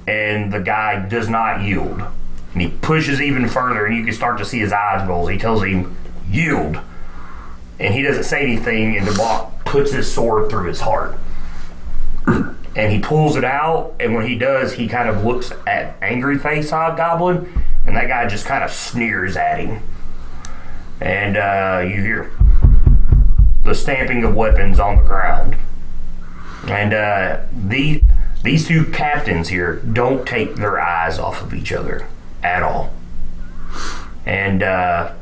And 0.07 0.53
the 0.53 0.59
guy 0.59 1.07
does 1.07 1.27
not 1.27 1.61
yield. 1.61 2.01
And 2.53 2.61
he 2.61 2.69
pushes 2.69 3.21
even 3.21 3.47
further, 3.47 3.85
and 3.85 3.95
you 3.95 4.03
can 4.03 4.13
start 4.13 4.37
to 4.39 4.45
see 4.45 4.59
his 4.59 4.71
eyes 4.71 5.07
roll. 5.07 5.27
He 5.27 5.37
tells 5.37 5.63
him, 5.63 5.95
yield. 6.29 6.79
And 7.79 7.93
he 7.93 8.01
doesn't 8.01 8.23
say 8.23 8.43
anything, 8.43 8.97
and 8.97 9.07
the 9.07 9.13
bot 9.13 9.65
puts 9.65 9.91
his 9.91 10.11
sword 10.11 10.49
through 10.49 10.67
his 10.67 10.81
heart. 10.81 11.17
and 12.27 12.91
he 12.91 12.99
pulls 12.99 13.35
it 13.35 13.43
out, 13.43 13.95
and 13.99 14.13
when 14.13 14.27
he 14.27 14.37
does, 14.37 14.73
he 14.73 14.87
kind 14.87 15.09
of 15.09 15.23
looks 15.23 15.51
at 15.65 15.95
Angry 16.01 16.37
Face 16.37 16.69
Hobgoblin, 16.69 17.51
and 17.85 17.95
that 17.95 18.07
guy 18.07 18.27
just 18.27 18.45
kind 18.45 18.63
of 18.63 18.71
sneers 18.71 19.35
at 19.35 19.59
him. 19.59 19.81
And 21.01 21.37
uh, 21.37 21.83
you 21.87 22.01
hear 22.01 22.31
the 23.63 23.73
stamping 23.73 24.23
of 24.23 24.35
weapons 24.35 24.79
on 24.79 24.97
the 24.97 25.03
ground. 25.03 25.55
And 26.67 26.93
uh, 26.93 27.41
the, 27.53 28.03
these 28.43 28.67
two 28.67 28.85
captains 28.85 29.49
here 29.49 29.77
don't 29.77 30.27
take 30.27 30.55
their 30.55 30.79
eyes 30.79 31.17
off 31.19 31.41
of 31.41 31.53
each 31.53 31.71
other 31.71 32.07
at 32.43 32.63
all. 32.63 32.93
And 34.25 34.61
uh, 34.61 35.13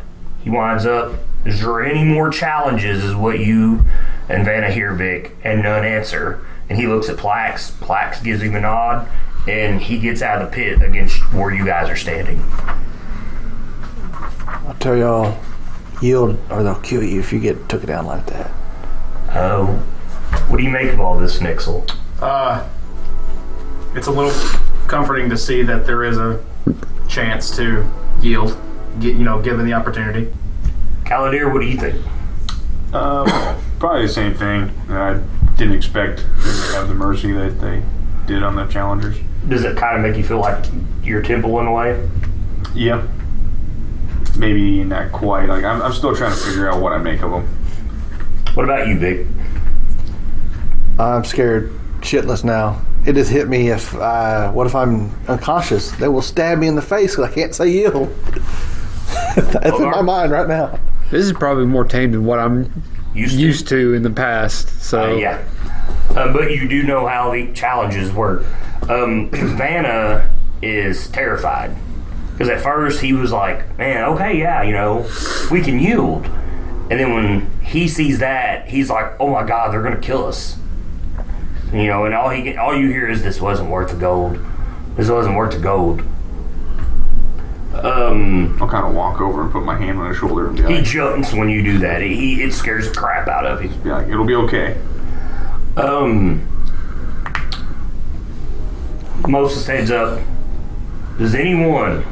he 0.43 0.49
winds 0.49 0.85
up, 0.85 1.19
is 1.45 1.61
there 1.61 1.83
any 1.83 2.03
more 2.03 2.29
challenges? 2.29 3.03
Is 3.03 3.15
what 3.15 3.39
you 3.39 3.85
and 4.29 4.43
Vanna 4.43 4.71
hear, 4.71 4.93
Vic, 4.93 5.35
and 5.43 5.63
none 5.63 5.85
answer. 5.85 6.45
And 6.69 6.77
he 6.77 6.87
looks 6.87 7.07
at 7.09 7.17
Plax. 7.17 7.71
Plax 7.71 8.21
gives 8.21 8.41
him 8.41 8.55
a 8.55 8.61
nod, 8.61 9.07
and 9.47 9.81
he 9.81 9.99
gets 9.99 10.21
out 10.21 10.41
of 10.41 10.51
the 10.51 10.55
pit 10.55 10.81
against 10.81 11.21
where 11.33 11.53
you 11.53 11.65
guys 11.65 11.89
are 11.89 11.95
standing. 11.95 12.43
I'll 14.47 14.75
tell 14.79 14.97
y'all, 14.97 15.37
yield 16.01 16.37
or 16.49 16.63
they'll 16.63 16.75
kill 16.75 17.03
you 17.03 17.19
if 17.19 17.33
you 17.33 17.39
get 17.39 17.69
took 17.69 17.83
it 17.83 17.87
down 17.87 18.05
like 18.05 18.25
that. 18.27 18.51
Oh, 19.31 19.65
what 20.47 20.57
do 20.57 20.63
you 20.63 20.69
make 20.69 20.91
of 20.91 20.99
all 20.99 21.17
this, 21.17 21.39
Nexel? 21.39 21.89
Uh, 22.21 22.67
it's 23.95 24.07
a 24.07 24.11
little 24.11 24.33
comforting 24.87 25.29
to 25.29 25.37
see 25.37 25.63
that 25.63 25.85
there 25.85 26.03
is 26.03 26.17
a 26.17 26.43
chance 27.07 27.55
to 27.57 27.89
yield, 28.21 28.57
get 28.99 29.15
you 29.15 29.23
know, 29.23 29.41
given 29.41 29.65
the 29.65 29.73
opportunity. 29.73 30.31
Kaladir, 31.03 31.51
what 31.51 31.61
do 31.61 31.67
you 31.67 31.77
think? 31.77 31.95
Um, 32.93 33.27
probably 33.79 34.03
the 34.03 34.13
same 34.13 34.33
thing. 34.33 34.71
I 34.89 35.21
didn't 35.57 35.75
expect 35.75 36.19
to 36.19 36.23
have 36.73 36.87
the 36.87 36.93
mercy 36.93 37.31
that 37.33 37.59
they 37.59 37.83
did 38.25 38.43
on 38.43 38.55
the 38.55 38.65
challengers. 38.67 39.17
Does 39.47 39.63
it 39.63 39.77
kind 39.77 39.97
of 39.97 40.03
make 40.03 40.17
you 40.17 40.23
feel 40.23 40.39
like 40.39 40.65
your 41.03 41.21
temple 41.21 41.59
in 41.59 41.67
a 41.67 41.71
way? 41.71 42.09
Yeah. 42.73 43.07
Maybe 44.37 44.83
not 44.83 45.11
quite. 45.11 45.49
Like 45.49 45.63
I'm, 45.63 45.81
I'm 45.81 45.93
still 45.93 46.15
trying 46.15 46.31
to 46.31 46.37
figure 46.37 46.69
out 46.69 46.81
what 46.81 46.93
I 46.93 46.97
make 46.99 47.21
of 47.21 47.31
them. 47.31 47.47
What 48.53 48.63
about 48.63 48.87
you, 48.87 48.97
Vic? 48.97 49.27
I'm 50.99 51.23
scared 51.23 51.71
shitless 52.01 52.43
now. 52.43 52.81
It 53.05 53.15
has 53.15 53.29
hit 53.29 53.47
me 53.47 53.69
if 53.69 53.95
I, 53.95 54.49
what 54.51 54.67
if 54.67 54.75
I'm 54.75 55.11
unconscious? 55.27 55.91
They 55.91 56.07
will 56.07 56.21
stab 56.21 56.57
me 56.57 56.67
in 56.67 56.75
the 56.75 56.81
face 56.81 57.15
because 57.15 57.31
I 57.31 57.33
can't 57.33 57.55
say 57.55 57.69
yield. 57.69 58.09
That's 59.35 59.79
in 59.79 59.89
my 59.91 60.01
mind 60.01 60.31
right 60.31 60.47
now. 60.47 60.79
This 61.09 61.23
is 61.25 61.31
probably 61.33 61.65
more 61.65 61.85
tame 61.85 62.11
than 62.11 62.25
what 62.25 62.39
I'm 62.39 62.83
Used 63.13 63.35
to? 63.35 63.39
used 63.39 63.67
to 63.69 63.93
in 63.93 64.03
the 64.03 64.09
past. 64.09 64.81
So 64.81 65.13
Uh, 65.13 65.15
yeah. 65.15 65.43
Uh, 66.09 66.33
but 66.33 66.51
you 66.51 66.67
do 66.67 66.83
know 66.83 67.07
how 67.07 67.31
the 67.31 67.51
challenges 67.53 68.11
work. 68.11 68.43
Um, 68.89 69.29
Vanna 69.31 70.29
is 70.61 71.07
terrified. 71.09 71.75
Because 72.37 72.49
at 72.49 72.61
first 72.61 73.01
he 73.01 73.13
was 73.13 73.31
like, 73.31 73.79
man, 73.79 74.03
okay, 74.09 74.37
yeah, 74.37 74.61
you 74.61 74.71
know, 74.71 75.09
we 75.49 75.59
can 75.59 75.79
yield. 75.79 76.23
And 76.91 76.99
then 76.99 77.15
when 77.15 77.51
he 77.61 77.87
sees 77.87 78.19
that, 78.19 78.69
he's 78.69 78.91
like, 78.91 79.13
oh 79.19 79.31
my 79.31 79.43
God, 79.43 79.73
they're 79.73 79.81
going 79.81 79.99
to 79.99 80.01
kill 80.01 80.23
us. 80.23 80.55
You 81.73 81.87
know, 81.87 82.05
and 82.05 82.13
all 82.13 82.29
he 82.29 82.55
all 82.55 82.77
you 82.77 82.89
hear 82.89 83.09
is 83.09 83.23
this 83.23 83.41
wasn't 83.41 83.71
worth 83.71 83.89
the 83.89 83.97
gold. 83.97 84.39
This 84.95 85.09
wasn't 85.09 85.35
worth 85.35 85.53
the 85.53 85.59
gold. 85.59 86.01
Um, 87.73 88.55
I'll 88.61 88.69
kind 88.69 88.85
of 88.85 88.93
walk 88.93 89.19
over 89.19 89.41
and 89.41 89.51
put 89.51 89.63
my 89.63 89.75
hand 89.75 89.97
on 89.97 90.09
his 90.09 90.17
shoulder 90.17 90.47
and 90.47 90.57
be 90.57 90.75
he 90.75 90.81
jumps 90.83 91.33
when 91.33 91.49
you 91.49 91.63
do 91.63 91.79
that. 91.79 92.01
He 92.03 92.43
it 92.43 92.53
scares 92.53 92.87
the 92.87 92.93
crap 92.95 93.27
out 93.27 93.47
of 93.47 93.61
him. 93.61 93.81
be 93.81 93.89
like 93.89 94.07
it'll 94.07 94.25
be 94.25 94.35
okay. 94.35 94.79
Um, 95.75 96.47
Moses 99.27 99.65
heads 99.65 99.89
up. 99.89 100.21
Does 101.17 101.33
anyone 101.33 102.05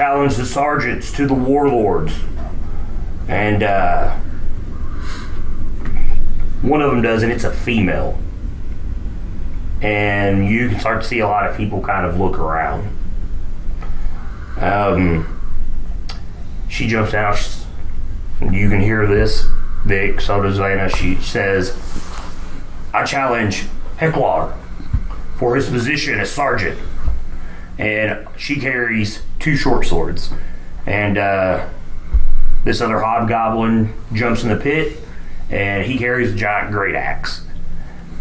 challenge 0.00 0.36
the 0.36 0.46
sergeants 0.46 1.12
to 1.12 1.26
the 1.26 1.34
warlords? 1.34 2.14
And 3.28 3.62
uh, 3.62 4.16
one 6.62 6.80
of 6.80 6.90
them 6.90 7.02
does, 7.02 7.22
and 7.22 7.30
it's 7.30 7.44
a 7.44 7.52
female. 7.52 8.18
And 9.82 10.48
you 10.48 10.70
can 10.70 10.80
start 10.80 11.02
to 11.02 11.06
see 11.06 11.18
a 11.18 11.28
lot 11.28 11.46
of 11.46 11.54
people 11.54 11.82
kind 11.82 12.06
of 12.06 12.18
look 12.18 12.38
around. 12.38 12.96
Um, 14.58 15.38
she 16.70 16.88
jumps 16.88 17.12
out. 17.12 17.38
You 18.40 18.70
can 18.70 18.80
hear 18.80 19.06
this, 19.06 19.44
Vic. 19.84 20.22
So 20.22 20.42
does 20.42 20.56
Vanna. 20.56 20.88
She 20.88 21.16
says, 21.16 21.78
I 22.94 23.04
challenge 23.04 23.66
Heklar 23.98 24.56
for 25.38 25.56
his 25.56 25.68
position 25.68 26.18
as 26.18 26.32
sergeant. 26.32 26.78
And 27.76 28.26
she 28.38 28.58
carries 28.58 29.20
two 29.40 29.56
short 29.56 29.86
swords. 29.86 30.30
And 30.86 31.18
uh, 31.18 31.68
this 32.64 32.80
other 32.80 33.00
hobgoblin 33.00 33.92
jumps 34.12 34.42
in 34.42 34.48
the 34.50 34.56
pit, 34.56 34.98
and 35.50 35.84
he 35.84 35.98
carries 35.98 36.32
a 36.32 36.36
giant 36.36 36.70
great 36.70 36.94
axe. 36.94 37.44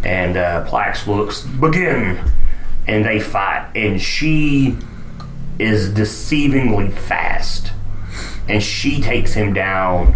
And 0.03 0.37
uh, 0.37 0.65
Plax 0.65 1.05
looks, 1.05 1.41
begin! 1.41 2.19
And 2.87 3.05
they 3.05 3.19
fight. 3.19 3.69
And 3.75 4.01
she 4.01 4.77
is 5.59 5.89
deceivingly 5.93 6.91
fast. 6.91 7.71
And 8.47 8.63
she 8.63 9.01
takes 9.01 9.33
him 9.33 9.53
down 9.53 10.15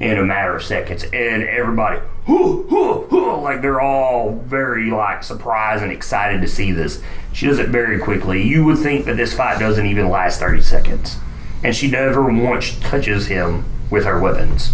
in 0.00 0.16
a 0.18 0.24
matter 0.24 0.56
of 0.56 0.62
seconds. 0.62 1.02
And 1.04 1.42
everybody, 1.42 2.00
"Hoo, 2.26 2.64
hoo, 2.68 3.06
hoo," 3.08 3.40
like 3.40 3.62
they're 3.62 3.80
all 3.80 4.32
very 4.44 4.90
like 4.90 5.22
surprised 5.22 5.82
and 5.82 5.92
excited 5.92 6.40
to 6.42 6.48
see 6.48 6.72
this. 6.72 7.00
She 7.32 7.46
does 7.46 7.58
it 7.58 7.68
very 7.68 7.98
quickly. 7.98 8.42
You 8.42 8.64
would 8.64 8.78
think 8.78 9.04
that 9.04 9.16
this 9.16 9.34
fight 9.34 9.58
doesn't 9.58 9.86
even 9.86 10.08
last 10.08 10.40
30 10.40 10.62
seconds. 10.62 11.18
And 11.62 11.74
she 11.74 11.90
never 11.90 12.22
once 12.24 12.78
touches 12.80 13.26
him 13.26 13.64
with 13.90 14.04
her 14.04 14.18
weapons. 14.18 14.72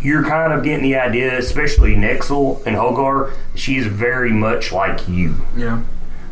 You're 0.00 0.24
kind 0.24 0.52
of 0.52 0.62
getting 0.62 0.82
the 0.82 0.96
idea, 0.96 1.38
especially 1.38 1.94
Nexel 1.96 2.64
and 2.66 2.76
Hogar, 2.76 3.32
she's 3.54 3.86
very 3.86 4.32
much 4.32 4.70
like 4.70 5.08
you. 5.08 5.36
Yeah. 5.56 5.82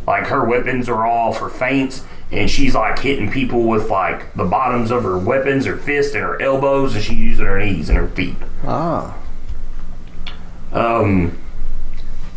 Like 0.06 0.26
her 0.26 0.44
weapons 0.44 0.88
are 0.88 1.06
all 1.06 1.32
for 1.32 1.48
feints, 1.48 2.04
and 2.32 2.50
she's 2.50 2.74
like 2.74 2.98
hitting 2.98 3.30
people 3.30 3.64
with 3.64 3.90
like 3.90 4.32
the 4.34 4.44
bottoms 4.44 4.90
of 4.90 5.02
her 5.04 5.18
weapons, 5.18 5.66
her 5.66 5.76
fists, 5.76 6.14
and 6.14 6.24
her 6.24 6.40
elbows, 6.40 6.94
and 6.94 7.04
she's 7.04 7.18
using 7.18 7.44
her 7.44 7.58
knees 7.58 7.90
and 7.90 7.98
her 7.98 8.08
feet. 8.08 8.36
Ah. 8.64 9.16
Um, 10.72 11.38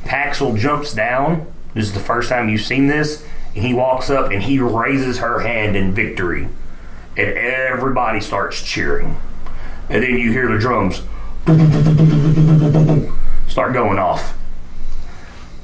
Paxel 0.04 0.58
jumps 0.60 0.94
down. 0.94 1.48
This 1.74 1.86
is 1.86 1.94
the 1.94 2.02
first 2.02 2.28
time 2.30 2.50
you've 2.50 2.62
seen 2.62 2.88
this, 2.88 3.26
and 3.56 3.64
he 3.64 3.74
walks 3.74 4.10
up 4.10 4.32
and 4.32 4.44
he 4.44 4.60
raises 4.60 5.20
her 5.20 5.40
hand 5.40 5.78
in 5.78 5.94
victory, 5.94 6.50
and 7.16 7.30
everybody 7.38 8.20
starts 8.20 8.62
cheering. 8.62 9.18
And 9.90 10.04
then 10.04 10.18
you 10.18 10.32
hear 10.32 10.52
the 10.52 10.58
drums 10.58 11.04
start 13.48 13.72
going 13.74 14.00
off. 14.00 14.38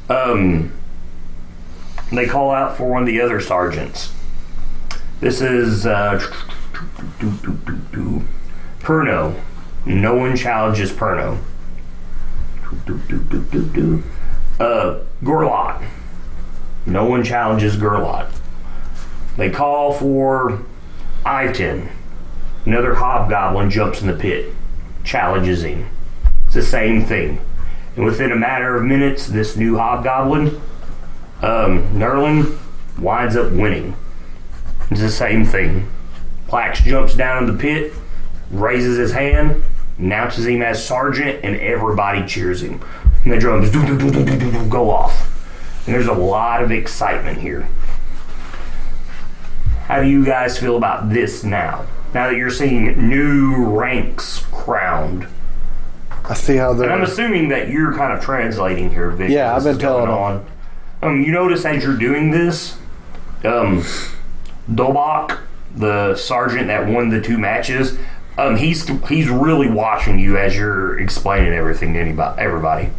Um, 0.09 0.71
they 2.11 2.27
call 2.27 2.51
out 2.51 2.77
for 2.77 2.89
one 2.89 3.01
of 3.01 3.07
the 3.07 3.19
other 3.19 3.41
sergeants. 3.41 4.13
This 5.21 5.39
is 5.39 5.85
uh, 5.85 6.19
Perno. 8.79 9.39
No 9.85 10.15
one 10.15 10.35
challenges 10.35 10.91
Perno. 10.91 11.37
Uh, 14.59 14.99
Gorlot. 15.23 15.87
No 16.87 17.05
one 17.05 17.23
challenges 17.23 17.77
Gerlot. 17.77 18.31
They 19.37 19.51
call 19.51 19.93
for 19.93 20.63
Iton. 21.23 21.89
Another 22.65 22.95
hobgoblin 22.95 23.69
jumps 23.69 24.01
in 24.01 24.07
the 24.07 24.13
pit, 24.13 24.53
challenges 25.03 25.63
him. 25.63 25.87
It's 26.45 26.55
the 26.55 26.63
same 26.63 27.05
thing. 27.05 27.39
And 27.95 28.05
within 28.05 28.31
a 28.31 28.35
matter 28.35 28.75
of 28.75 28.83
minutes, 28.85 29.27
this 29.27 29.55
new 29.55 29.77
hobgoblin 29.77 30.59
Um, 31.43 31.87
Nerlin 31.93 32.57
winds 32.99 33.35
up 33.35 33.51
winning. 33.51 33.95
It's 34.91 34.99
the 34.99 35.09
same 35.09 35.45
thing. 35.45 35.89
Plax 36.47 36.83
jumps 36.83 37.15
down 37.15 37.43
in 37.43 37.51
the 37.55 37.59
pit, 37.59 37.93
raises 38.51 38.97
his 38.97 39.13
hand, 39.13 39.63
announces 39.97 40.45
him 40.45 40.61
as 40.61 40.85
sergeant, 40.85 41.39
and 41.43 41.55
everybody 41.55 42.27
cheers 42.27 42.61
him. 42.61 42.81
And 43.23 43.33
the 43.33 43.39
drums 43.39 43.69
go 44.69 44.91
off. 44.91 45.27
And 45.85 45.95
there's 45.95 46.07
a 46.07 46.13
lot 46.13 46.61
of 46.61 46.71
excitement 46.71 47.39
here. 47.39 47.67
How 49.85 50.01
do 50.01 50.07
you 50.07 50.25
guys 50.25 50.57
feel 50.57 50.77
about 50.77 51.09
this 51.09 51.43
now? 51.43 51.85
Now 52.13 52.29
that 52.29 52.35
you're 52.35 52.49
seeing 52.51 53.09
new 53.09 53.65
ranks 53.65 54.45
crowned. 54.51 55.27
I 56.25 56.33
see 56.33 56.57
how 56.57 56.71
And 56.71 56.91
I'm 56.91 57.01
assuming 57.01 57.49
that 57.49 57.69
you're 57.69 57.93
kind 57.93 58.13
of 58.13 58.23
translating 58.23 58.89
here, 58.89 59.09
Vic. 59.11 59.29
Yeah, 59.29 59.55
I've 59.55 59.63
been 59.63 59.79
telling 59.79 60.09
on. 60.09 60.45
Um, 61.01 61.21
you 61.21 61.31
notice 61.31 61.65
as 61.65 61.83
you're 61.83 61.97
doing 61.97 62.31
this, 62.31 62.77
um, 63.43 63.83
Dobak, 64.73 65.39
the 65.75 66.15
sergeant 66.15 66.67
that 66.67 66.87
won 66.87 67.09
the 67.09 67.21
two 67.21 67.37
matches, 67.37 67.97
um, 68.37 68.55
he's 68.55 68.87
he's 69.07 69.29
really 69.29 69.69
watching 69.69 70.19
you 70.19 70.37
as 70.37 70.55
you're 70.55 70.99
explaining 70.99 71.53
everything 71.53 71.93
to 71.93 71.99
anybody, 71.99 72.41
everybody. 72.41 72.89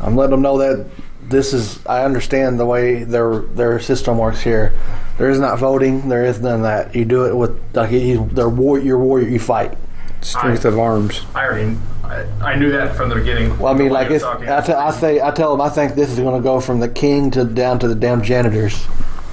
I'm 0.00 0.16
letting 0.16 0.32
them 0.32 0.42
know 0.42 0.58
that 0.58 0.86
this 1.22 1.52
is. 1.52 1.84
I 1.86 2.04
understand 2.04 2.58
the 2.58 2.66
way 2.66 3.04
their 3.04 3.40
their 3.40 3.78
system 3.80 4.18
works 4.18 4.40
here. 4.40 4.72
There 5.18 5.30
is 5.30 5.38
not 5.38 5.58
voting. 5.58 6.08
There 6.08 6.24
is 6.24 6.40
none 6.40 6.56
of 6.56 6.62
that. 6.62 6.94
You 6.94 7.04
do 7.04 7.24
it 7.26 7.34
with 7.34 7.58
like 7.74 7.90
you, 7.90 8.28
they're 8.32 8.48
war. 8.48 8.78
You're 8.78 8.98
warrior. 8.98 9.28
You 9.28 9.38
fight. 9.38 9.76
Strength 10.22 10.64
of 10.64 10.78
arms. 10.78 11.20
I 11.34 11.44
already, 11.44 11.76
I, 12.02 12.22
I 12.40 12.56
knew 12.56 12.72
that 12.72 12.96
from 12.96 13.10
the 13.10 13.14
beginning. 13.14 13.56
Well, 13.58 13.72
I 13.72 13.76
mean, 13.76 13.90
like 13.90 14.08
you're 14.08 14.16
it's. 14.16 14.24
I, 14.24 14.60
t- 14.60 14.72
I 14.72 14.90
say, 14.90 15.20
I 15.20 15.30
tell 15.30 15.52
them, 15.52 15.60
I 15.60 15.68
think 15.68 15.94
this 15.94 16.10
is 16.10 16.18
going 16.18 16.40
to 16.40 16.42
go 16.42 16.58
from 16.58 16.80
the 16.80 16.88
king 16.88 17.30
to 17.32 17.44
down 17.44 17.78
to 17.80 17.88
the 17.88 17.94
damn 17.94 18.22
janitors. 18.22 18.86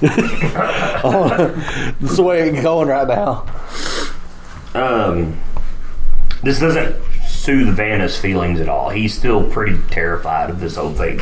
That's 2.00 2.16
the 2.16 2.22
way 2.22 2.48
it's 2.48 2.62
going 2.62 2.88
right 2.88 3.06
now. 3.08 3.46
Um, 4.74 5.40
this 6.42 6.58
doesn't 6.60 6.96
soothe 7.28 7.76
Vanna's 7.76 8.18
feelings 8.18 8.60
at 8.60 8.68
all. 8.68 8.90
He's 8.90 9.16
still 9.16 9.48
pretty 9.48 9.78
terrified 9.90 10.50
of 10.50 10.60
this 10.60 10.76
whole 10.76 10.92
thing. 10.92 11.20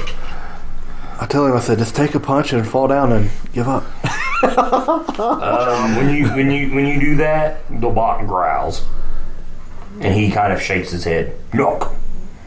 I 1.20 1.26
tell 1.26 1.46
him, 1.46 1.52
I 1.54 1.60
said, 1.60 1.78
just 1.78 1.94
take 1.94 2.14
a 2.14 2.20
punch 2.20 2.52
and 2.52 2.66
fall 2.66 2.88
down 2.88 3.12
and 3.12 3.30
give 3.52 3.68
up. 3.68 3.84
Um, 4.42 5.96
when 5.96 6.12
you 6.12 6.28
when 6.30 6.50
you 6.50 6.74
when 6.74 6.84
you 6.84 6.98
do 6.98 7.16
that, 7.16 7.62
the 7.80 7.88
bot 7.88 8.26
growls, 8.26 8.84
and 10.00 10.12
he 10.12 10.32
kind 10.32 10.52
of 10.52 10.60
shakes 10.60 10.90
his 10.90 11.04
head. 11.04 11.38
Look, 11.54 11.92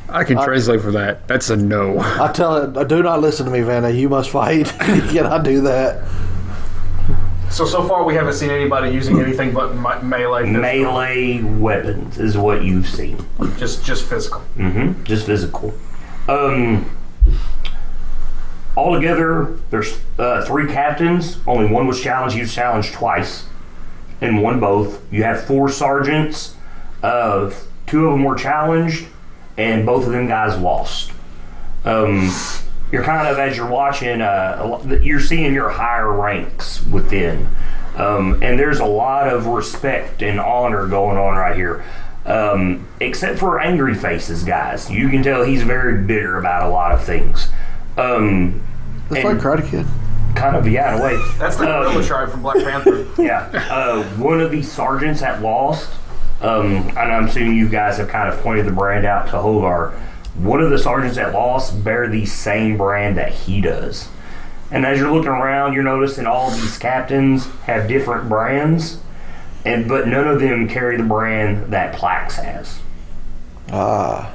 I 0.09 0.23
can 0.23 0.37
translate 0.43 0.81
for 0.81 0.91
that. 0.91 1.27
That's 1.27 1.49
a 1.49 1.55
no. 1.55 1.99
I 1.99 2.31
tell 2.31 2.77
it, 2.77 2.87
do 2.87 3.01
not 3.01 3.21
listen 3.21 3.45
to 3.45 3.51
me, 3.51 3.61
Vanna. 3.61 3.89
You 3.89 4.09
must 4.09 4.29
fight. 4.29 4.71
you 4.87 5.01
cannot 5.01 5.43
do 5.43 5.61
that. 5.61 6.07
So 7.49 7.65
so 7.65 7.87
far 7.87 8.03
we 8.03 8.15
haven't 8.15 8.33
seen 8.33 8.49
anybody 8.49 8.91
using 8.91 9.19
anything 9.21 9.53
but 9.53 9.75
me- 9.75 10.07
melee. 10.07 10.43
physical. 10.43 10.61
melee 10.61 11.41
weapons 11.41 12.19
is 12.19 12.37
what 12.37 12.63
you've 12.63 12.87
seen. 12.87 13.17
Just 13.57 13.83
just 13.85 14.05
physical. 14.05 14.41
Mm-hmm. 14.57 15.03
Just 15.05 15.25
physical. 15.25 15.73
Um, 16.27 16.89
altogether, 18.75 19.57
there's 19.69 19.97
uh, 20.19 20.43
three 20.45 20.67
captains. 20.67 21.37
Only 21.47 21.71
one 21.71 21.87
was 21.87 22.01
challenged. 22.01 22.35
He 22.35 22.41
was 22.41 22.53
challenged 22.53 22.93
twice, 22.93 23.45
and 24.21 24.41
won 24.41 24.59
both. 24.59 25.01
You 25.13 25.23
have 25.23 25.45
four 25.45 25.69
sergeants. 25.69 26.55
Uh, 27.01 27.51
two 27.87 28.07
of 28.07 28.13
them 28.13 28.23
were 28.23 28.35
challenged, 28.35 29.05
and 29.57 29.85
both 29.85 30.05
of 30.05 30.11
them 30.11 30.27
guys 30.27 30.57
lost. 30.57 31.11
Um, 31.83 32.31
you're 32.91 33.03
kind 33.03 33.27
of 33.27 33.37
as 33.39 33.57
you're 33.57 33.69
watching, 33.69 34.21
uh, 34.21 34.99
you're 35.01 35.19
seeing 35.19 35.53
your 35.53 35.69
higher 35.69 36.11
ranks 36.11 36.85
within, 36.87 37.47
um, 37.97 38.41
and 38.43 38.57
there's 38.59 38.79
a 38.79 38.85
lot 38.85 39.27
of 39.27 39.47
respect 39.47 40.21
and 40.21 40.39
honor 40.39 40.87
going 40.87 41.17
on 41.17 41.35
right 41.37 41.55
here. 41.55 41.83
Um, 42.25 42.87
except 42.99 43.37
for 43.37 43.59
angry 43.59 43.93
faces, 43.93 44.43
guys. 44.43 44.89
You 44.89 45.09
can 45.09 45.21
tell 45.21 45.43
he's 45.43 45.61
very 45.61 46.01
bitter 46.05 46.39
about 46.39 46.63
a 46.63 46.69
lot 46.69 46.91
of 46.91 47.03
things. 47.03 47.49
Um, 47.97 48.61
It's 49.11 49.17
And- 49.23 49.25
like 49.25 49.37
Karate 49.37 49.69
Kid. 49.69 49.85
kind 50.33 50.55
of, 50.55 50.67
yeah, 50.67 50.95
in 50.95 51.01
a 51.01 51.03
way. 51.05 51.19
That's 51.37 51.55
the 51.57 51.65
Um, 51.65 51.93
gorilla 51.93 52.27
from 52.27 52.41
Black 52.41 52.57
Panther. 52.57 53.05
yeah. 53.21 53.47
Uh, 53.69 54.01
one 54.17 54.41
of 54.41 54.49
the 54.49 54.63
sergeants 54.63 55.21
at 55.21 55.43
Lost, 55.43 55.87
um, 56.41 56.71
and 56.89 56.97
I'm 56.97 57.25
assuming 57.25 57.55
you 57.57 57.69
guys 57.69 57.97
have 57.97 58.09
kind 58.09 58.31
of 58.31 58.39
pointed 58.41 58.65
the 58.65 58.71
brand 58.71 59.05
out 59.05 59.27
to 59.27 59.33
Hovar. 59.33 59.93
One 60.35 60.61
of 60.61 60.69
the 60.69 60.77
sergeants 60.77 61.17
at 61.17 61.33
Loss 61.33 61.71
bear 61.71 62.09
the 62.09 62.25
same 62.25 62.77
brand 62.77 63.17
that 63.17 63.31
he 63.31 63.61
does. 63.61 64.09
And 64.71 64.85
as 64.85 64.99
you're 64.99 65.11
looking 65.11 65.29
around, 65.29 65.73
you're 65.73 65.83
noticing 65.83 66.25
all 66.25 66.51
these 66.51 66.77
captains 66.77 67.45
have 67.65 67.87
different 67.87 68.27
brands, 68.27 68.99
and 69.63 69.87
but 69.87 70.07
none 70.07 70.27
of 70.27 70.39
them 70.41 70.67
carry 70.67 70.97
the 70.97 71.03
brand 71.03 71.71
that 71.71 71.95
Plax 71.95 72.33
has. 72.33 72.79
Ah, 73.71 74.33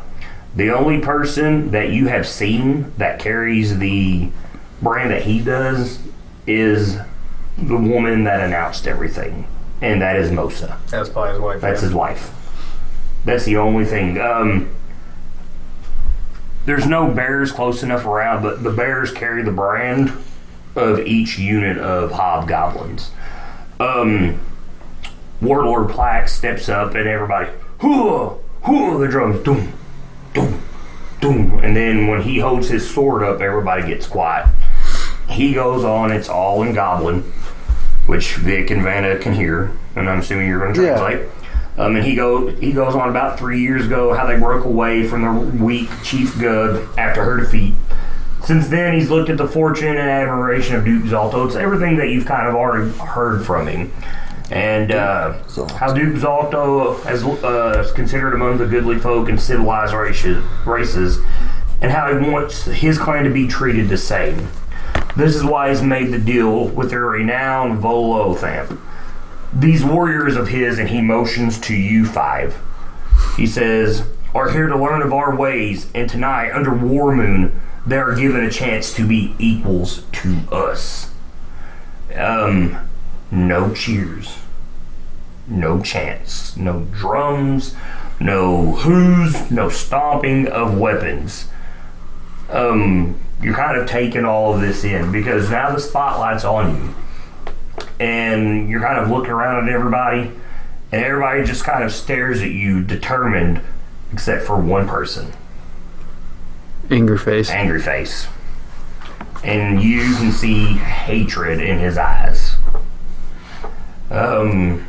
The 0.57 0.71
only 0.71 1.01
person 1.01 1.71
that 1.73 1.91
you 1.91 2.09
have 2.09 2.27
seen 2.27 2.93
that 2.97 3.19
carries 3.19 3.79
the 3.79 4.31
brand 4.81 5.11
that 5.11 5.23
he 5.23 5.41
does 5.41 5.99
is 6.47 6.97
the 7.59 7.77
woman 7.77 8.25
that 8.25 8.41
announced 8.41 8.87
everything, 8.87 9.47
and 9.81 10.03
that 10.03 10.17
is 10.17 10.31
Mosa. 10.31 10.79
That's 10.89 11.09
probably 11.09 11.33
his 11.33 11.41
wife. 11.41 11.61
That's 11.61 11.81
yeah. 11.81 11.87
his 11.87 11.95
wife. 11.95 12.31
That's 13.25 13.45
the 13.45 13.57
only 13.57 13.85
thing. 13.85 14.21
Um, 14.21 14.71
there's 16.67 16.87
no 16.87 17.11
bears 17.11 17.53
close 17.53 17.83
enough 17.83 18.05
around, 18.05 18.43
but 18.43 18.63
the 18.63 18.71
bears 18.71 19.13
carry 19.13 19.43
the 19.43 19.51
brand 19.51 20.13
of 20.77 21.01
each 21.01 21.39
unit 21.39 21.79
of 21.79 22.13
hobgoblins. 22.13 23.11
Um, 23.79 24.41
Warlord 25.41 25.89
Plax 25.89 26.31
steps 26.31 26.69
up, 26.69 26.95
and 26.95 27.09
everybody, 27.09 27.51
hoo, 27.79 28.39
hoo, 28.63 28.99
the 28.99 29.09
drums, 29.09 29.43
doom, 29.43 29.73
doom, 30.35 30.63
doom. 31.21 31.61
And 31.61 31.75
then 31.75 32.09
when 32.09 32.23
he 32.23 32.39
holds 32.39 32.69
his 32.69 32.89
sword 32.89 33.23
up, 33.23 33.41
everybody 33.41 33.87
gets 33.87 34.07
quiet. 34.07 34.49
He 35.29 35.55
goes 35.55 35.85
on, 35.85 36.13
it's 36.13 36.29
all 36.29 36.63
in 36.63 36.75
Goblin, 36.75 37.33
which 38.11 38.35
Vic 38.35 38.71
and 38.73 38.83
Vanna 38.83 39.17
can 39.17 39.33
hear, 39.33 39.71
and 39.95 40.11
I'm 40.11 40.19
assuming 40.19 40.49
you're 40.49 40.59
going 40.59 40.75
to 40.75 40.83
Yeah. 40.83 40.99
translate. 40.99 41.21
Um, 41.79 41.95
and 41.95 42.05
he 42.05 42.17
go 42.17 42.49
he 42.49 42.73
goes 42.73 42.97
on 42.97 43.09
about 43.09 43.39
three 43.39 43.61
years 43.61 43.87
ago 43.87 44.13
how 44.13 44.27
they 44.27 44.37
broke 44.37 44.65
away 44.65 45.07
from 45.07 45.23
the 45.23 45.65
weak 45.65 45.89
Chief 46.03 46.37
Guh 46.39 46.81
after 46.99 47.23
her 47.23 47.37
defeat. 47.37 47.75
Since 48.43 48.69
then, 48.69 48.95
he's 48.95 49.11
looked 49.11 49.31
at 49.31 49.37
the 49.39 49.47
fortune 49.47 49.97
and 49.97 50.11
admiration 50.11 50.75
of 50.75 50.85
Duke 50.85 51.05
Zalto. 51.05 51.47
It's 51.47 51.55
everything 51.55 51.97
that 51.99 52.09
you've 52.09 52.27
kind 52.27 52.49
of 52.49 52.55
already 52.57 52.91
heard 52.99 53.47
from 53.47 53.69
him. 53.69 53.93
And 54.51 54.91
uh, 54.91 55.35
how 55.77 55.93
Duke 55.93 56.17
Zalto 56.17 56.97
uh, 57.45 57.79
is 57.81 57.93
considered 57.93 58.35
among 58.35 58.59
the 58.59 58.67
goodly 58.67 58.99
folk 58.99 59.29
and 59.29 59.41
civilized 59.41 59.95
races, 59.95 60.43
races, 60.67 61.21
and 61.81 61.93
how 61.93 62.13
he 62.13 62.29
wants 62.29 62.65
his 62.65 62.99
clan 62.99 63.23
to 63.23 63.31
be 63.31 63.47
treated 63.47 63.89
the 63.89 63.97
same. 63.97 64.49
This 65.17 65.35
is 65.35 65.45
why 65.45 65.71
he's 65.71 65.83
made 65.83 66.13
the 66.13 66.19
deal 66.19 66.69
with 66.69 66.91
their 66.91 67.05
renowned 67.05 67.83
Volothamp. 67.83 68.79
These 69.53 69.85
warriors 69.85 70.37
of 70.37 70.49
his, 70.49 70.79
and 70.79 70.89
he 70.89 71.01
motions 71.01 71.59
to 71.61 71.75
you 71.75 72.07
five. 72.07 72.57
He 73.37 73.47
says, 73.47 74.05
are 74.35 74.51
here 74.51 74.69
to 74.69 74.77
learn 74.77 75.03
of 75.03 75.13
our 75.13 75.35
ways, 75.35 75.91
and 75.95 76.09
tonight, 76.09 76.53
under 76.53 76.73
War 76.73 77.15
Moon, 77.15 77.61
they 77.85 77.99
are 77.99 78.15
given 78.15 78.45
a 78.45 78.51
chance 78.51 78.95
to 78.95 79.07
be 79.07 79.35
equals 79.39 80.05
to 80.13 80.39
us. 80.53 81.11
Um, 82.15 82.89
no 83.31 83.75
cheers, 83.75 84.39
no 85.49 85.83
chants, 85.83 86.57
no 86.57 86.87
drums, 86.93 87.75
no 88.21 88.73
whoos, 88.73 89.51
no 89.51 89.69
stomping 89.69 90.47
of 90.47 90.79
weapons. 90.79 91.49
Um, 92.51 93.19
you're 93.43 93.55
kind 93.55 93.77
of 93.77 93.89
taking 93.89 94.25
all 94.25 94.55
of 94.55 94.61
this 94.61 94.85
in 94.85 95.11
because 95.13 95.51
now 95.51 95.75
the 95.75 95.81
spotlight's 95.81 96.45
on 96.45 96.77
you. 96.77 96.95
And 97.99 98.69
you're 98.69 98.81
kind 98.81 98.99
of 98.99 99.11
looking 99.11 99.31
around 99.31 99.69
at 99.69 99.75
everybody, 99.75 100.31
and 100.93 101.05
everybody 101.05 101.45
just 101.45 101.65
kind 101.65 101.85
of 101.85 101.93
stares 101.93 102.43
at 102.43 102.51
you, 102.51 102.83
determined, 102.83 103.61
except 104.13 104.45
for 104.45 104.59
one 104.59 104.89
person. 104.89 105.33
Angry 106.91 107.19
face. 107.19 107.49
angry 107.51 107.81
face, 107.81 108.27
and 109.45 109.81
you 109.81 110.01
can 110.17 110.33
see 110.33 110.65
hatred 110.65 111.61
in 111.61 111.79
his 111.79 111.97
eyes. 111.97 112.57
Um, 114.11 114.85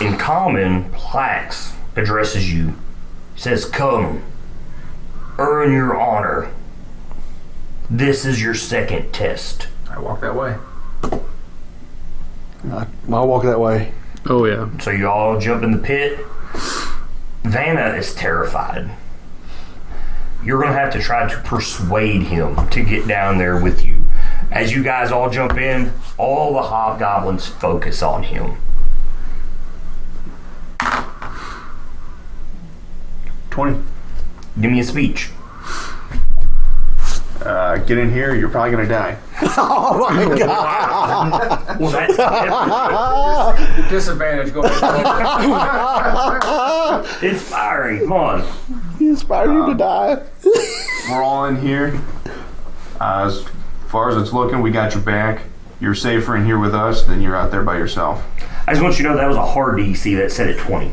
in 0.00 0.18
common, 0.18 0.90
Plax 0.90 1.74
addresses 1.94 2.52
you, 2.52 2.74
says, 3.36 3.64
"Come, 3.64 4.24
earn 5.42 5.72
your 5.72 5.98
honor. 6.00 6.50
This 7.90 8.24
is 8.24 8.42
your 8.42 8.54
second 8.54 9.12
test." 9.12 9.68
I 9.90 9.98
walk 9.98 10.20
that 10.22 10.34
way. 10.34 10.56
I, 12.70 12.86
I'll 13.10 13.26
walk 13.28 13.42
that 13.42 13.60
way. 13.60 13.92
Oh 14.26 14.44
yeah. 14.46 14.68
So 14.78 14.90
you 14.90 15.08
all 15.08 15.38
jump 15.40 15.62
in 15.64 15.72
the 15.72 15.78
pit. 15.78 16.18
Vanna 17.44 17.96
is 17.96 18.14
terrified. 18.14 18.90
you're 20.44 20.60
going 20.60 20.72
to 20.72 20.78
have 20.78 20.92
to 20.92 21.00
try 21.00 21.28
to 21.28 21.38
persuade 21.40 22.22
him 22.22 22.68
to 22.70 22.82
get 22.82 23.06
down 23.06 23.38
there 23.38 23.60
with 23.60 23.84
you. 23.84 24.04
As 24.50 24.72
you 24.72 24.82
guys 24.82 25.10
all 25.12 25.30
jump 25.30 25.54
in, 25.56 25.92
all 26.18 26.52
the 26.54 26.62
hobgoblins 26.62 27.46
focus 27.46 28.02
on 28.02 28.24
him. 28.24 28.56
Twenty. 33.50 33.78
Give 34.60 34.70
me 34.70 34.80
a 34.80 34.84
speech. 34.84 35.30
Uh, 37.40 37.76
get 37.78 37.98
in 37.98 38.10
here. 38.12 38.34
You're 38.36 38.48
probably 38.48 38.70
gonna 38.72 38.86
die. 38.88 39.16
Oh 39.54 40.08
my 40.08 40.38
god! 40.38 41.80
Well, 41.80 41.90
that's 41.90 42.16
different. 42.16 43.90
Disadvantage. 43.90 44.52
Go 44.54 44.62
ahead. 44.62 44.82
inspiring. 47.24 48.00
Come 48.00 48.12
on. 48.12 48.44
He 48.98 49.08
inspired 49.08 49.52
you 49.52 49.66
to 49.66 49.74
die. 49.74 50.22
We're 51.10 51.22
all 51.22 51.46
in 51.46 51.56
here. 51.60 52.00
Uh, 53.00 53.24
as 53.26 53.44
far 53.88 54.10
as 54.10 54.16
it's 54.16 54.32
looking, 54.32 54.62
we 54.62 54.70
got 54.70 54.94
your 54.94 55.02
back. 55.02 55.42
You're 55.80 55.96
safer 55.96 56.36
in 56.36 56.44
here 56.46 56.58
with 56.60 56.74
us 56.74 57.02
than 57.02 57.20
you're 57.20 57.34
out 57.36 57.50
there 57.50 57.64
by 57.64 57.76
yourself. 57.76 58.22
I 58.68 58.72
just 58.72 58.82
want 58.82 58.96
you 58.98 59.02
to 59.04 59.10
know 59.10 59.16
that 59.16 59.26
was 59.26 59.36
a 59.36 59.44
hard 59.44 59.76
DC 59.78 60.16
that 60.18 60.30
set 60.30 60.48
at 60.48 60.58
20. 60.58 60.92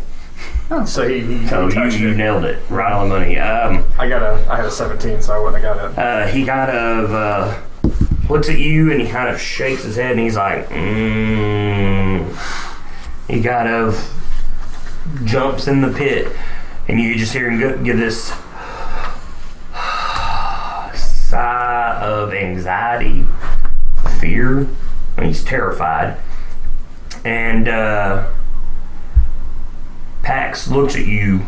So 0.86 1.08
he, 1.08 1.22
he, 1.22 1.48
So 1.48 1.68
he 1.68 1.74
you, 1.76 1.82
touched 1.82 2.00
you 2.00 2.10
it. 2.10 2.18
nailed 2.18 2.46
it 2.46 2.60
right 2.70 2.92
on 2.94 3.10
the 3.10 3.16
money. 3.20 3.38
Um, 3.40 3.84
I 3.98 4.08
got 4.08 4.22
a 4.22 4.46
I 4.52 4.58
had 4.58 4.66
a 4.66 4.72
17, 4.72 5.22
so 5.22 5.34
I 5.34 5.40
wouldn't 5.40 5.64
have 5.64 5.76
got 5.78 5.92
it. 5.92 5.98
uh, 5.98 6.28
he 6.28 6.46
kind 6.46 6.70
of 6.72 7.12
uh, 7.14 7.60
looks 8.30 8.50
at 8.50 8.60
you 8.60 8.92
and 8.92 9.02
he 9.02 9.08
kind 9.08 9.30
of 9.34 9.42
shakes 9.42 9.84
his 9.84 9.96
head 9.96 10.12
and 10.12 10.20
he's 10.20 10.36
like, 10.38 10.70
mm. 10.70 12.24
He 13.28 13.42
kind 13.44 13.68
of 13.68 14.14
jumps 15.24 15.68
in 15.68 15.82
the 15.82 15.90
pit 15.92 16.32
and 16.88 17.00
you 17.00 17.16
just 17.16 17.34
hear 17.34 17.50
him 17.50 17.60
go- 17.60 17.84
give 17.84 17.98
this 17.98 18.32
sigh 20.94 22.00
of 22.02 22.34
anxiety, 22.34 23.26
fear. 24.20 24.68
And 25.18 25.26
he's 25.26 25.44
terrified. 25.44 26.18
And 27.26 27.68
uh, 27.68 28.30
Pax 30.30 30.68
looks 30.68 30.96
at 30.96 31.08
you 31.08 31.44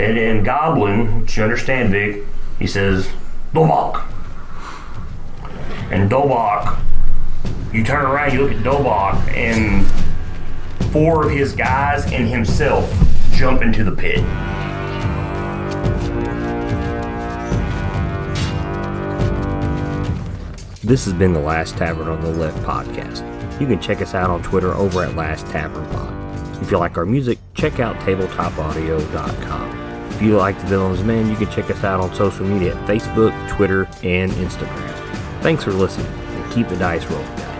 and 0.00 0.16
in 0.16 0.42
Goblin, 0.44 1.20
which 1.20 1.36
you 1.36 1.42
understand, 1.42 1.90
Vic, 1.90 2.24
he 2.58 2.66
says, 2.66 3.06
Dobok. 3.52 4.02
And 5.90 6.10
Dobok, 6.10 6.80
you 7.70 7.84
turn 7.84 8.06
around, 8.06 8.32
you 8.32 8.44
look 8.44 8.52
at 8.52 8.62
Dobok, 8.62 9.28
and 9.36 9.86
four 10.90 11.26
of 11.26 11.32
his 11.32 11.52
guys 11.52 12.10
and 12.10 12.26
himself 12.26 12.90
jump 13.34 13.60
into 13.60 13.84
the 13.84 13.92
pit. 13.92 14.20
This 20.82 21.04
has 21.04 21.12
been 21.12 21.34
the 21.34 21.40
Last 21.40 21.76
Tavern 21.76 22.08
on 22.08 22.22
the 22.22 22.30
Left 22.30 22.56
podcast. 22.62 23.20
You 23.60 23.66
can 23.66 23.82
check 23.82 24.00
us 24.00 24.14
out 24.14 24.30
on 24.30 24.42
Twitter 24.42 24.72
over 24.72 25.04
at 25.04 25.14
Last 25.14 25.44
Tavern 25.48 25.84
Pod. 25.90 26.21
If 26.62 26.70
you 26.70 26.78
like 26.78 26.96
our 26.96 27.04
music, 27.04 27.40
check 27.54 27.80
out 27.80 27.96
tabletopaudio.com. 27.96 30.12
If 30.12 30.22
you 30.22 30.36
like 30.36 30.56
the 30.60 30.66
Villains 30.68 31.02
Men, 31.02 31.28
you 31.28 31.34
can 31.34 31.50
check 31.50 31.68
us 31.70 31.82
out 31.82 31.98
on 31.98 32.14
social 32.14 32.46
media 32.46 32.74
Facebook, 32.86 33.32
Twitter, 33.50 33.88
and 34.04 34.30
Instagram. 34.32 35.42
Thanks 35.42 35.64
for 35.64 35.72
listening, 35.72 36.06
and 36.06 36.52
keep 36.52 36.68
the 36.68 36.76
dice 36.76 37.04
rolling, 37.06 37.26
guys. 37.36 37.51